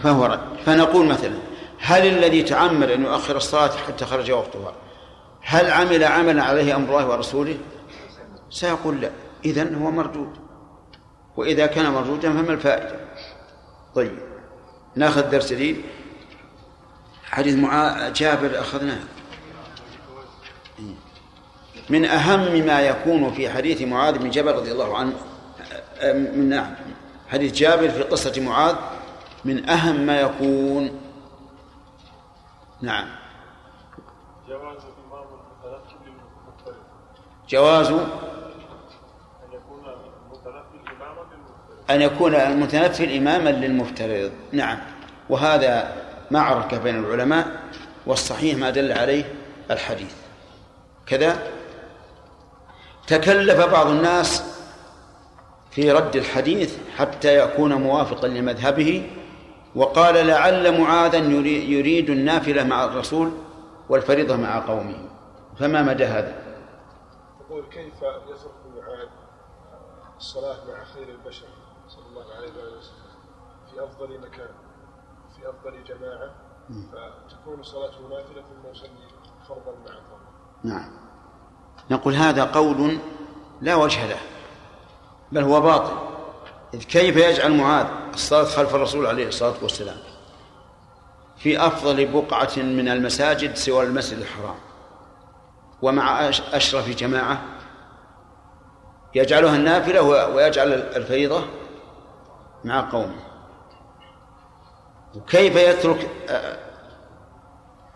فهو 0.00 0.26
رد. 0.26 0.40
فنقول 0.66 1.06
مثلا 1.06 1.34
هل 1.80 2.06
الذي 2.06 2.42
تعمد 2.42 2.90
أن 2.90 3.02
يؤخر 3.02 3.36
الصلاة 3.36 3.68
حتى 3.68 4.04
خرج 4.04 4.30
وقتها 4.30 4.72
هل 5.42 5.70
عمل 5.70 6.04
عملا 6.04 6.42
عليه 6.42 6.76
أمر 6.76 6.88
الله 6.88 7.08
ورسوله؟ 7.08 7.58
سيقول 8.50 9.00
لا. 9.00 9.10
إذن 9.44 9.74
هو 9.74 9.90
مردود. 9.90 10.32
وإذا 11.36 11.66
كان 11.66 11.92
مردودا 11.92 12.32
فما 12.32 12.52
الفائدة؟ 12.52 13.00
طيب. 13.94 14.18
نأخذ 14.96 15.30
درس 15.30 15.52
جديد. 15.52 15.82
حديث 17.24 17.54
معا... 17.54 18.08
جابر 18.08 18.60
أخذناه. 18.60 19.00
من 21.90 22.04
أهم 22.04 22.66
ما 22.66 22.80
يكون 22.80 23.32
في 23.32 23.50
حديث 23.50 23.82
معاذ 23.82 24.18
بن 24.18 24.30
جبل 24.30 24.54
رضي 24.54 24.72
الله 24.72 24.96
عنه 24.98 25.12
من 26.12 26.48
نعم 26.48 26.74
حديث 27.28 27.52
جابر 27.52 27.88
في 27.88 28.02
قصة 28.02 28.42
معاذ 28.42 28.76
من 29.44 29.70
أهم 29.70 30.00
ما 30.00 30.20
يكون. 30.20 31.00
نعم. 32.80 33.08
جواز 34.48 34.82
جواز 37.48 37.90
أن 37.90 38.08
يكون 39.52 39.84
المتنفل 39.84 40.96
إماما 40.96 41.20
للمفترض 41.32 41.81
أن 41.94 42.02
يكون 42.02 42.34
المتنفل 42.34 43.16
إماما 43.16 43.50
للمفترض. 43.50 44.30
نعم. 44.52 44.78
وهذا 45.28 45.92
معركة 46.30 46.78
بين 46.78 46.98
العلماء 46.98 47.46
والصحيح 48.06 48.56
ما 48.58 48.70
دل 48.70 48.92
عليه 48.92 49.24
الحديث. 49.70 50.14
كذا 51.06 51.38
تكلف 53.06 53.66
بعض 53.66 53.86
الناس 53.86 54.44
في 55.70 55.92
رد 55.92 56.16
الحديث 56.16 56.76
حتى 56.96 57.38
يكون 57.38 57.74
موافقا 57.74 58.28
لمذهبه 58.28 59.10
وقال 59.74 60.26
لعل 60.26 60.80
معاذا 60.80 61.16
يري- 61.18 61.70
يريد 61.72 62.10
النافلة 62.10 62.64
مع 62.64 62.84
الرسول 62.84 63.32
والفريضة 63.88 64.36
مع 64.36 64.58
قومه. 64.66 65.08
فما 65.58 65.82
مدى 65.82 66.04
هذا؟ 66.04 66.34
يقول 67.40 67.64
كيف 67.70 67.94
يترك 67.94 68.54
معاذ 68.76 69.08
الصلاة 70.18 70.56
مع 70.68 70.84
خير 70.94 71.08
البشر؟ 71.08 71.46
الله 72.12 72.34
عليه 72.36 72.48
وآله 72.52 72.78
وسلم 72.78 73.12
في 73.70 73.84
أفضل 73.84 74.18
مكان 74.20 74.48
في 75.36 75.48
أفضل 75.50 75.84
جماعة 75.84 76.30
فتكون 76.68 77.62
صلاته 77.62 78.00
نافلة 78.00 78.42
ثم 78.42 78.70
يصلي 78.70 79.08
فرضا 79.48 79.72
مع 79.86 79.94
فرض 79.94 80.20
نعم. 80.64 80.90
نقول 81.90 82.14
هذا 82.14 82.44
قول 82.44 82.98
لا 83.60 83.74
وجه 83.74 84.06
له 84.06 84.18
بل 85.32 85.42
هو 85.42 85.60
باطل. 85.60 85.92
إذ 86.74 86.82
كيف 86.82 87.16
يجعل 87.16 87.56
معاذ؟ 87.56 87.86
الصلاة 88.14 88.44
خلف 88.44 88.74
الرسول 88.74 89.06
عليه 89.06 89.28
الصلاة 89.28 89.54
والسلام. 89.62 89.96
في 91.36 91.66
أفضل 91.66 92.06
بقعة 92.12 92.50
من 92.56 92.88
المساجد 92.88 93.54
سوى 93.54 93.84
المسجد 93.84 94.18
الحرام. 94.18 94.54
ومع 95.82 96.30
أش- 96.30 96.54
أشرف 96.54 96.88
جماعة 96.88 97.42
يجعلها 99.14 99.56
النافلة 99.56 100.02
ويجعل 100.28 100.72
الفريضة 100.72 101.44
مع 102.64 102.90
قومه. 102.90 103.20
وكيف 105.14 105.56
يترك 105.56 106.10
آه، 106.28 106.58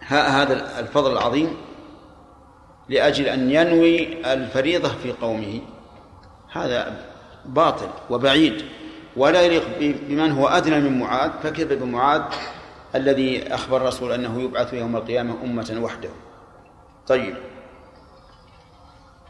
هذا 0.08 0.80
الفضل 0.80 1.12
العظيم 1.12 1.56
لأجل 2.88 3.26
أن 3.26 3.50
ينوي 3.50 4.22
الفريضة 4.32 4.88
في 4.88 5.12
قومه. 5.12 5.60
هذا 6.52 7.04
باطل 7.44 7.88
وبعيد. 8.10 8.64
ولا 9.16 9.42
يليق 9.42 9.64
بمن 9.80 10.32
هو 10.32 10.48
أدنى 10.48 10.80
من 10.80 10.98
معاذ. 10.98 11.30
فكيف 11.42 11.72
بمعاذ 11.72 12.22
الذي 12.94 13.54
أخبر 13.54 13.76
الرسول 13.76 14.12
أنه 14.12 14.40
يبعث 14.40 14.74
يوم 14.74 14.96
القيامة 14.96 15.34
أمة 15.44 15.78
وحده؟ 15.80 16.10
طيب. 17.06 17.36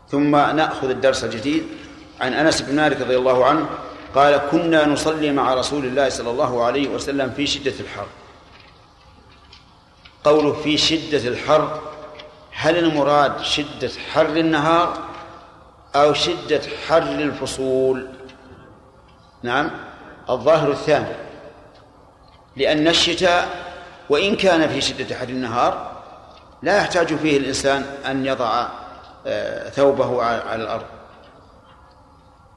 ثم 0.09 0.31
نأخذ 0.31 0.91
الدرس 0.91 1.25
الجديد 1.25 1.67
عن 2.21 2.33
أنس 2.33 2.63
بن 2.63 2.77
مالك 2.77 3.01
رضي 3.01 3.17
الله 3.17 3.45
عنه 3.45 3.69
قال 4.17 4.37
كنا 4.51 4.87
نصلي 4.87 5.33
مع 5.33 5.55
رسول 5.55 5.85
الله 5.85 6.09
صلى 6.09 6.31
الله 6.31 6.65
عليه 6.65 6.89
وسلم 6.89 7.31
في 7.31 7.47
شدة 7.47 7.75
الحر. 7.81 8.07
قوله 10.25 10.53
في 10.53 10.79
شدة 10.79 11.29
الحر 11.29 11.81
هل 12.53 12.79
المراد 12.79 13.43
شدة 13.43 13.91
حر 14.13 14.37
النهار 14.37 14.99
أو 15.97 16.13
شدة 16.13 16.61
حر 16.89 17.03
الفصول؟ 17.03 18.09
نعم 19.43 19.71
الظاهر 20.31 20.71
الثاني. 20.71 21.15
لأن 22.57 22.89
الشتاء 22.89 23.49
وإن 24.11 24.37
كان 24.37 24.69
في 24.69 24.81
شدة 24.81 25.17
حر 25.17 25.29
النهار 25.29 25.93
لا 26.63 26.77
يحتاج 26.77 27.15
فيه 27.15 27.39
الإنسان 27.39 27.83
أن 28.07 28.27
يضع 28.27 28.67
آه، 29.27 29.71
ثوبه 29.71 30.23
على 30.23 30.43
على 30.43 30.63
الأرض. 30.63 30.96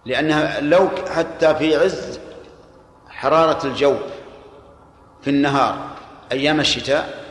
لأنها 0.06 0.60
لو 0.60 0.90
حتى 1.16 1.56
في 1.56 1.76
عز 1.76 2.20
حرارة 3.10 3.68
الجو 3.68 3.96
في 5.22 5.30
النهار 5.30 5.90
أيام 6.32 6.60
الشتاء 6.60 7.26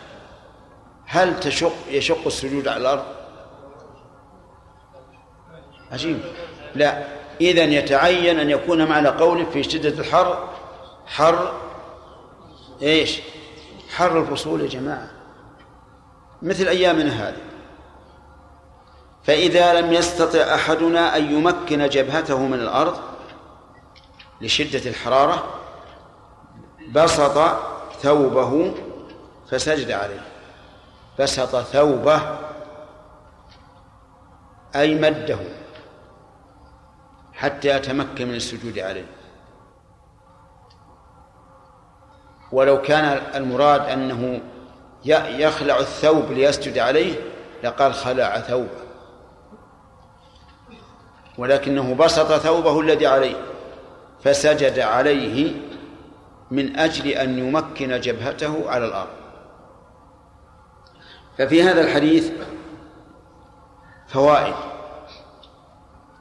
هل 1.07 1.41
تشق 1.41 1.73
يشق 1.91 2.27
السجود 2.27 2.69
على 2.69 2.81
الأرض؟ 2.81 3.05
عجيب 5.93 6.21
لا 6.75 7.05
إذا 7.41 7.65
يتعين 7.65 8.41
أن 8.41 8.51
يكون 8.51 8.87
معنى 8.89 9.09
قوله 9.09 9.45
في 9.51 9.63
شدة 9.63 9.89
الحر 9.89 10.49
حر 11.07 11.53
إيش؟ 12.83 13.21
حر 13.97 14.21
الفصول 14.21 14.61
يا 14.61 14.69
جماعة 14.69 15.11
مثل 16.43 16.69
أيامنا 16.69 17.29
هذه 17.29 17.48
فإذا 19.29 19.81
لم 19.81 19.93
يستطع 19.93 20.55
أحدنا 20.55 21.17
أن 21.17 21.33
يمكن 21.33 21.89
جبهته 21.89 22.39
من 22.39 22.61
الأرض 22.61 22.99
لشدة 24.41 24.91
الحرارة 24.91 25.45
بسط 26.93 27.59
ثوبه 28.01 28.75
فسجد 29.51 29.91
عليه. 29.91 30.21
بسط 31.19 31.57
ثوبه 31.57 32.39
أي 34.77 34.95
مده 34.95 35.39
حتى 37.33 37.69
يتمكن 37.69 38.29
من 38.29 38.35
السجود 38.35 38.79
عليه. 38.79 39.07
ولو 42.53 42.83
كان 42.83 43.23
المراد 43.35 43.81
أنه 43.81 44.41
يخلع 45.05 45.79
الثوب 45.79 46.33
ليسجد 46.33 46.79
عليه 46.79 47.15
لقال 47.65 47.95
خلع 47.95 48.41
ثوبه. 48.41 48.88
ولكنه 51.39 51.95
بسط 51.95 52.33
ثوبه 52.33 52.81
الذي 52.81 53.07
عليه 53.07 53.37
فسجد 54.25 54.79
عليه 54.79 55.55
من 56.51 56.77
أجل 56.79 57.07
أن 57.09 57.39
يمكن 57.39 58.01
جبهته 58.01 58.71
على 58.71 58.87
الأرض. 58.87 59.09
ففي 61.39 61.63
هذا 61.63 61.81
الحديث 61.81 62.31
فوائد 64.09 64.55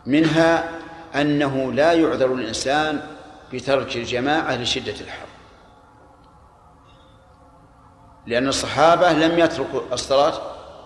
منها 0.05 0.69
أنه 1.15 1.73
لا 1.73 1.93
يعذر 1.93 2.33
الإنسان 2.33 3.01
بترك 3.53 3.95
الجماعة 3.95 4.55
لشدة 4.55 4.95
الحر 5.01 5.27
لأن 8.27 8.47
الصحابة 8.47 9.11
لم 9.11 9.39
يتركوا 9.39 9.81
الصلاة 9.91 10.33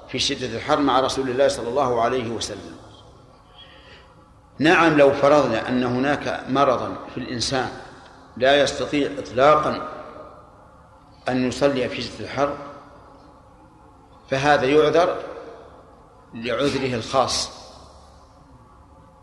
في 0.08 0.20
شدة 0.20 0.58
الحر 0.58 0.80
مع 0.80 1.00
رسول 1.00 1.30
الله 1.30 1.48
صلى 1.48 1.70
الله 1.70 2.02
عليه 2.02 2.30
وسلم. 2.30 2.81
نعم 4.62 4.98
لو 4.98 5.12
فرضنا 5.12 5.70
أن 5.70 5.84
هناك 5.84 6.44
مرضا 6.50 6.96
في 7.14 7.18
الإنسان 7.18 7.70
لا 8.38 8.62
يستطيع 8.62 9.12
إطلاقا 9.18 9.88
أن 11.30 11.48
يصلي 11.48 11.90
في 11.90 12.02
شدة 12.02 12.26
الحر 12.26 12.58
فهذا 14.30 14.66
يعذر 14.66 15.18
لعذره 16.34 16.96
الخاص 16.96 17.62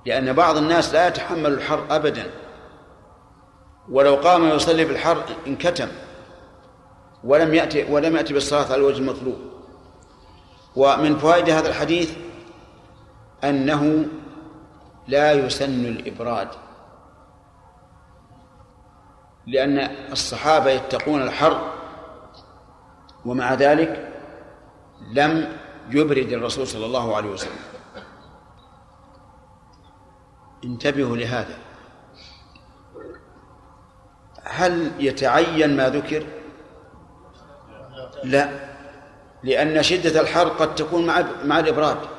لأن 0.06 0.32
بعض 0.32 0.56
الناس 0.56 0.94
لا 0.94 1.06
يتحمل 1.08 1.52
الحر 1.52 1.84
أبدا. 1.90 2.30
ولو 3.90 4.14
قام 4.14 4.48
يصلي 4.48 4.84
بالحر 4.84 5.22
انكتم 5.46 5.88
ولم 7.24 7.54
يأتي 7.54 7.84
ولم 7.92 8.16
يأتي 8.16 8.34
بالصلاة 8.34 8.64
على 8.64 8.74
الوجه 8.74 8.98
المطلوب. 8.98 9.38
ومن 10.76 11.18
فوائد 11.18 11.50
هذا 11.50 11.68
الحديث 11.68 12.12
أنه 13.44 14.06
لا 15.08 15.32
يسن 15.32 15.86
الإبراد 15.86 16.48
لأن 19.46 19.78
الصحابة 20.12 20.70
يتقون 20.70 21.22
الحر 21.22 21.72
ومع 23.24 23.54
ذلك 23.54 24.12
لم 25.12 25.56
يبرد 25.90 26.32
الرسول 26.32 26.66
صلى 26.66 26.86
الله 26.86 27.16
عليه 27.16 27.28
وسلم. 27.28 27.58
انتبهوا 30.64 31.16
لهذا. 31.16 31.58
هل 34.44 34.92
يتعين 34.98 35.76
ما 35.76 35.88
ذكر؟ 35.88 36.26
لا 38.24 38.48
لأن 39.42 39.82
شدة 39.82 40.20
الحر 40.20 40.48
قد 40.48 40.74
تكون 40.74 41.06
مع 41.06 41.24
مع 41.44 41.58
الإبراد. 41.58 42.17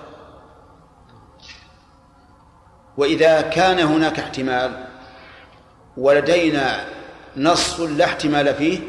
وإذا 2.97 3.41
كان 3.41 3.79
هناك 3.79 4.19
احتمال 4.19 4.85
ولدينا 5.97 6.85
نص 7.37 7.79
لا 7.79 8.05
احتمال 8.05 8.53
فيه 8.55 8.79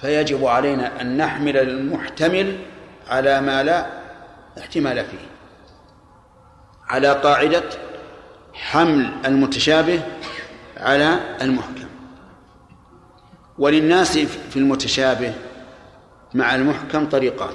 فيجب 0.00 0.46
علينا 0.46 1.00
أن 1.00 1.16
نحمل 1.16 1.56
المحتمل 1.56 2.58
على 3.08 3.40
ما 3.40 3.62
لا 3.62 3.86
احتمال 4.58 5.04
فيه. 5.04 5.26
على 6.88 7.12
قاعدة 7.12 7.64
حمل 8.54 9.12
المتشابه 9.24 10.02
على 10.76 11.18
المحكم. 11.42 11.86
وللناس 13.58 14.18
في 14.18 14.56
المتشابه 14.56 15.34
مع 16.34 16.54
المحكم 16.54 17.08
طريقان. 17.08 17.54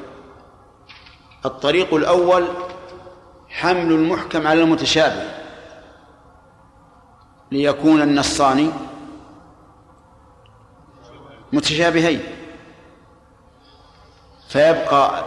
الطريق 1.46 1.94
الأول 1.94 2.48
حمل 3.52 3.92
المحكم 3.92 4.48
على 4.48 4.62
المتشابه. 4.64 5.24
ليكون 7.52 8.02
النصان 8.02 8.72
متشابهين. 11.54 12.22
فيبقى 14.50 15.24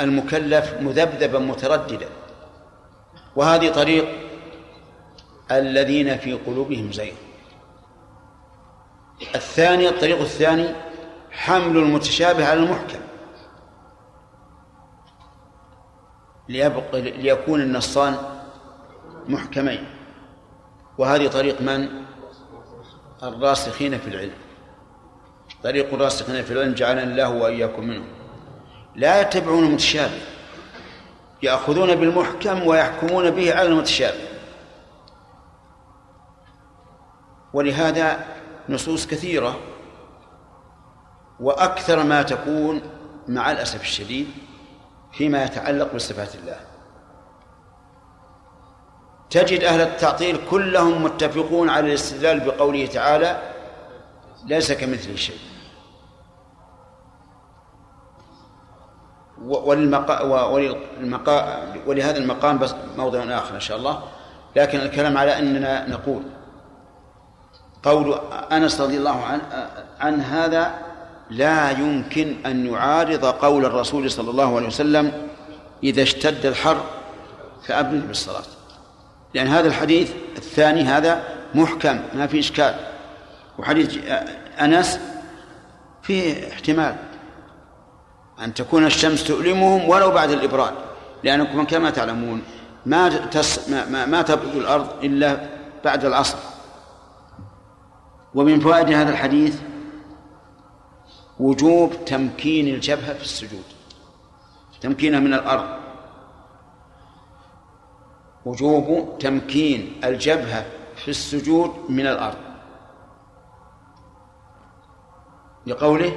المكلف 0.00 0.74
مذبذبا 0.80 1.38
مترددا. 1.38 2.08
وهذه 3.36 3.68
طريق 3.72 4.08
الذين 5.50 6.18
في 6.18 6.32
قلوبهم 6.32 6.92
زيغ. 6.92 7.14
الثاني 9.34 9.88
الطريق 9.88 10.20
الثاني 10.20 10.68
حمل 11.30 11.76
المتشابه 11.76 12.48
على 12.48 12.60
المحكم. 12.60 12.98
ليبقى 16.48 17.00
ليكون 17.00 17.60
النصان 17.60 18.16
محكمين. 19.28 19.84
وهذه 20.98 21.26
طريق 21.26 21.60
من؟ 21.60 21.88
الراسخين 23.22 23.98
في 23.98 24.08
العلم. 24.08 24.34
طريق 25.62 25.94
الراسخين 25.94 26.42
في 26.42 26.52
العلم 26.52 26.74
جعلنا 26.74 27.02
الله 27.02 27.28
وإياكم 27.28 27.84
منهم. 27.84 28.08
لا 28.96 29.20
يتبعون 29.20 29.64
المتشابه 29.64 30.18
يأخذون 31.42 31.94
بالمحكم 31.94 32.66
ويحكمون 32.66 33.30
به 33.30 33.54
على 33.54 33.68
المتشابه. 33.68 34.28
ولهذا 37.52 38.24
نصوص 38.68 39.06
كثيرة 39.06 39.60
وأكثر 41.40 42.02
ما 42.02 42.22
تكون 42.22 42.82
مع 43.28 43.50
الأسف 43.50 43.82
الشديد 43.82 44.26
فيما 45.12 45.44
يتعلق 45.44 45.94
بصفات 45.94 46.34
الله. 46.34 46.56
تجد 49.30 49.64
أهل 49.64 49.80
التعطيل 49.80 50.40
كلهم 50.50 51.02
متفقون 51.02 51.70
على 51.70 51.86
الاستدلال 51.86 52.40
بقوله 52.40 52.86
تعالى 52.86 53.52
ليس 54.44 54.72
كمثله 54.72 55.16
شيء. 55.16 55.38
وللمقا 59.44 60.22
وللمقا 60.22 61.66
ولهذا 61.86 62.18
المقام 62.18 62.58
بس 62.58 62.74
موضع 62.96 63.38
آخر 63.38 63.54
إن 63.54 63.60
شاء 63.60 63.76
الله. 63.76 64.02
لكن 64.56 64.80
الكلام 64.80 65.18
على 65.18 65.38
أننا 65.38 65.88
نقول 65.88 66.22
قول 67.82 68.14
أنس 68.52 68.80
رضي 68.80 68.96
الله 68.98 69.24
عنه 69.24 69.42
عن 70.00 70.20
هذا 70.20 70.91
لا 71.30 71.70
يمكن 71.70 72.36
أن 72.46 72.66
يعارض 72.66 73.24
قول 73.24 73.64
الرسول 73.64 74.10
صلى 74.10 74.30
الله 74.30 74.56
عليه 74.56 74.66
وسلم 74.66 75.12
إذا 75.82 76.02
اشتد 76.02 76.46
الحر 76.46 76.84
فأبني 77.66 78.00
بالصلاة. 78.00 78.42
لأن 79.34 79.46
هذا 79.46 79.68
الحديث 79.68 80.12
الثاني 80.36 80.82
هذا 80.82 81.24
محكم 81.54 82.00
ما 82.14 82.26
في 82.26 82.38
إشكال. 82.38 82.74
وحديث 83.58 83.98
أنس 84.60 84.98
فيه 86.02 86.48
احتمال. 86.52 86.96
أن 88.44 88.54
تكون 88.54 88.86
الشمس 88.86 89.24
تؤلمهم 89.24 89.88
ولو 89.88 90.10
بعد 90.10 90.30
الإبراد. 90.30 90.72
لأنكم 91.24 91.64
كما 91.64 91.90
تعلمون 91.90 92.42
ما 92.86 93.08
تس 93.08 93.68
ما, 93.68 93.86
ما, 93.86 94.06
ما 94.06 94.22
تبرد 94.22 94.56
الأرض 94.56 94.88
إلا 95.04 95.40
بعد 95.84 96.04
العصر. 96.04 96.38
ومن 98.34 98.60
فوائد 98.60 98.92
هذا 98.92 99.10
الحديث 99.10 99.56
وجوب 101.42 102.04
تمكين 102.04 102.74
الجبهة 102.74 103.14
في 103.14 103.22
السجود. 103.22 103.64
تمكينها 104.80 105.20
من 105.20 105.34
الأرض. 105.34 105.68
وجوب 108.44 109.18
تمكين 109.18 110.00
الجبهة 110.04 110.66
في 110.96 111.08
السجود 111.08 111.70
من 111.88 112.06
الأرض. 112.06 112.38
لقوله 115.66 116.16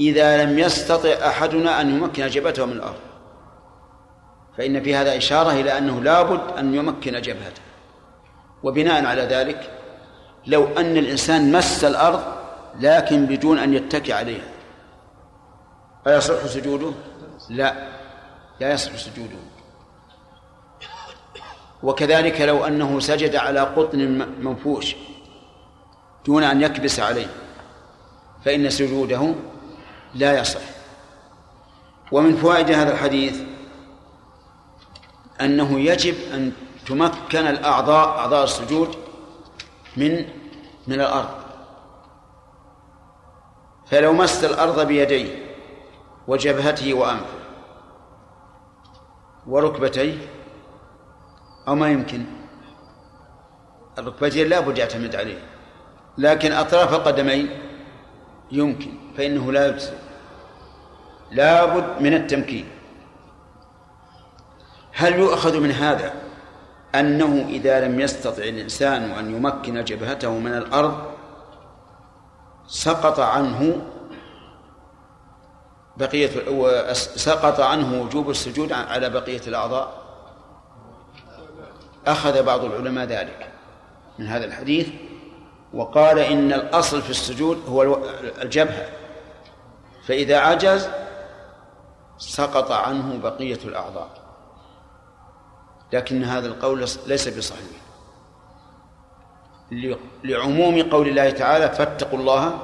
إذا 0.00 0.44
لم 0.44 0.58
يستطع 0.58 1.08
أحدنا 1.08 1.80
أن 1.80 1.90
يمكن 1.90 2.26
جبهته 2.26 2.64
من 2.64 2.72
الأرض. 2.72 3.00
فإن 4.58 4.82
في 4.82 4.96
هذا 4.96 5.16
إشارة 5.16 5.50
إلى 5.50 5.78
أنه 5.78 6.00
لابد 6.00 6.58
أن 6.58 6.74
يمكن 6.74 7.20
جبهته. 7.20 7.62
وبناء 8.62 9.04
على 9.04 9.22
ذلك 9.22 9.70
لو 10.46 10.64
أن 10.64 10.96
الإنسان 10.96 11.52
مس 11.52 11.84
الأرض 11.84 12.35
لكن 12.80 13.26
بدون 13.26 13.58
أن 13.58 13.74
يتكي 13.74 14.12
عليها. 14.12 14.48
أيصح 16.06 16.46
سجوده؟ 16.46 16.92
لا 17.50 17.88
لا 18.60 18.72
يصح 18.72 18.96
سجوده. 18.96 19.36
وكذلك 21.82 22.40
لو 22.40 22.64
أنه 22.64 23.00
سجد 23.00 23.36
على 23.36 23.60
قطن 23.60 23.98
منفوش 24.40 24.96
دون 26.26 26.44
أن 26.44 26.62
يكبس 26.62 27.00
عليه 27.00 27.26
فإن 28.44 28.70
سجوده 28.70 29.34
لا 30.14 30.38
يصح. 30.38 30.60
ومن 32.12 32.36
فوائد 32.36 32.70
هذا 32.70 32.92
الحديث 32.92 33.40
أنه 35.40 35.80
يجب 35.80 36.14
أن 36.34 36.52
تمكن 36.86 37.46
الأعضاء 37.46 38.08
أعضاء 38.08 38.44
السجود 38.44 38.96
من 39.96 40.28
من 40.86 41.00
الأرض. 41.00 41.35
فلو 43.90 44.12
مس 44.12 44.44
الأرض 44.44 44.86
بيديه 44.86 45.46
وجبهته 46.28 46.94
وأنفه. 46.94 47.36
وركبتيه 49.46 50.14
أو 51.68 51.74
ما 51.74 51.88
يمكن. 51.88 52.24
الركبتين 53.98 54.48
لا 54.48 54.60
بد 54.60 54.78
يعتمد 54.78 55.16
عليه. 55.16 55.38
لكن 56.18 56.52
أطراف 56.52 56.94
القدمين 56.94 57.50
يمكن 58.52 58.90
فإنه 59.16 59.52
لا 59.52 59.66
يجزي 59.66 59.92
لا 61.30 61.64
بد 61.64 62.02
من 62.02 62.14
التمكين. 62.14 62.68
هل 64.92 65.18
يؤخذ 65.18 65.60
من 65.60 65.70
هذا 65.70 66.12
أنه 66.94 67.46
إذا 67.48 67.80
لم 67.88 68.00
يستطع 68.00 68.42
الإنسان 68.42 69.02
أن 69.02 69.34
يمكن 69.36 69.84
جبهته 69.84 70.38
من 70.38 70.52
الأرض 70.54 71.15
سقط 72.68 73.20
عنه 73.20 73.82
بقية 75.96 76.30
سقط 76.94 77.60
عنه 77.60 78.02
وجوب 78.02 78.30
السجود 78.30 78.72
على 78.72 79.10
بقية 79.10 79.40
الأعضاء. 79.46 80.06
أخذ 82.06 82.42
بعض 82.42 82.64
العلماء 82.64 83.04
ذلك 83.04 83.52
من 84.18 84.26
هذا 84.26 84.44
الحديث 84.44 84.88
وقال 85.74 86.18
إن 86.18 86.52
الأصل 86.52 87.02
في 87.02 87.10
السجود 87.10 87.68
هو 87.68 87.98
الجبهة. 88.42 88.88
فإذا 90.06 90.38
عجز 90.38 90.88
سقط 92.18 92.70
عنه 92.70 93.18
بقية 93.18 93.58
الأعضاء. 93.64 94.10
لكن 95.92 96.24
هذا 96.24 96.46
القول 96.46 96.86
ليس 97.06 97.28
بصحيح. 97.28 97.85
لعموم 100.24 100.82
قول 100.82 101.08
الله 101.08 101.30
تعالى 101.30 101.68
فاتقوا 101.68 102.18
الله 102.18 102.58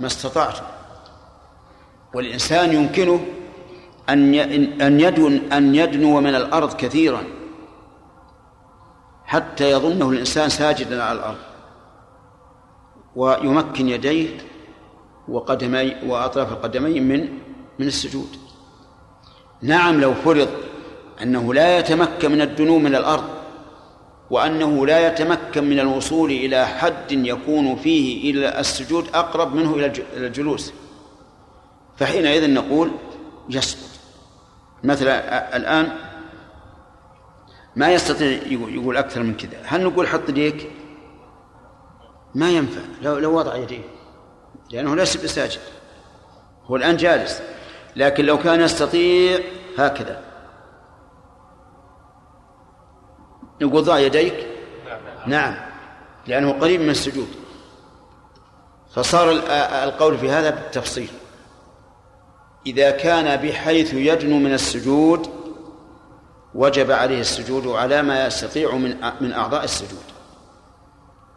ما 0.00 0.06
استطعتم. 0.06 0.64
والإنسان 2.14 2.72
يمكنه 2.72 3.26
أن 4.08 4.34
أن 4.80 5.00
يدن 5.00 5.52
أن 5.52 5.74
يدنو 5.74 6.20
من 6.20 6.34
الأرض 6.34 6.76
كثيرا 6.76 7.22
حتى 9.24 9.70
يظنه 9.70 10.10
الإنسان 10.10 10.48
ساجدا 10.48 11.02
على 11.02 11.18
الأرض. 11.18 11.38
ويمكن 13.16 13.88
يديه 13.88 14.28
وقدمي 15.28 15.96
وأطراف 16.06 16.52
القدمين 16.52 17.08
من 17.08 17.28
من 17.78 17.86
السجود. 17.86 18.36
نعم 19.62 20.00
لو 20.00 20.14
فرض 20.14 20.48
أنه 21.22 21.54
لا 21.54 21.78
يتمكن 21.78 22.32
من 22.32 22.40
الدنو 22.40 22.78
من 22.78 22.94
الأرض 22.94 23.24
وأنه 24.34 24.86
لا 24.86 25.06
يتمكن 25.06 25.64
من 25.64 25.80
الوصول 25.80 26.30
إلى 26.30 26.66
حد 26.66 27.12
يكون 27.12 27.76
فيه 27.76 28.30
إلى 28.30 28.60
السجود 28.60 29.08
أقرب 29.14 29.54
منه 29.54 29.74
إلى 29.74 29.92
الجلوس. 30.16 30.72
فحينئذ 31.96 32.50
نقول 32.50 32.90
يسقط. 33.50 33.90
مثلا 34.84 35.56
الآن 35.56 35.92
ما 37.76 37.92
يستطيع 37.92 38.28
يقول 38.48 38.96
أكثر 38.96 39.22
من 39.22 39.36
كذا. 39.36 39.58
هل 39.64 39.84
نقول 39.84 40.08
حط 40.08 40.28
يديك؟ 40.28 40.70
ما 42.34 42.50
ينفع. 42.50 42.80
لو 43.02 43.18
لو 43.18 43.38
وضع 43.38 43.56
يديه. 43.56 43.84
لأنه 44.70 44.96
ليس 44.96 45.16
بساجد. 45.16 45.60
هو 46.66 46.76
الآن 46.76 46.96
جالس. 46.96 47.42
لكن 47.96 48.24
لو 48.24 48.38
كان 48.38 48.60
يستطيع 48.60 49.38
هكذا. 49.78 50.20
نقول 53.62 53.84
ضع 53.84 53.98
يديك؟ 53.98 54.46
نعم. 55.26 55.56
لأنه 56.26 56.52
قريب 56.52 56.80
من 56.80 56.90
السجود. 56.90 57.28
فصار 58.94 59.30
القول 59.84 60.18
في 60.18 60.30
هذا 60.30 60.50
بالتفصيل. 60.50 61.08
إذا 62.66 62.90
كان 62.90 63.36
بحيث 63.36 63.94
يدنو 63.94 64.38
من 64.38 64.52
السجود 64.52 65.28
وجب 66.54 66.90
عليه 66.90 67.20
السجود 67.20 67.66
على 67.66 68.02
ما 68.02 68.26
يستطيع 68.26 68.74
من 68.74 68.96
من 69.20 69.32
أعضاء 69.32 69.64
السجود. 69.64 70.04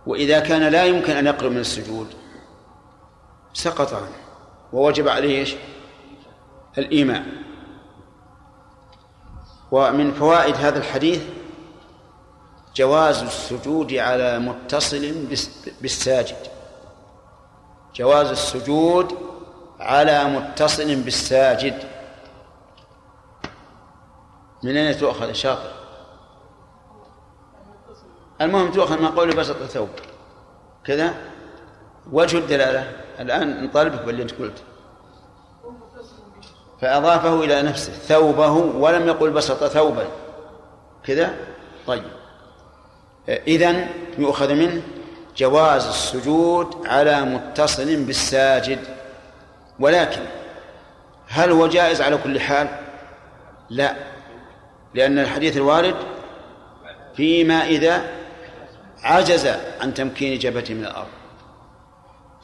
وإذا 0.06 0.40
كان 0.40 0.64
لا 0.64 0.86
يمكن 0.86 1.14
أن 1.14 1.26
يقرب 1.26 1.52
من 1.52 1.58
السجود 1.58 2.08
سقط 3.54 3.94
عنه. 3.94 4.16
ووجب 4.74 5.08
عليه 5.08 5.40
إيش؟ 5.40 5.56
الإيمان 6.78 7.26
ومن 9.72 10.14
فوائد 10.14 10.56
هذا 10.56 10.80
الحديث 10.80 11.22
جواز 12.78 13.24
السجود 13.24 13.94
على 13.94 14.40
متصل 14.40 15.12
بالساجد. 15.82 16.48
جواز 17.96 18.28
السجود 18.28 19.18
على 19.80 20.24
متصل 20.24 20.96
بالساجد. 20.96 21.84
من 24.64 24.78
أين 24.78 24.98
تؤخذ 24.98 25.28
الشاطر 25.28 25.72
المهم 28.42 28.72
تؤخذ 28.72 29.02
من 29.02 29.08
قول 29.08 29.36
بسط 29.36 29.62
الثوب. 29.62 29.90
كذا؟ 30.86 31.14
وجه 32.12 32.38
الدلالة. 32.38 32.92
الآن 33.20 33.64
نطالبك 33.64 34.02
باللي 34.02 34.24
أنت 34.24 34.32
قلت. 34.32 34.64
فأضافه 36.82 37.44
إلى 37.44 37.62
نفسه. 37.62 37.92
ثوبه 37.94 38.52
ولم 38.52 39.08
يقل 39.08 39.32
بسط 39.32 39.64
ثوبا. 39.64 40.08
كذا؟ 41.04 41.36
طيب. 41.88 42.17
إذن 43.30 43.88
يؤخذ 44.18 44.54
منه 44.54 44.82
جواز 45.38 45.88
السجود 45.88 46.88
على 46.88 47.22
متصل 47.22 47.96
بالساجد. 47.96 48.80
ولكن 49.80 50.22
هل 51.28 51.52
هو 51.52 51.68
جائز 51.68 52.02
على 52.02 52.18
كل 52.18 52.40
حال؟ 52.40 52.68
لا 53.70 53.96
لأن 54.94 55.20
الحديث 55.20 55.58
الوارد 55.58 55.96
فيما 57.16 57.66
إذا 57.66 58.02
عجز 59.04 59.48
عن 59.82 59.94
تمكين 59.94 60.40
جبهته 60.40 60.74
من 60.74 60.86
الأرض. 60.86 61.08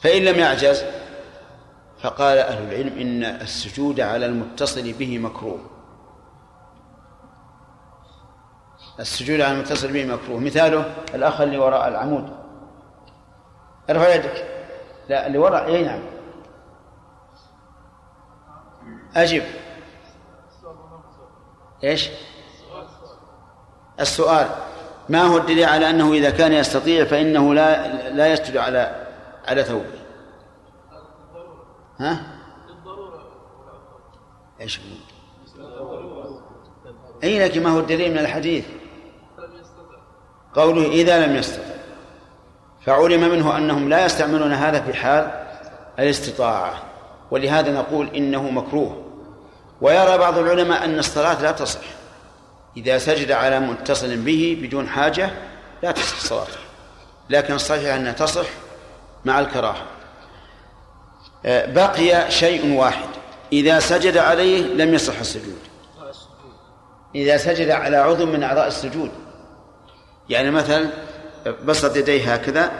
فإن 0.00 0.24
لم 0.24 0.38
يعجز 0.38 0.84
فقال 2.02 2.38
أهل 2.38 2.62
العلم 2.62 2.98
إن 2.98 3.24
السجود 3.24 4.00
على 4.00 4.26
المتصل 4.26 4.92
به 4.92 5.18
مكروه. 5.18 5.73
السجود 9.00 9.40
على 9.40 9.52
المتصل 9.54 9.92
به 9.92 10.04
مكروه. 10.04 10.40
مثاله 10.40 10.94
الأخ 11.14 11.40
اللي 11.40 11.58
وراء 11.58 11.88
العمود. 11.88 12.36
ارفع 13.90 14.14
يدك. 14.14 14.46
لا 15.08 15.26
اللي 15.26 15.38
وراء 15.38 15.66
أي 15.66 15.82
نعم. 15.82 16.00
أجب 19.16 19.42
إيش؟ 21.84 22.10
السؤال. 24.00 24.48
ما 25.08 25.22
هو 25.22 25.36
الدليل 25.36 25.64
على 25.64 25.90
أنه 25.90 26.12
إذا 26.12 26.30
كان 26.30 26.52
يستطيع 26.52 27.04
فإنه 27.04 27.54
لا 27.54 27.88
لا 28.10 28.26
يسجد 28.26 28.56
على 28.56 29.06
على 29.46 29.64
ثوبه؟ 29.64 29.84
ها؟ 32.00 32.20
إيش؟ 34.60 34.80
أي 37.24 37.44
لكن 37.44 37.62
ما 37.62 37.70
هو 37.70 37.80
الدليل 37.80 38.12
من 38.12 38.18
الحديث؟ 38.18 38.64
قوله 40.54 40.86
إذا 40.86 41.26
لم 41.26 41.36
يستطع. 41.36 41.74
فعلم 42.86 43.20
منه 43.20 43.56
أنهم 43.56 43.88
لا 43.88 44.04
يستعملون 44.04 44.52
هذا 44.52 44.80
في 44.80 44.94
حال 44.94 45.30
الاستطاعة. 45.98 46.82
ولهذا 47.30 47.72
نقول 47.72 48.08
إنه 48.16 48.50
مكروه. 48.50 49.04
ويرى 49.80 50.18
بعض 50.18 50.38
العلماء 50.38 50.84
أن 50.84 50.98
الصلاة 50.98 51.42
لا 51.42 51.52
تصح. 51.52 51.80
إذا 52.76 52.98
سجد 52.98 53.32
على 53.32 53.60
متصل 53.60 54.16
به 54.16 54.58
بدون 54.62 54.88
حاجة 54.88 55.30
لا 55.82 55.92
تصح 55.92 56.20
صلاته. 56.20 56.58
لكن 57.30 57.54
الصحيح 57.54 57.94
أنها 57.94 58.12
تصح 58.12 58.46
مع 59.24 59.40
الكراهة. 59.40 59.82
آه، 61.46 61.72
بقي 61.72 62.30
شيء 62.30 62.74
واحد. 62.74 63.08
إذا 63.52 63.80
سجد 63.80 64.16
عليه 64.16 64.62
لم 64.62 64.94
يصح 64.94 65.18
السجود. 65.18 65.58
إذا 67.14 67.36
سجد 67.36 67.70
على 67.70 67.96
عضو 67.96 68.26
من 68.26 68.42
أعضاء 68.42 68.66
السجود. 68.66 69.10
يعني 70.28 70.50
مثلا 70.50 70.90
بسط 71.64 71.96
يديه 71.96 72.34
هكذا 72.34 72.70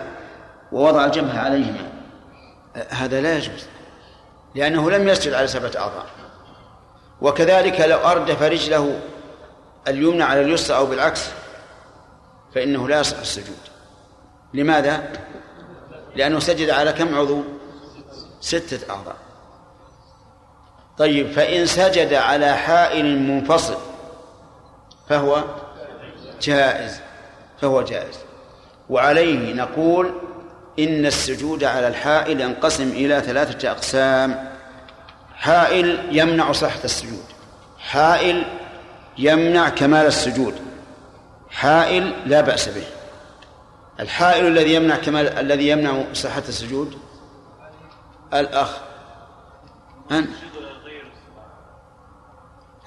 ووضع 0.73 1.05
الجبهة 1.05 1.39
عليهما. 1.39 1.93
هذا 2.89 3.21
لا 3.21 3.37
يجوز 3.37 3.67
لأنه 4.55 4.91
لم 4.91 5.09
يسجد 5.09 5.33
على 5.33 5.47
سبعة 5.47 5.73
أعضاء 5.77 6.07
وكذلك 7.21 7.81
لو 7.81 7.99
أردف 7.99 8.43
رجله 8.43 9.01
اليمنى 9.89 10.23
على 10.23 10.41
اليسرى 10.41 10.77
أو 10.77 10.87
بالعكس 10.87 11.29
فإنه 12.55 12.89
لا 12.89 13.01
يصح 13.01 13.19
السجود. 13.19 13.59
لماذا؟ 14.55 15.09
لأنه 16.17 16.39
سجد 16.39 16.71
على 16.71 16.93
كم 16.93 17.15
عضو؟ 17.15 17.43
ستة 18.41 18.93
أعضاء 18.93 19.17
طيب 20.99 21.33
فإن 21.33 21.67
سجد 21.67 22.15
على 22.15 22.57
حائل 22.57 23.19
منفصل 23.19 23.77
فهو 25.09 25.45
جائز. 26.43 27.04
فهو 27.61 27.83
جائز. 27.83 28.19
وعليه 28.91 29.55
نقول 29.55 30.13
إن 30.79 31.07
السجود 31.07 31.65
على 31.65 31.89
الحائل 31.89 32.41
ينقسم 32.41 32.89
إلى 32.89 33.21
ثلاثة 33.21 33.71
أقسام. 33.71 34.51
حائل 35.35 36.09
يمنع 36.11 36.53
صحة 36.53 36.85
السجود. 36.85 37.25
حائل 37.79 38.45
يمنع 39.19 39.69
كمال 39.69 40.07
السجود. 40.07 40.55
حائل 41.51 42.13
لا 42.27 42.41
بأس 42.41 42.69
به. 42.69 42.87
الحائل 44.01 44.47
الذي 44.47 44.75
يمنع 44.75 44.97
كمال 44.97 45.29
الذي 45.29 45.69
يمنع 45.69 46.05
صحة 46.13 46.43
السجود؟ 46.49 46.99
الأخ. 48.35 48.79
أنت. 50.11 50.31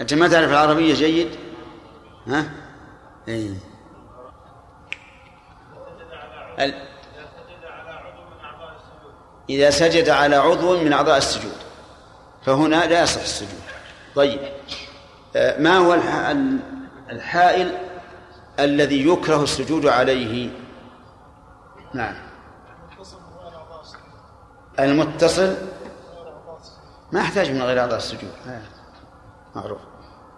أنت 0.01 0.13
ما 0.13 0.27
تعرف 0.27 0.49
العربية 0.49 0.93
جيد؟ 0.93 1.29
ها؟ 2.27 2.51
إيه. 3.27 3.53
ال... 6.59 6.87
إذا 9.49 9.69
سجد 9.69 10.09
على 10.09 10.35
عضو 10.35 10.83
من 10.83 10.93
أعضاء 10.93 11.17
السجود. 11.17 11.57
فهنا 12.45 12.85
لا 12.85 13.03
يصح 13.03 13.21
السجود. 13.21 13.61
طيب. 14.15 14.39
ما 15.35 15.77
هو 15.77 15.93
الحائل 17.11 17.77
الذي 18.59 19.07
يكره 19.07 19.43
السجود 19.43 19.85
عليه؟ 19.85 20.49
نعم. 21.93 22.15
المتصل؟ 24.79 25.55
ما 27.11 27.19
يحتاج 27.19 27.51
من 27.51 27.61
غير 27.61 27.79
أعضاء 27.79 27.97
السجود. 27.97 28.31
معروف. 29.55 29.79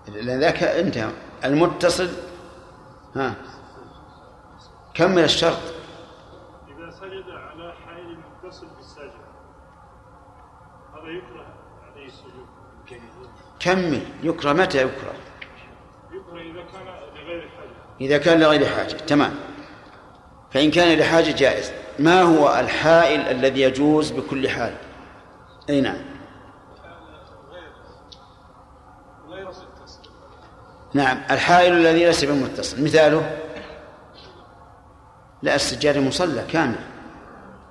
لأن 0.07 0.39
ذاك 0.39 0.63
انتهى. 0.63 1.11
المتصل؟ 1.45 2.09
ها. 3.15 3.35
كمل 4.93 5.23
الشرط 5.23 5.59
إذا 6.67 6.91
سجد 6.91 7.29
على 7.29 7.73
حائل 7.85 8.17
متصل 8.43 8.67
بالساجد 8.67 9.11
هذا 10.93 11.09
يكره 11.09 11.45
عليه 11.91 12.05
السجود 12.07 12.47
كمل 13.59 14.01
يكره 14.23 14.53
متى 14.53 14.77
يكره؟ 14.77 15.13
إذا 18.01 18.17
كان 18.17 18.39
لغير 18.39 18.65
حاجة 18.65 18.93
تمام. 18.93 19.35
فإن 20.51 20.71
كان 20.71 20.99
لحاجة 20.99 21.31
جائز. 21.31 21.71
ما 21.99 22.21
هو 22.21 22.59
الحائل 22.59 23.21
الذي 23.21 23.61
يجوز 23.61 24.11
بكل 24.11 24.49
حال؟ 24.49 24.75
أي 25.69 25.81
نعم. 25.81 26.01
نعم 30.93 31.21
الحائل 31.31 31.73
الذي 31.73 32.05
ليس 32.05 32.25
بالمتصل 32.25 32.83
مثاله؟ 32.83 33.37
لا 35.41 35.55
السجادة 35.55 35.99
مصلى 35.99 36.43
كامل. 36.51 36.79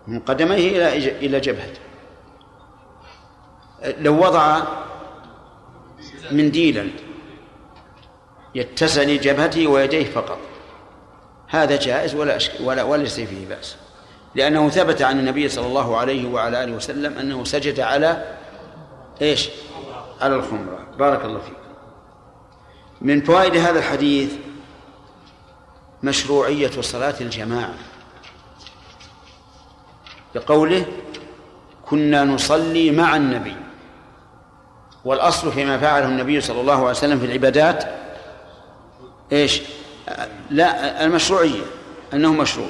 من 0.06 0.20
قدميه 0.20 0.68
إلى 0.68 1.08
إلى 1.18 1.40
جبهته 1.40 1.80
لو 3.98 4.22
وضع 4.22 4.62
منديلا 6.30 6.90
يتسع 8.54 9.02
لجبهته 9.02 9.66
ويديه 9.66 10.10
فقط. 10.10 10.38
هذا 11.48 11.76
جائز 11.76 12.14
ولا 12.14 12.36
أشك 12.36 12.52
ولا 12.60 12.82
وليس 12.82 13.20
فيه 13.20 13.46
بأس. 13.48 13.76
لأنه 14.34 14.68
ثبت 14.68 15.02
عن 15.02 15.18
النبي 15.18 15.48
صلى 15.48 15.66
الله 15.66 15.96
عليه 15.96 16.28
وعلى 16.28 16.64
آله 16.64 16.72
وسلم 16.72 17.18
أنه 17.18 17.44
سجد 17.44 17.80
على 17.80 18.36
إيش؟ 19.22 19.48
على 20.20 20.34
الخمرة. 20.34 20.86
بارك 20.98 21.24
الله 21.24 21.38
فيك. 21.38 21.58
من 23.00 23.22
فوائد 23.22 23.56
هذا 23.56 23.78
الحديث 23.78 24.32
مشروعية 26.02 26.80
صلاة 26.80 27.14
الجماعة. 27.20 27.74
بقوله 30.34 30.86
كنا 31.86 32.24
نصلي 32.24 32.90
مع 32.90 33.16
النبي. 33.16 33.56
والأصل 35.08 35.52
فيما 35.52 35.78
فعله 35.78 36.06
النبي 36.08 36.40
صلى 36.40 36.60
الله 36.60 36.74
عليه 36.74 36.90
وسلم 36.90 37.18
في 37.18 37.26
العبادات 37.26 37.84
إيش؟ 39.32 39.62
لا 40.50 41.04
المشروعية 41.04 41.62
أنه 42.12 42.32
مشروع 42.32 42.68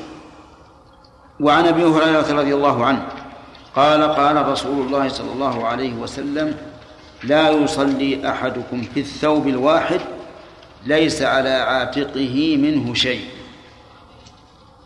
وعن 1.40 1.66
أبي 1.66 1.84
هريرة 1.84 2.32
رضي 2.32 2.54
الله 2.54 2.84
عنه 2.84 3.08
قال 3.76 4.02
قال 4.02 4.48
رسول 4.48 4.86
الله 4.86 5.08
صلى 5.08 5.32
الله 5.32 5.66
عليه 5.66 5.94
وسلم 5.94 6.56
لا 7.24 7.50
يصلي 7.50 8.30
أحدكم 8.30 8.82
في 8.82 9.00
الثوب 9.00 9.48
الواحد 9.48 10.00
ليس 10.86 11.22
على 11.22 11.50
عاتقه 11.50 12.56
منه 12.56 12.94
شيء 12.94 13.24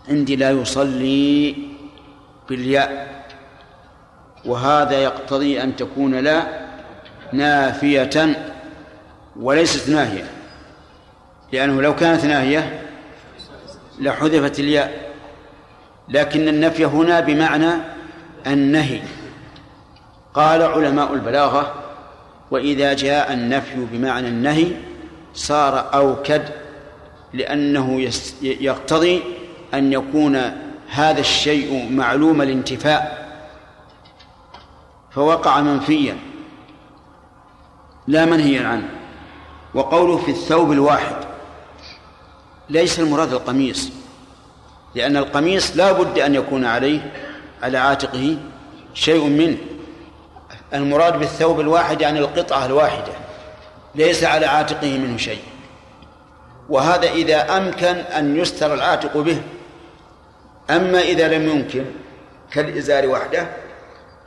عندي 0.09 0.37
لا 0.37 0.51
يصلي 0.51 1.57
بالياء 2.49 3.25
وهذا 4.45 5.03
يقتضي 5.03 5.63
أن 5.63 5.77
تكون 5.77 6.15
لا 6.15 6.62
نافية 7.33 8.37
وليست 9.37 9.89
ناهية 9.89 10.25
لأنه 11.53 11.83
لو 11.83 11.97
كانت 11.97 12.25
ناهية 12.25 12.83
لحذفت 13.99 14.61
الياء 14.61 15.13
لكن 16.09 16.49
النفي 16.49 16.85
هنا 16.85 17.21
بمعنى 17.21 17.73
النهي. 18.47 19.01
قال 20.35 20.63
علماء 20.63 21.15
البلاغة 21.15 21.75
وإذا 22.51 22.93
جاء 22.93 23.33
النفي 23.33 23.87
بمعنى 23.93 24.29
النهي 24.29 24.67
صار 25.35 25.95
أوكد 25.95 26.43
لأنه 27.33 28.11
يقتضي 28.43 29.23
أن 29.75 29.93
يكون 29.93 30.37
هذا 30.91 31.21
الشيء 31.21 31.93
معلوم 31.93 32.43
الانتفاء 32.43 33.29
فوقع 35.11 35.61
منفيا. 35.61 36.17
لا 38.07 38.25
منهيا 38.25 38.69
عنه. 38.69 38.89
وقوله 39.75 40.17
في 40.17 40.31
الثوب 40.31 40.73
الواحد 40.73 41.17
ليس 42.71 43.01
المراد 43.01 43.33
القميص 43.33 43.91
لأن 44.95 45.17
القميص 45.17 45.77
لا 45.77 45.93
بد 45.93 46.19
أن 46.19 46.35
يكون 46.35 46.65
عليه 46.65 47.13
على 47.63 47.79
عاتقه 47.79 48.37
شيء 48.95 49.25
منه. 49.25 49.57
المراد 50.75 51.19
بالثوب 51.19 51.61
الواحد 51.61 52.01
يعني 52.01 52.19
القطعة 52.19 52.67
الواحدة 52.67 53.13
ليس 53.95 54.25
على 54.25 54.47
عاتقه 54.47 54.99
منه 54.99 55.17
شيء. 55.17 55.43
وهذا 56.69 57.11
إذا 57.11 57.57
أمكن 57.57 57.97
أن 57.97 58.37
يستر 58.37 58.75
العاتق 58.75 59.17
به. 59.17 59.43
أما 60.71 61.01
إذا 61.01 61.29
لم 61.29 61.49
يمكن 61.49 61.85
كالإزار 62.53 63.07
وحده 63.07 63.47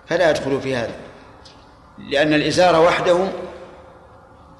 فلا 0.07 0.29
يدخل 0.29 0.61
في 0.61 0.75
هذا 0.75 0.95
لأن 2.09 2.33
الإزار 2.33 2.81
وحده 2.81 3.27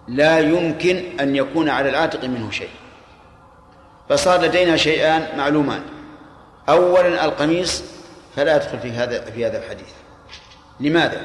لا 0.08 0.40
يمكن 0.40 1.20
أن 1.20 1.36
يكون 1.36 1.70
على 1.70 1.90
العاتق 1.90 2.24
منه 2.24 2.52
شيء. 2.52 2.70
فصار 4.10 4.42
لدينا 4.42 4.78
شيئان 4.78 5.38
معلومان. 5.38 5.82
أولا 6.70 7.26
القميص 7.26 7.84
فلا 8.36 8.56
يدخل 8.56 8.80
في 8.80 8.92
هذا 8.92 9.26
في 9.26 9.46
هذا 9.46 9.64
الحديث. 9.64 9.94
لماذا؟ 10.80 11.22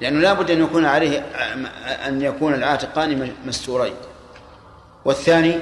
لأنه 0.00 0.20
لا 0.20 0.32
بد 0.32 0.50
أن 0.50 0.62
يكون 0.62 0.86
عليه 0.86 1.18
أن 2.06 2.22
يكون 2.22 2.54
العاتقان 2.54 3.32
مستورين. 3.46 3.94
والثاني 5.04 5.58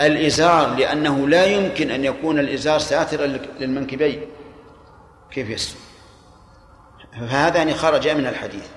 الإزار 0.00 0.74
لأنه 0.74 1.28
لا 1.28 1.44
يمكن 1.44 1.90
أن 1.90 2.04
يكون 2.04 2.38
الإزار 2.38 2.78
ساترا 2.78 3.26
للمنكبين. 3.60 4.26
كيف 5.30 5.50
يستر 5.50 5.78
فهذان 7.20 7.74
خرجا 7.74 8.14
من 8.14 8.26
الحديث. 8.26 8.68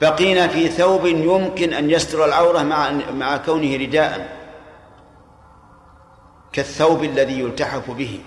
بقينا 0.00 0.48
في 0.48 0.68
ثوب 0.68 1.06
يمكن 1.06 1.72
أن 1.72 1.90
يستر 1.90 2.24
العورة 2.24 2.62
مع 2.62 2.90
مع 2.90 3.36
كونه 3.36 3.76
رداء. 3.76 4.38
كالثوب 6.52 7.04
الذي 7.04 7.40
يلتحف 7.40 7.90
به. 7.90 8.20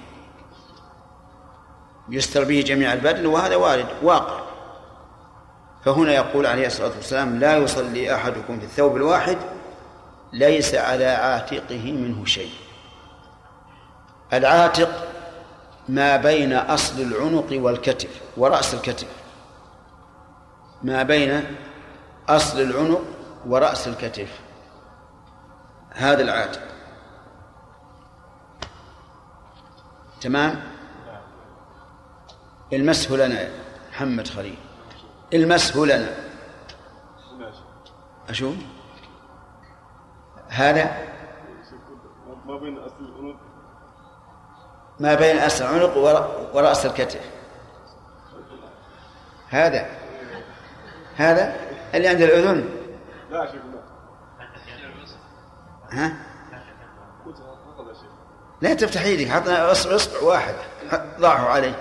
يستر 2.10 2.44
به 2.44 2.62
جميع 2.62 2.94
البدن 2.94 3.26
وهذا 3.26 3.56
وارد 3.56 3.86
واقع. 4.04 4.40
فهنا 5.86 6.14
يقول 6.14 6.46
عليه 6.46 6.68
الصلاة 6.68 6.92
والسلام 6.96 7.40
لا 7.40 7.58
يصلي 7.58 8.16
أحدكم 8.16 8.60
في 8.60 8.66
الثوب 8.66 8.96
الواحد 8.96 9.38
ليس 10.34 10.76
على 10.76 11.06
عاتقه 11.06 11.92
منه 11.92 12.26
شيء. 12.26 12.52
العاتق 14.34 15.08
ما 15.90 16.18
بين 16.18 16.54
أصل 16.54 17.02
العنق 17.02 17.48
والكتف 17.52 18.22
ورأس 18.38 18.74
الكتف. 18.74 19.21
ما 20.84 21.04
بين 21.04 21.58
أصل 22.30 22.62
العنق 22.62 23.02
ورأس 23.46 23.88
الكتف. 23.88 24.42
هذا 25.94 26.22
العاتق 26.22 26.62
تمام؟ 30.22 30.64
المسه 32.74 33.16
لنا 33.16 33.50
محمد 33.90 34.28
خليل. 34.28 34.58
المسه 35.34 35.86
لنا. 35.86 36.10
أشوف. 38.30 38.56
هذا؟ 40.50 40.98
ما 42.46 42.58
بين 42.58 42.78
أصل 42.78 42.96
العنق. 43.00 43.40
ما 45.00 45.16
بين 45.16 45.40
أصل 45.40 45.66
العنق 45.66 45.98
ورأس 46.56 46.86
الكتف. 46.86 47.32
هذا. 49.50 50.01
هذا 51.16 51.56
اللي 51.94 52.08
عند 52.08 52.22
الأذن. 52.22 52.70
لا 53.32 53.46
شيخ 53.46 53.56
لا. 53.56 53.82
ها؟ 55.92 56.14
لا 58.62 58.74
تفتح 58.74 59.06
يدك 59.06 59.32
حط 59.32 59.48
اصبع 59.48 59.96
اصبع 59.96 60.20
واحد. 60.22 60.56
ضعه 61.20 61.50
عليه. 61.50 61.76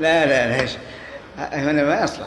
لا 0.00 0.26
لا 0.26 0.56
ليش 0.56 0.76
هنا 1.38 1.82
ما 1.82 2.00
يصلح. 2.02 2.26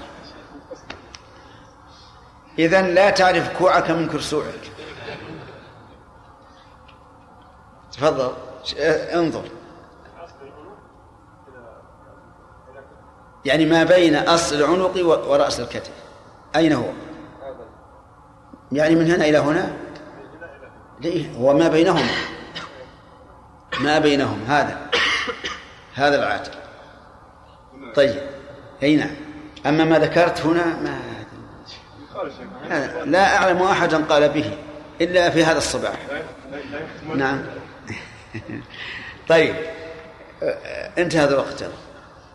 إذا 2.60 2.82
لا 2.82 3.10
تعرف 3.10 3.58
كوعك 3.58 3.90
من 3.90 4.10
كرسوعك. 4.10 4.72
تفضل 7.92 8.34
انظر. 9.14 9.44
يعني 13.48 13.66
ما 13.66 13.84
بين 13.84 14.16
أصل 14.16 14.56
العنق 14.56 15.06
ورأس 15.06 15.60
الكتف. 15.60 15.92
أين 16.56 16.74
هو؟ 16.74 16.86
يعني 18.72 18.96
من 18.96 19.12
هنا 19.12 19.26
إلى 19.26 19.38
هنا؟ 19.38 19.74
ليه؟ 21.02 21.32
هو 21.36 21.54
ما 21.54 21.68
بينهما. 21.68 22.10
ما 23.80 24.00
بينهم 24.00 24.44
هذا 24.48 24.90
هذا 25.96 26.16
العاتق. 26.16 26.52
طيب 27.96 28.22
أي 28.84 28.96
نعم. 28.96 29.16
أما 29.66 29.84
ما 29.84 30.00
ذكرت 30.00 30.42
هنا 30.42 30.66
ما 30.66 31.00
لا 33.06 33.38
أعلم 33.38 33.62
أحدا 33.62 34.04
قال 34.06 34.30
به 34.30 34.58
إلا 35.02 35.30
في 35.30 35.44
هذا 35.44 35.58
الصباح. 35.58 35.98
نعم. 37.16 37.44
طيب 39.30 39.56
انتهى 40.98 41.24
هذا 41.24 41.34
الوقت. 41.34 41.64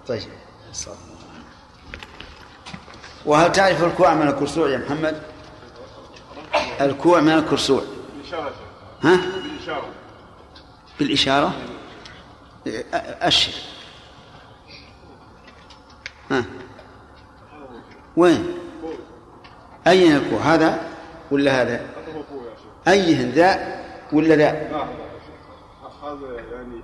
طيب. 0.09 0.42
وهل 3.27 3.53
تعرف 3.53 3.85
الكوع 3.85 4.15
من 4.15 4.29
الكرسوع 4.29 4.71
يا 4.71 4.79
محمد؟ 4.79 5.23
الكوع 6.81 7.21
من 7.21 7.33
الكرسوع. 7.33 7.83
ها؟ 9.03 9.17
بالإشارة. 9.17 9.89
بالإشارة؟ 10.99 11.53
أشر 13.03 13.53
ها. 16.31 16.45
وين؟ 18.17 18.59
أين 19.87 20.17
الكوع؟ 20.17 20.41
هذا 20.41 20.89
ولا 21.31 21.63
هذا؟ 21.63 21.87
أيهن 22.89 23.31
ذا 23.31 23.83
ولا 24.13 24.35
ذا؟ 24.35 24.53
لا 24.53 24.87
هذا 26.03 26.41
يعني 26.53 26.83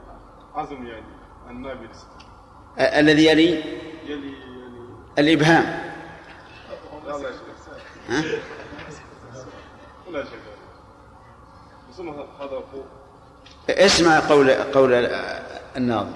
عزم 0.54 0.86
يعني 0.86 1.06
النابلس. 1.50 2.06
الذي 2.78 3.26
يلي 3.26 3.62
الإبهام. 5.18 5.82
ها؟ 8.08 8.24
اسمع 13.70 14.28
قول 14.28 14.50
قول 14.50 14.94
الناظم. 15.76 16.12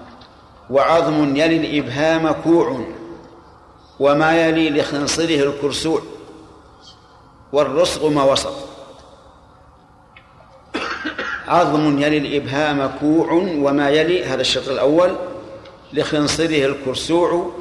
وعظم 0.71 1.37
يلي 1.37 1.57
الإبهام 1.57 2.33
كوع 2.33 2.87
وما 4.01 4.47
يلي 4.47 4.71
لخنصره 4.71 5.43
الكرسوع 5.43 6.03
والرسغ 7.53 8.09
ما 8.09 8.25
وسط. 8.25 8.55
عظم 11.49 11.99
يلي 11.99 12.19
الإبهام 12.19 12.99
كوع 13.01 13.33
وما 13.33 13.91
يلي 13.91 14.25
هذا 14.25 14.41
الشطر 14.41 14.73
الأول. 14.73 15.32
لخنصره 15.93 16.67
الكرسوع 16.67 17.53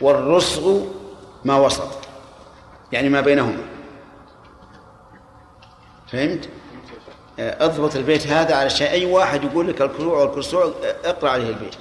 والرسغ 0.00 0.80
ما 1.44 1.56
وسط. 1.56 1.88
يعني 2.92 3.08
ما 3.08 3.20
بينهما. 3.20 3.64
فهمت؟ 6.12 6.48
آه، 7.38 7.64
اضبط 7.64 7.96
البيت 7.96 8.26
هذا 8.26 8.54
على 8.56 8.70
شيء. 8.70 8.90
أي 8.90 9.04
واحد 9.04 9.44
يقول 9.44 9.68
لك 9.68 9.82
الكروع 9.82 10.18
والكرسوع 10.18 10.64
آه، 10.64 11.10
اقرأ 11.10 11.30
عليه 11.30 11.48
البيت. 11.48 11.74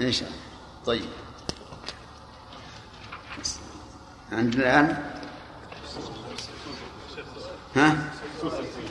إن 0.00 0.12
شاء 0.12 0.28
الله. 0.28 0.40
طيب. 0.86 1.04
عندنا 4.32 4.62
الآن؟ 4.62 5.04
ها؟ 7.76 8.12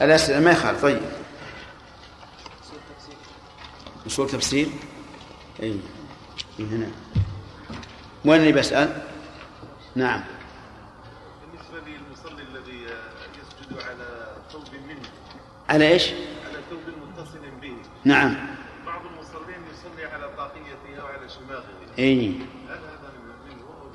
الأسئلة 0.02 0.40
ما 0.40 0.52
يخالف. 0.52 0.82
طيب. 0.82 1.02
أصول 4.08 4.30
تفسير؟ 4.30 4.70
اي 5.64 5.80
إي 6.60 6.66
هنا. 6.66 6.88
وين 8.26 8.42
اللي 8.42 8.52
بسأل؟ 8.52 9.02
نعم. 9.96 10.24
بالنسبة 11.42 11.90
للمصلي 11.90 12.44
الذي 12.44 12.84
يسجد 13.40 13.84
على 13.90 14.36
ثوب 14.52 14.64
منه. 14.88 15.10
على 15.70 15.88
إيش؟ 15.88 16.08
على 16.08 16.60
ثوب 16.70 16.80
متصل 16.80 17.40
به. 17.62 17.74
نعم. 18.04 18.36
بعض 18.86 19.02
المصلين 19.06 19.62
يصلي 19.74 20.06
على 20.06 20.30
طاقيته 20.38 21.02
أو 21.02 21.08
على 21.08 21.30
شماغه. 21.30 21.64
اي 22.00 22.30
هل 22.30 22.36
هذا 22.70 23.12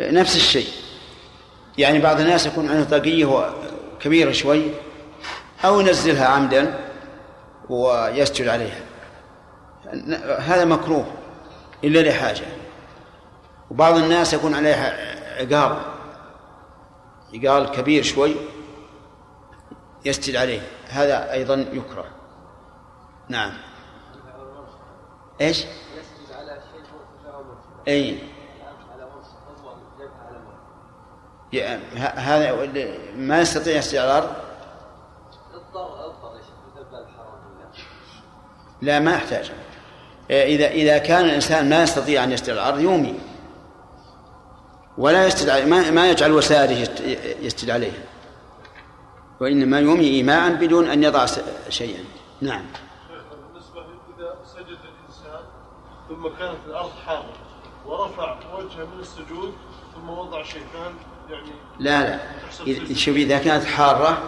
منه؟ 0.01 0.21
نفس 0.21 0.37
الشيء. 0.37 0.69
يعني 1.79 1.99
بعض 1.99 2.21
الناس 2.21 2.47
يكون 2.47 2.69
عنده 2.69 2.85
طاقية 2.85 3.55
كبيرة 4.01 4.33
شوي 4.33 4.63
أو 5.65 5.81
ينزلها 5.81 6.27
عمدا 6.27 6.91
ويسجد 7.69 8.49
عليها. 8.49 8.81
هذا 10.39 10.65
مكروه. 10.65 11.24
إلا 11.85 12.09
لحاجة. 12.09 12.47
وبعض 13.71 13.97
الناس 13.97 14.33
يكون 14.33 14.55
عليها 14.55 15.15
عقال 15.41 15.83
عقال 17.35 17.71
كبير 17.71 18.03
شوي 18.03 18.35
يسجد 20.05 20.37
عليه. 20.37 20.61
هذا 20.89 21.33
أيضا 21.33 21.55
يكره. 21.55 22.05
نعم. 23.29 23.53
إيش؟ 25.41 25.59
يسجد 25.59 26.33
على 26.33 26.61
شيء 26.73 26.85
اي 27.89 28.19
هذا 31.97 32.53
ما 33.17 33.41
يستطيع 33.41 33.77
يسجد 33.77 33.99
على 33.99 34.37
بالله 35.65 37.07
لا. 38.83 39.01
ما 39.01 39.15
يحتاج 39.15 39.53
إذا 40.31 40.69
إذا 40.69 40.99
كان 40.99 41.25
الإنسان 41.25 41.69
ما 41.69 41.83
يستطيع 41.83 42.25
أن 42.25 42.33
يسجد 42.33 42.51
على 42.51 42.61
الأرض 42.61 42.81
يومي. 42.81 43.15
ولا 44.99 45.27
يسجد 45.27 45.49
عليه 45.49 45.65
ما, 45.65 45.91
ما 45.91 46.11
يجعل 46.11 46.33
وسائله 46.33 46.89
يسجد 47.43 47.71
عليها 47.71 48.03
وإنما 49.41 49.81
يومي 49.81 50.05
إيماء 50.05 50.53
بدون 50.53 50.91
أن 50.91 51.03
يضع 51.05 51.27
شيئا. 51.69 52.05
نعم. 52.41 52.65
بالنسبة 53.53 53.81
إذا 54.19 54.35
سجد 54.47 54.67
الإنسان 54.69 55.41
ثم 56.09 56.29
كانت 56.39 56.59
الأرض 56.67 56.91
حارة 57.07 57.33
ورفع 57.87 58.37
وجهه 58.55 58.85
من 58.95 59.01
السجود 59.01 59.53
ثم 59.95 60.11
وضع 60.11 60.43
شيء 60.43 60.63
فهل 60.75 60.93
يعني 61.31 61.51
لا 61.79 62.03
لا. 62.03 62.19
شوف 62.95 63.17
إذا 63.17 63.39
كانت 63.39 63.65
حارة 63.65 64.19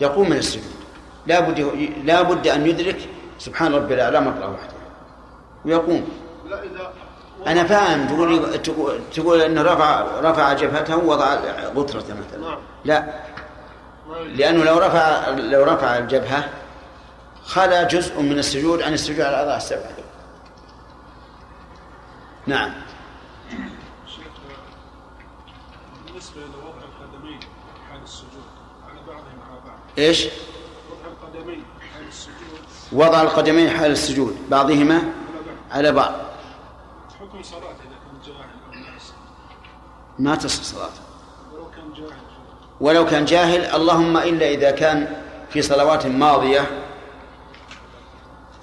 يقوم 0.00 0.30
من 0.30 0.36
السجود. 0.36 0.80
لا 1.26 1.40
بد 1.40 1.60
لا 2.04 2.22
بد 2.22 2.46
أن 2.46 2.66
يدرك 2.66 3.08
سبحان 3.38 3.74
ربي 3.74 3.94
الأعلى 3.94 4.20
مرة 4.20 4.50
واحدة 4.50 4.79
ويقوم. 5.64 6.08
لا 6.46 6.62
إذا 6.62 6.92
أنا 7.46 7.64
فاهم 7.64 8.08
تقول 8.08 8.62
تقول, 8.62 9.00
تقول 9.14 9.40
أنه 9.40 9.62
رفع 9.62 10.20
رفع 10.20 10.52
جبهته 10.52 10.96
ووضع 10.96 11.34
غترته 11.76 12.14
مثلا. 12.14 12.40
نعم. 12.40 12.58
لا. 12.84 13.20
يجوز. 14.10 14.40
لأنه 14.40 14.64
لو 14.64 14.78
رفع 14.78 15.28
لو 15.28 15.64
رفع 15.64 15.98
الجبهة 15.98 16.48
خلا 17.44 17.82
جزء 17.82 18.20
من 18.20 18.38
السجود 18.38 18.82
عن 18.82 18.92
السجود 18.92 19.20
على 19.20 19.28
الأعضاء 19.28 19.56
السبعة 19.56 19.90
نعم. 22.46 22.72
بالنسبة 26.06 26.40
لوضع 26.40 26.82
القدمين 26.82 27.40
حال 27.90 28.02
السجود 28.02 28.44
على 28.88 29.00
بعضهم 29.06 29.38
على 29.50 29.60
بعض. 29.66 29.78
إيش؟ 29.98 30.24
وضع 30.90 31.10
القدمين 31.12 31.64
حال 31.94 32.08
السجود. 32.08 32.60
وضع 32.92 33.22
القدمين 33.22 33.70
حال 33.70 33.90
السجود. 33.90 34.36
بعضهما؟ 34.50 35.02
على 35.70 35.92
بعض. 35.92 36.12
حكم 37.20 37.42
صلاته 37.42 37.66
إذا 37.66 37.98
كان 38.04 38.20
جاهل 38.26 38.48
ما 40.18 40.34
تصح 40.34 40.62
صلاته 40.62 41.00
ولو 41.52 41.70
كان 41.70 41.92
جاهل. 41.92 42.20
ولو 42.80 43.06
كان 43.06 43.24
جاهل 43.24 43.64
اللهم 43.64 44.16
إلا 44.16 44.46
إذا 44.48 44.70
كان 44.70 45.22
في 45.50 45.62
صلوات 45.62 46.06
ماضية. 46.06 46.70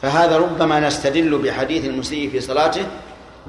فهذا 0.02 0.38
ربما 0.38 0.80
نستدل 0.80 1.38
بحديث 1.38 1.86
المسيء 1.86 2.30
في 2.32 2.40
صلاته 2.40 2.88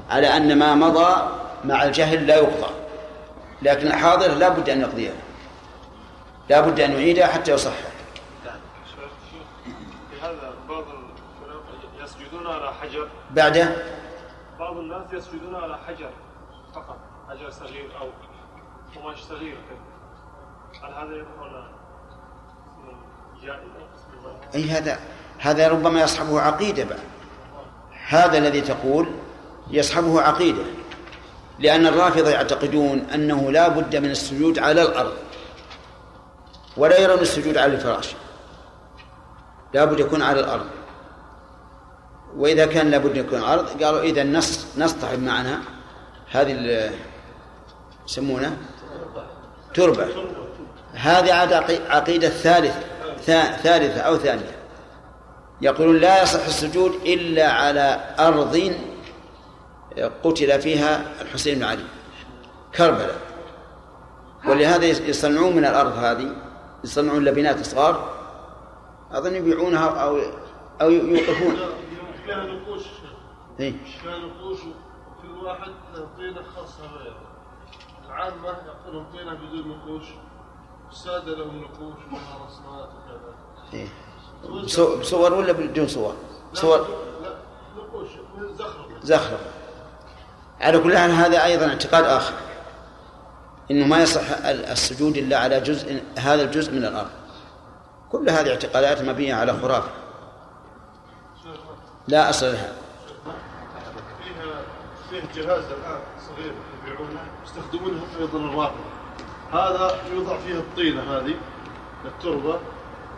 على 0.09 0.37
أن 0.37 0.59
ما 0.59 0.75
مضى 0.75 1.29
مع 1.65 1.83
الجهل 1.83 2.27
لا 2.27 2.35
يقضى. 2.35 2.73
لكن 3.61 3.87
الحاضر 3.87 4.33
لا 4.33 4.49
بد 4.49 4.69
أن 4.69 4.81
يقضيها 4.81 5.13
لا 6.49 6.61
بد 6.61 6.79
أن 6.79 6.91
يعيدها 6.91 7.27
حتى 7.27 7.51
يصح. 7.51 7.71
في 10.11 10.21
هذا 10.21 10.53
بعض 10.69 10.83
يسجدون 12.03 12.47
على 12.47 12.73
حجر. 12.81 13.07
بعده؟ 13.29 13.75
بعض 14.59 14.77
الناس 14.77 15.13
يسجدون 15.13 15.55
على 15.55 15.77
حجر 15.77 16.09
فقط 16.75 16.97
حجر 17.29 17.49
صغير 17.49 17.91
أو 18.01 18.09
قماش 18.95 19.19
صغير. 19.19 19.57
هل 20.83 20.93
هذا 20.93 21.15
يدخل؟ 21.15 21.79
أي 24.55 24.69
هذا 24.69 24.99
هذا 25.37 25.67
ربما 25.67 26.01
يصحبه 26.01 26.41
عقيدة 26.41 26.83
بعد 26.83 26.99
هذا 28.07 28.37
الذي 28.37 28.61
تقول 28.61 29.07
يصحبه 29.69 30.21
عقيدة 30.21 30.63
لأن 31.59 31.87
الرافضة 31.87 32.29
يعتقدون 32.29 32.99
أنه 32.99 33.51
لا 33.51 33.67
بد 33.67 33.95
من 33.95 34.11
السجود 34.11 34.59
على 34.59 34.81
الأرض 34.81 35.13
ولا 36.77 36.99
يرون 36.99 37.19
السجود 37.19 37.57
على 37.57 37.73
الفراش. 37.73 38.15
لا 39.73 39.85
بد 39.85 39.99
يكون 39.99 40.21
على 40.21 40.39
الأرض. 40.39 40.65
وإذا 42.37 42.65
كان 42.65 42.91
لابد 42.91 43.17
يكون 43.17 43.39
الأرض 43.39 43.83
قالوا 43.83 44.01
إذا 44.01 44.23
نص 44.23 44.67
نصطحب 44.77 45.19
معنا 45.19 45.59
هذه 46.31 46.91
يسمونه 48.07 48.57
تربة. 49.73 50.07
هذه 50.93 51.33
عاد 51.33 51.53
عقي- 51.53 51.89
عقيدة 51.89 52.29
ثالث 52.29 52.75
ثا- 53.25 53.57
ثالثة 53.57 54.01
أو 54.01 54.17
ثانية. 54.17 54.55
يقولون 55.61 55.97
لا 55.97 56.23
يصح 56.23 56.45
السجود 56.45 56.91
إلا 57.05 57.51
على 57.51 58.15
أرض 58.19 58.73
قتل 60.23 60.61
فيها 60.61 61.01
الحسين 61.21 61.55
بن 61.59 61.63
علي. 61.63 61.83
كربلاء. 62.75 63.15
ولهذا 64.47 64.85
يصنعون 64.85 65.55
من 65.55 65.65
الأرض 65.65 65.97
هذه 65.97 66.31
يصنعون 66.83 67.25
لبنات 67.25 67.65
صغار 67.65 68.09
أظن 69.11 69.35
يبيعونها 69.35 69.87
أو 69.89 70.21
أو 70.81 70.91
يوقفون. 70.91 71.57
فيها 72.29 72.43
نقوش. 72.45 72.81
إيه. 73.59 73.73
فيها 74.01 74.17
نقوش 74.17 74.57
وكل 74.59 75.45
واحد 75.45 75.71
له 75.93 76.07
طينة 76.17 76.41
خاصة 76.55 76.83
العامه 78.05 78.47
يقولون 78.67 79.05
طينة 79.13 79.33
بدون 79.33 79.67
نقوش. 79.77 80.03
الساده 80.91 81.35
لهم 81.35 81.61
نقوش 81.61 81.95
ولها 82.11 82.45
رسمات 82.47 82.89
وكذا. 82.89 83.33
إيه. 83.73 83.87
بصو- 84.63 84.99
بصور 84.99 85.33
ولا 85.33 85.51
بدون 85.51 85.87
صور؟ 85.87 86.15
صور. 86.53 86.87
لا 87.23 87.35
نقوش 87.77 88.09
زخرفه 88.57 88.99
زخرفة 89.01 89.51
على 90.61 90.79
كل 90.79 90.97
حال 90.97 91.11
هذا 91.11 91.45
أيضا 91.45 91.67
اعتقاد 91.67 92.03
آخر. 92.05 92.33
إنه 93.71 93.87
ما 93.87 94.01
يصح 94.01 94.31
ال- 94.45 94.65
السجود 94.65 95.17
إلا 95.17 95.37
على 95.39 95.59
جزء 95.61 96.03
هذا 96.19 96.41
الجزء 96.43 96.71
من 96.71 96.85
الأرض. 96.85 97.09
كل 98.11 98.29
هذه 98.29 98.49
اعتقادات 98.49 99.01
مبنية 99.01 99.33
على 99.35 99.53
خرافة. 99.53 99.89
لا 102.09 102.29
أصل 102.29 102.45
لها 102.45 102.73
فيه 105.09 105.21
جهاز 105.35 105.63
الآن 105.63 105.99
صغير 106.27 106.53
يبيعونه 106.83 107.19
يستخدمونه 107.45 108.01
أيضا 108.19 108.39
الرافضه 108.39 108.89
هذا 109.53 110.01
يوضع 110.13 110.37
فيه 110.37 110.53
الطينة 110.53 111.01
هذه 111.01 111.35
التربة 112.05 112.59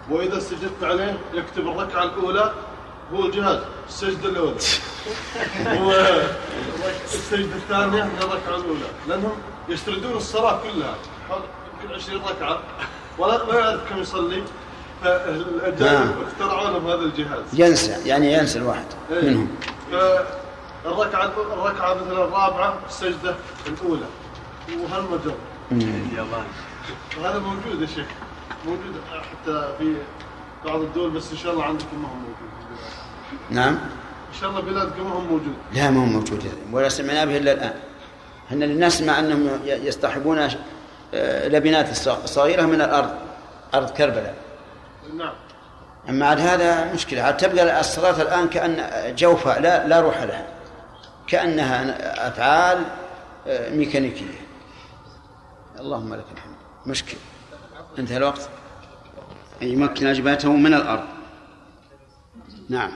وإذا 0.09 0.39
سجدت 0.39 0.83
عليه 0.83 1.17
يكتب 1.33 1.67
الركعة 1.67 2.03
الأولى 2.03 2.53
هو 3.13 3.25
الجهاز 3.25 3.59
السجدة 3.87 4.29
الأولى. 4.29 4.55
والسجده 5.87 7.55
الثانية 7.55 8.03
من 8.03 8.17
الركعة 8.21 8.55
الأولى. 8.55 8.87
لأنهم 9.07 9.35
يستردون 9.69 10.13
الصلاة 10.13 10.59
كلها 10.63 10.95
يمكن 11.83 11.95
20 11.95 12.21
ركعة. 12.23 12.59
ولا 13.17 13.45
ما 13.45 13.59
يعرف 13.59 13.89
كم 13.89 13.97
يصلي. 13.97 14.43
اخترعوا 15.03 16.69
لهم 16.69 16.87
هذا 16.87 17.01
الجهاز. 17.01 17.43
ينسى 17.53 18.09
يعني 18.09 18.33
ينسى 18.33 18.59
الواحد 18.59 18.85
إيه. 19.11 19.29
منهم. 19.29 19.47
فالركعة 19.91 21.31
الركعة 21.53 21.93
مثلا 21.93 22.11
الرابعة 22.23 22.79
السجدة 22.89 23.35
الأولى. 23.67 24.05
وهالمجر 24.83 25.33
وهذا 27.21 27.39
موجود 27.39 27.81
يا 27.81 27.87
شيخ. 27.87 28.05
موجود 28.65 28.95
حتى 29.11 29.73
في 29.79 29.95
بعض 30.65 30.81
الدول 30.81 31.09
بس 31.09 31.31
إن 31.31 31.37
شاء 31.37 31.53
الله 31.53 31.63
عندكم 31.63 32.01
ما 32.01 32.07
هو 32.07 32.13
موجود. 32.13 32.51
نعم. 33.49 33.73
إن 34.33 34.39
شاء 34.41 34.49
الله 34.49 34.61
بلادكم 34.61 35.03
ما 35.03 35.13
هو 35.15 35.21
موجود. 35.21 35.53
لا 35.73 35.89
ما 35.89 36.01
هو 36.01 36.05
موجود 36.05 36.39
هذا. 36.39 36.57
ولا 36.71 36.89
سمعنا 36.89 37.25
به 37.25 37.37
إلا 37.37 37.51
الآن. 37.51 37.73
إحنا 38.47 38.65
نسمع 38.65 39.19
أنهم 39.19 39.49
ي- 39.65 39.69
يصطحبون 39.69 40.49
آه، 41.13 41.47
لبنات 41.47 41.95
صغيرة 42.25 42.61
من 42.61 42.81
الأرض 42.81 43.09
أرض 43.73 43.89
كربلاء. 43.89 44.35
نعم. 45.17 45.33
أما 46.09 46.25
عاد 46.25 46.39
هذا 46.39 46.93
مشكلة. 46.93 47.21
عاد 47.21 47.37
تبقى 47.37 47.79
الصلاة 47.79 48.21
الآن 48.21 48.49
كأن 48.49 48.89
جوفاء 49.15 49.59
لا 49.61 49.87
لا 49.87 49.99
روح 49.99 50.23
لها. 50.23 50.47
كأنها 51.27 52.27
أفعال 52.27 52.85
آه، 53.47 53.69
ميكانيكية. 53.69 54.41
اللهم 55.79 56.13
لك 56.15 56.25
الحمد. 56.33 56.55
مشكل 56.85 57.17
انتهى 57.99 58.17
الوقت؟ 58.17 58.49
يمكن 59.61 60.07
اجباته 60.07 60.51
من 60.51 60.73
الأرض. 60.73 61.03
نعم. 62.69 62.91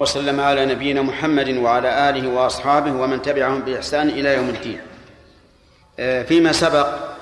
وسلم 0.00 0.40
على 0.40 0.66
نبينا 0.66 1.02
محمد 1.02 1.48
وعلى 1.48 2.10
آله 2.10 2.28
وأصحابه 2.28 2.92
ومن 2.92 3.22
تبعهم 3.22 3.60
بإحسان 3.60 4.08
إلى 4.08 4.34
يوم 4.34 4.48
الدين. 4.48 4.80
آه، 5.98 6.22
فيما 6.22 6.52
سبق 6.52 7.13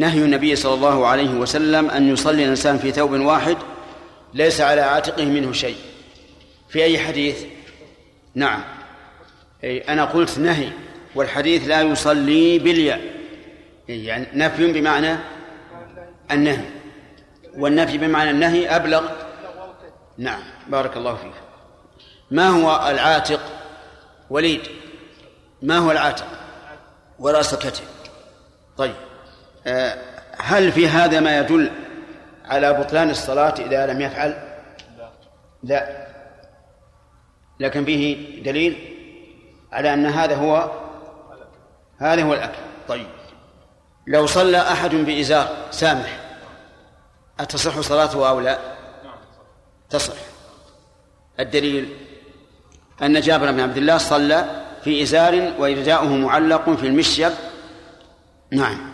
نهي 0.00 0.18
النبي 0.18 0.56
صلى 0.56 0.74
الله 0.74 1.06
عليه 1.06 1.30
وسلم 1.30 1.90
أن 1.90 2.12
يصلي 2.12 2.44
الإنسان 2.44 2.78
في 2.78 2.90
ثوب 2.92 3.10
واحد 3.12 3.56
ليس 4.34 4.60
على 4.60 4.80
عاتقه 4.80 5.24
منه 5.24 5.52
شيء. 5.52 5.76
في 6.68 6.84
أي 6.84 6.98
حديث؟ 6.98 7.44
نعم. 8.34 8.64
أي 9.64 9.78
أنا 9.78 10.04
قلت 10.04 10.38
نهي 10.38 10.72
والحديث 11.14 11.68
لا 11.68 11.82
يصلي 11.82 12.58
بالياء. 12.58 13.00
أي 13.88 14.04
يعني 14.04 14.26
نفي 14.34 14.72
بمعنى 14.72 15.16
النهي. 16.30 16.64
والنفي 17.56 17.98
بمعنى 17.98 18.30
النهي 18.30 18.76
أبلغ. 18.76 19.08
نعم. 20.18 20.42
بارك 20.68 20.96
الله 20.96 21.14
فيك. 21.14 21.34
ما 22.30 22.48
هو 22.48 22.88
العاتق؟ 22.90 23.40
وليد 24.30 24.62
ما 25.62 25.78
هو 25.78 25.90
العاتق؟ 25.90 26.26
وراس 27.18 27.54
الكتف 27.54 27.84
طيب. 28.76 29.09
هل 30.38 30.72
في 30.72 30.88
هذا 30.88 31.20
ما 31.20 31.38
يدل 31.38 31.70
على 32.44 32.72
بطلان 32.72 33.10
الصلاة 33.10 33.54
إذا 33.58 33.86
لم 33.86 34.00
يفعل؟ 34.00 34.50
لا. 35.62 36.06
لكن 37.60 37.84
فيه 37.84 38.42
دليل 38.42 38.96
على 39.72 39.94
أن 39.94 40.06
هذا 40.06 40.36
هو 40.36 40.70
هذا 41.98 42.22
هو 42.22 42.34
الأكل. 42.34 42.58
طيب. 42.88 43.06
لو 44.06 44.26
صلى 44.26 44.58
أحد 44.58 44.94
بإزار 44.94 45.48
سامح 45.70 46.20
أتصح 47.40 47.80
صلاته 47.80 48.28
أو 48.28 48.40
لا؟ 48.40 48.58
تصح. 49.90 50.14
الدليل 51.40 51.96
أن 53.02 53.20
جابر 53.20 53.52
بن 53.52 53.60
عبد 53.60 53.76
الله 53.76 53.98
صلى 53.98 54.64
في 54.84 55.02
إزار 55.02 55.52
وإرداؤه 55.58 56.08
معلق 56.08 56.70
في 56.70 56.86
المشيب. 56.86 57.32
نعم. 58.50 58.89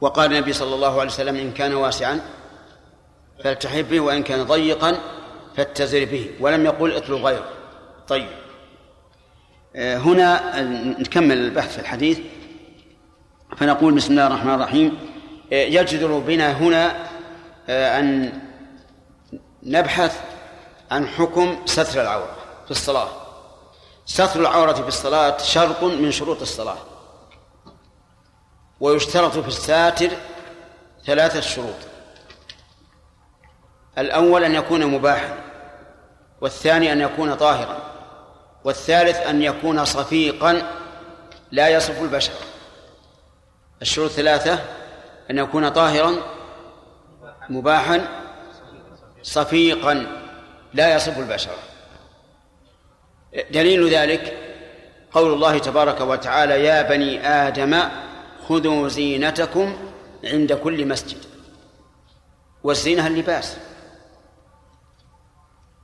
وقال 0.00 0.32
النبي 0.32 0.52
صلى 0.52 0.74
الله 0.74 1.00
عليه 1.00 1.10
وسلم 1.10 1.36
إن 1.36 1.52
كان 1.52 1.74
واسعا 1.74 2.20
فالتحف 3.44 3.90
به 3.90 4.00
وإن 4.00 4.22
كان 4.22 4.42
ضيقا 4.42 4.98
فاتزر 5.56 6.04
به. 6.04 6.30
ولم 6.40 6.64
يقل 6.64 6.92
اطلب 6.92 7.24
غيره. 7.24 7.48
طيب. 8.08 8.28
آه، 9.76 9.96
هنا 9.96 10.62
نكمل 11.00 11.38
البحث 11.38 11.74
في 11.74 11.80
الحديث. 11.80 12.18
فنقول 13.56 13.94
بسم 13.94 14.10
الله 14.10 14.26
الرحمن 14.26 14.54
الرحيم. 14.54 14.98
آه، 15.52 15.64
يجدر 15.64 16.18
بنا 16.18 16.52
هنا 16.52 17.06
آه، 17.68 17.98
أن 18.00 18.32
نبحث 19.62 20.20
عن 20.90 21.08
حكم 21.08 21.56
ستر 21.66 22.02
العورة 22.02 22.36
في 22.64 22.70
الصلاة. 22.70 23.08
ستر 24.06 24.40
العورة 24.40 24.72
في 24.72 24.88
الصلاة 24.88 25.38
شرط 25.38 25.84
من 25.84 26.10
شروط 26.10 26.40
الصلاة. 26.40 26.78
ويشترط 28.80 29.38
في 29.38 29.48
الساتر 29.48 30.10
ثلاثة 31.06 31.40
شروط. 31.40 31.74
الأول 33.98 34.44
أن 34.44 34.54
يكون 34.54 34.86
مباحا 34.86 35.38
والثاني 36.40 36.92
أن 36.92 37.00
يكون 37.00 37.34
طاهرا 37.34 37.78
والثالث 38.64 39.16
أن 39.16 39.42
يكون 39.42 39.84
صفيقا 39.84 40.62
لا 41.50 41.68
يصف 41.68 42.02
البشر. 42.02 42.32
الشروط 43.82 44.10
الثلاثة 44.10 44.58
أن 45.30 45.38
يكون 45.38 45.68
طاهرا 45.68 46.12
مباحا 47.48 48.08
صفيقا 49.22 50.06
لا 50.74 50.96
يصف 50.96 51.18
البشر. 51.18 51.50
دليل 53.50 53.88
ذلك 53.88 54.36
قول 55.12 55.32
الله 55.32 55.58
تبارك 55.58 56.00
وتعالى 56.00 56.64
يا 56.64 56.82
بني 56.82 57.28
آدم 57.28 57.82
خذوا 58.48 58.88
زينتكم 58.88 59.76
عند 60.24 60.52
كل 60.52 60.88
مسجد. 60.88 61.18
والزينة 62.62 63.06
اللباس. 63.06 63.56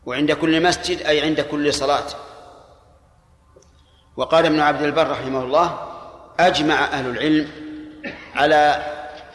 وعند 0.07 0.33
كل 0.33 0.63
مسجد 0.63 1.03
أي 1.03 1.21
عند 1.21 1.41
كل 1.41 1.75
صلاة. 1.75 2.07
وقال 4.17 4.47
ابن 4.47 4.61
عبد 4.61 4.83
البر 4.83 5.11
رحمه 5.11 5.43
الله 5.43 5.89
أجمع 6.39 6.85
أهل 6.85 7.07
العلم 7.07 7.49
على 8.35 8.83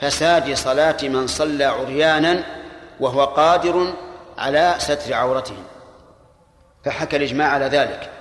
فساد 0.02 0.54
صلاة 0.54 0.98
من 1.04 1.28
صلى 1.28 1.64
عريانا 1.64 2.44
وهو 3.00 3.26
قادر 3.26 3.94
على 4.38 4.76
ستر 4.78 5.14
عورته 5.14 5.56
فحكى 6.86 7.18
الإجماع 7.18 7.48
على 7.48 7.66
ذلك. 7.66 8.12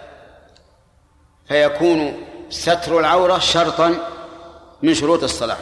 فيكون 1.49 2.27
ستر 2.51 3.01
العورة 3.01 3.39
شرطا 3.39 4.15
من 4.82 4.94
شروط 4.94 5.23
الصلاة. 5.23 5.59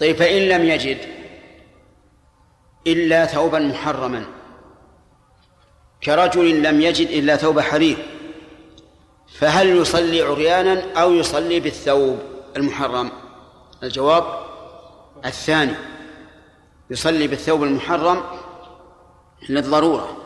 طيب 0.00 0.16
فإن 0.16 0.42
لم 0.48 0.64
يجد 0.64 0.98
إلا 2.86 3.26
ثوبا 3.26 3.58
محرما 3.58 4.26
كرجل 6.04 6.62
لم 6.62 6.80
يجد 6.80 7.08
إلا 7.08 7.36
ثوب 7.36 7.60
حرير 7.60 7.96
فهل 9.38 9.68
يصلي 9.68 10.22
عريانا 10.22 10.92
أو 10.92 11.12
يصلي 11.12 11.60
بالثوب 11.60 12.18
المحرم؟ 12.56 13.12
الجواب 13.82 14.24
الثاني 15.24 15.74
يصلي 16.90 17.26
بالثوب 17.26 17.62
المحرم 17.62 18.22
للضرورة. 19.48 20.16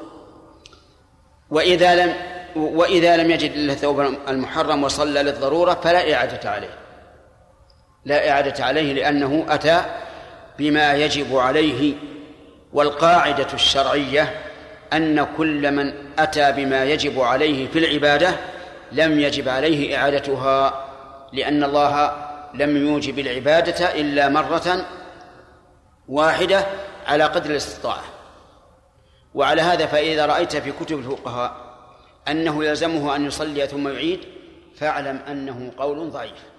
وإذا 1.51 2.07
لم 2.07 2.30
وإذا 2.57 3.17
لم 3.17 3.31
يجد 3.31 3.53
إلا 3.53 3.73
الثوب 3.73 4.01
المحرم 4.29 4.85
وصلى 4.85 5.23
للضرورة 5.23 5.75
فلا 5.75 6.15
إعادة 6.15 6.51
عليه. 6.51 6.79
لا 8.05 8.31
إعادة 8.31 8.65
عليه 8.65 8.93
لأنه 8.93 9.47
أتى 9.49 9.83
بما 10.59 10.95
يجب 10.95 11.37
عليه 11.37 11.95
والقاعدة 12.73 13.47
الشرعية 13.55 14.41
أن 14.93 15.27
كل 15.37 15.71
من 15.71 15.93
أتى 16.19 16.53
بما 16.53 16.85
يجب 16.85 17.21
عليه 17.21 17.69
في 17.69 17.79
العبادة 17.79 18.35
لم 18.93 19.21
يجب 19.21 19.49
عليه 19.49 19.97
إعادتها 19.97 20.85
لأن 21.33 21.65
الله 21.65 22.13
لم 22.55 22.77
يوجب 22.77 23.19
العبادة 23.19 24.01
إلا 24.01 24.29
مرة 24.29 24.87
واحدة 26.09 26.67
على 27.07 27.25
قدر 27.25 27.51
الاستطاعة. 27.51 28.03
وعلى 29.35 29.63
هذا 29.63 29.87
فإذا 29.87 30.27
رأيت 30.27 30.57
في 30.57 30.73
كتب 30.73 30.99
الفقهاء 30.99 31.53
أنه 32.31 32.65
يلزمه 32.65 33.17
أن 33.17 33.27
يصلي 33.27 33.67
ثم 33.67 33.89
يعيد 33.89 34.21
فاعلم 34.77 35.17
أنه 35.17 35.73
قول 35.77 36.11
ضعيف. 36.11 36.50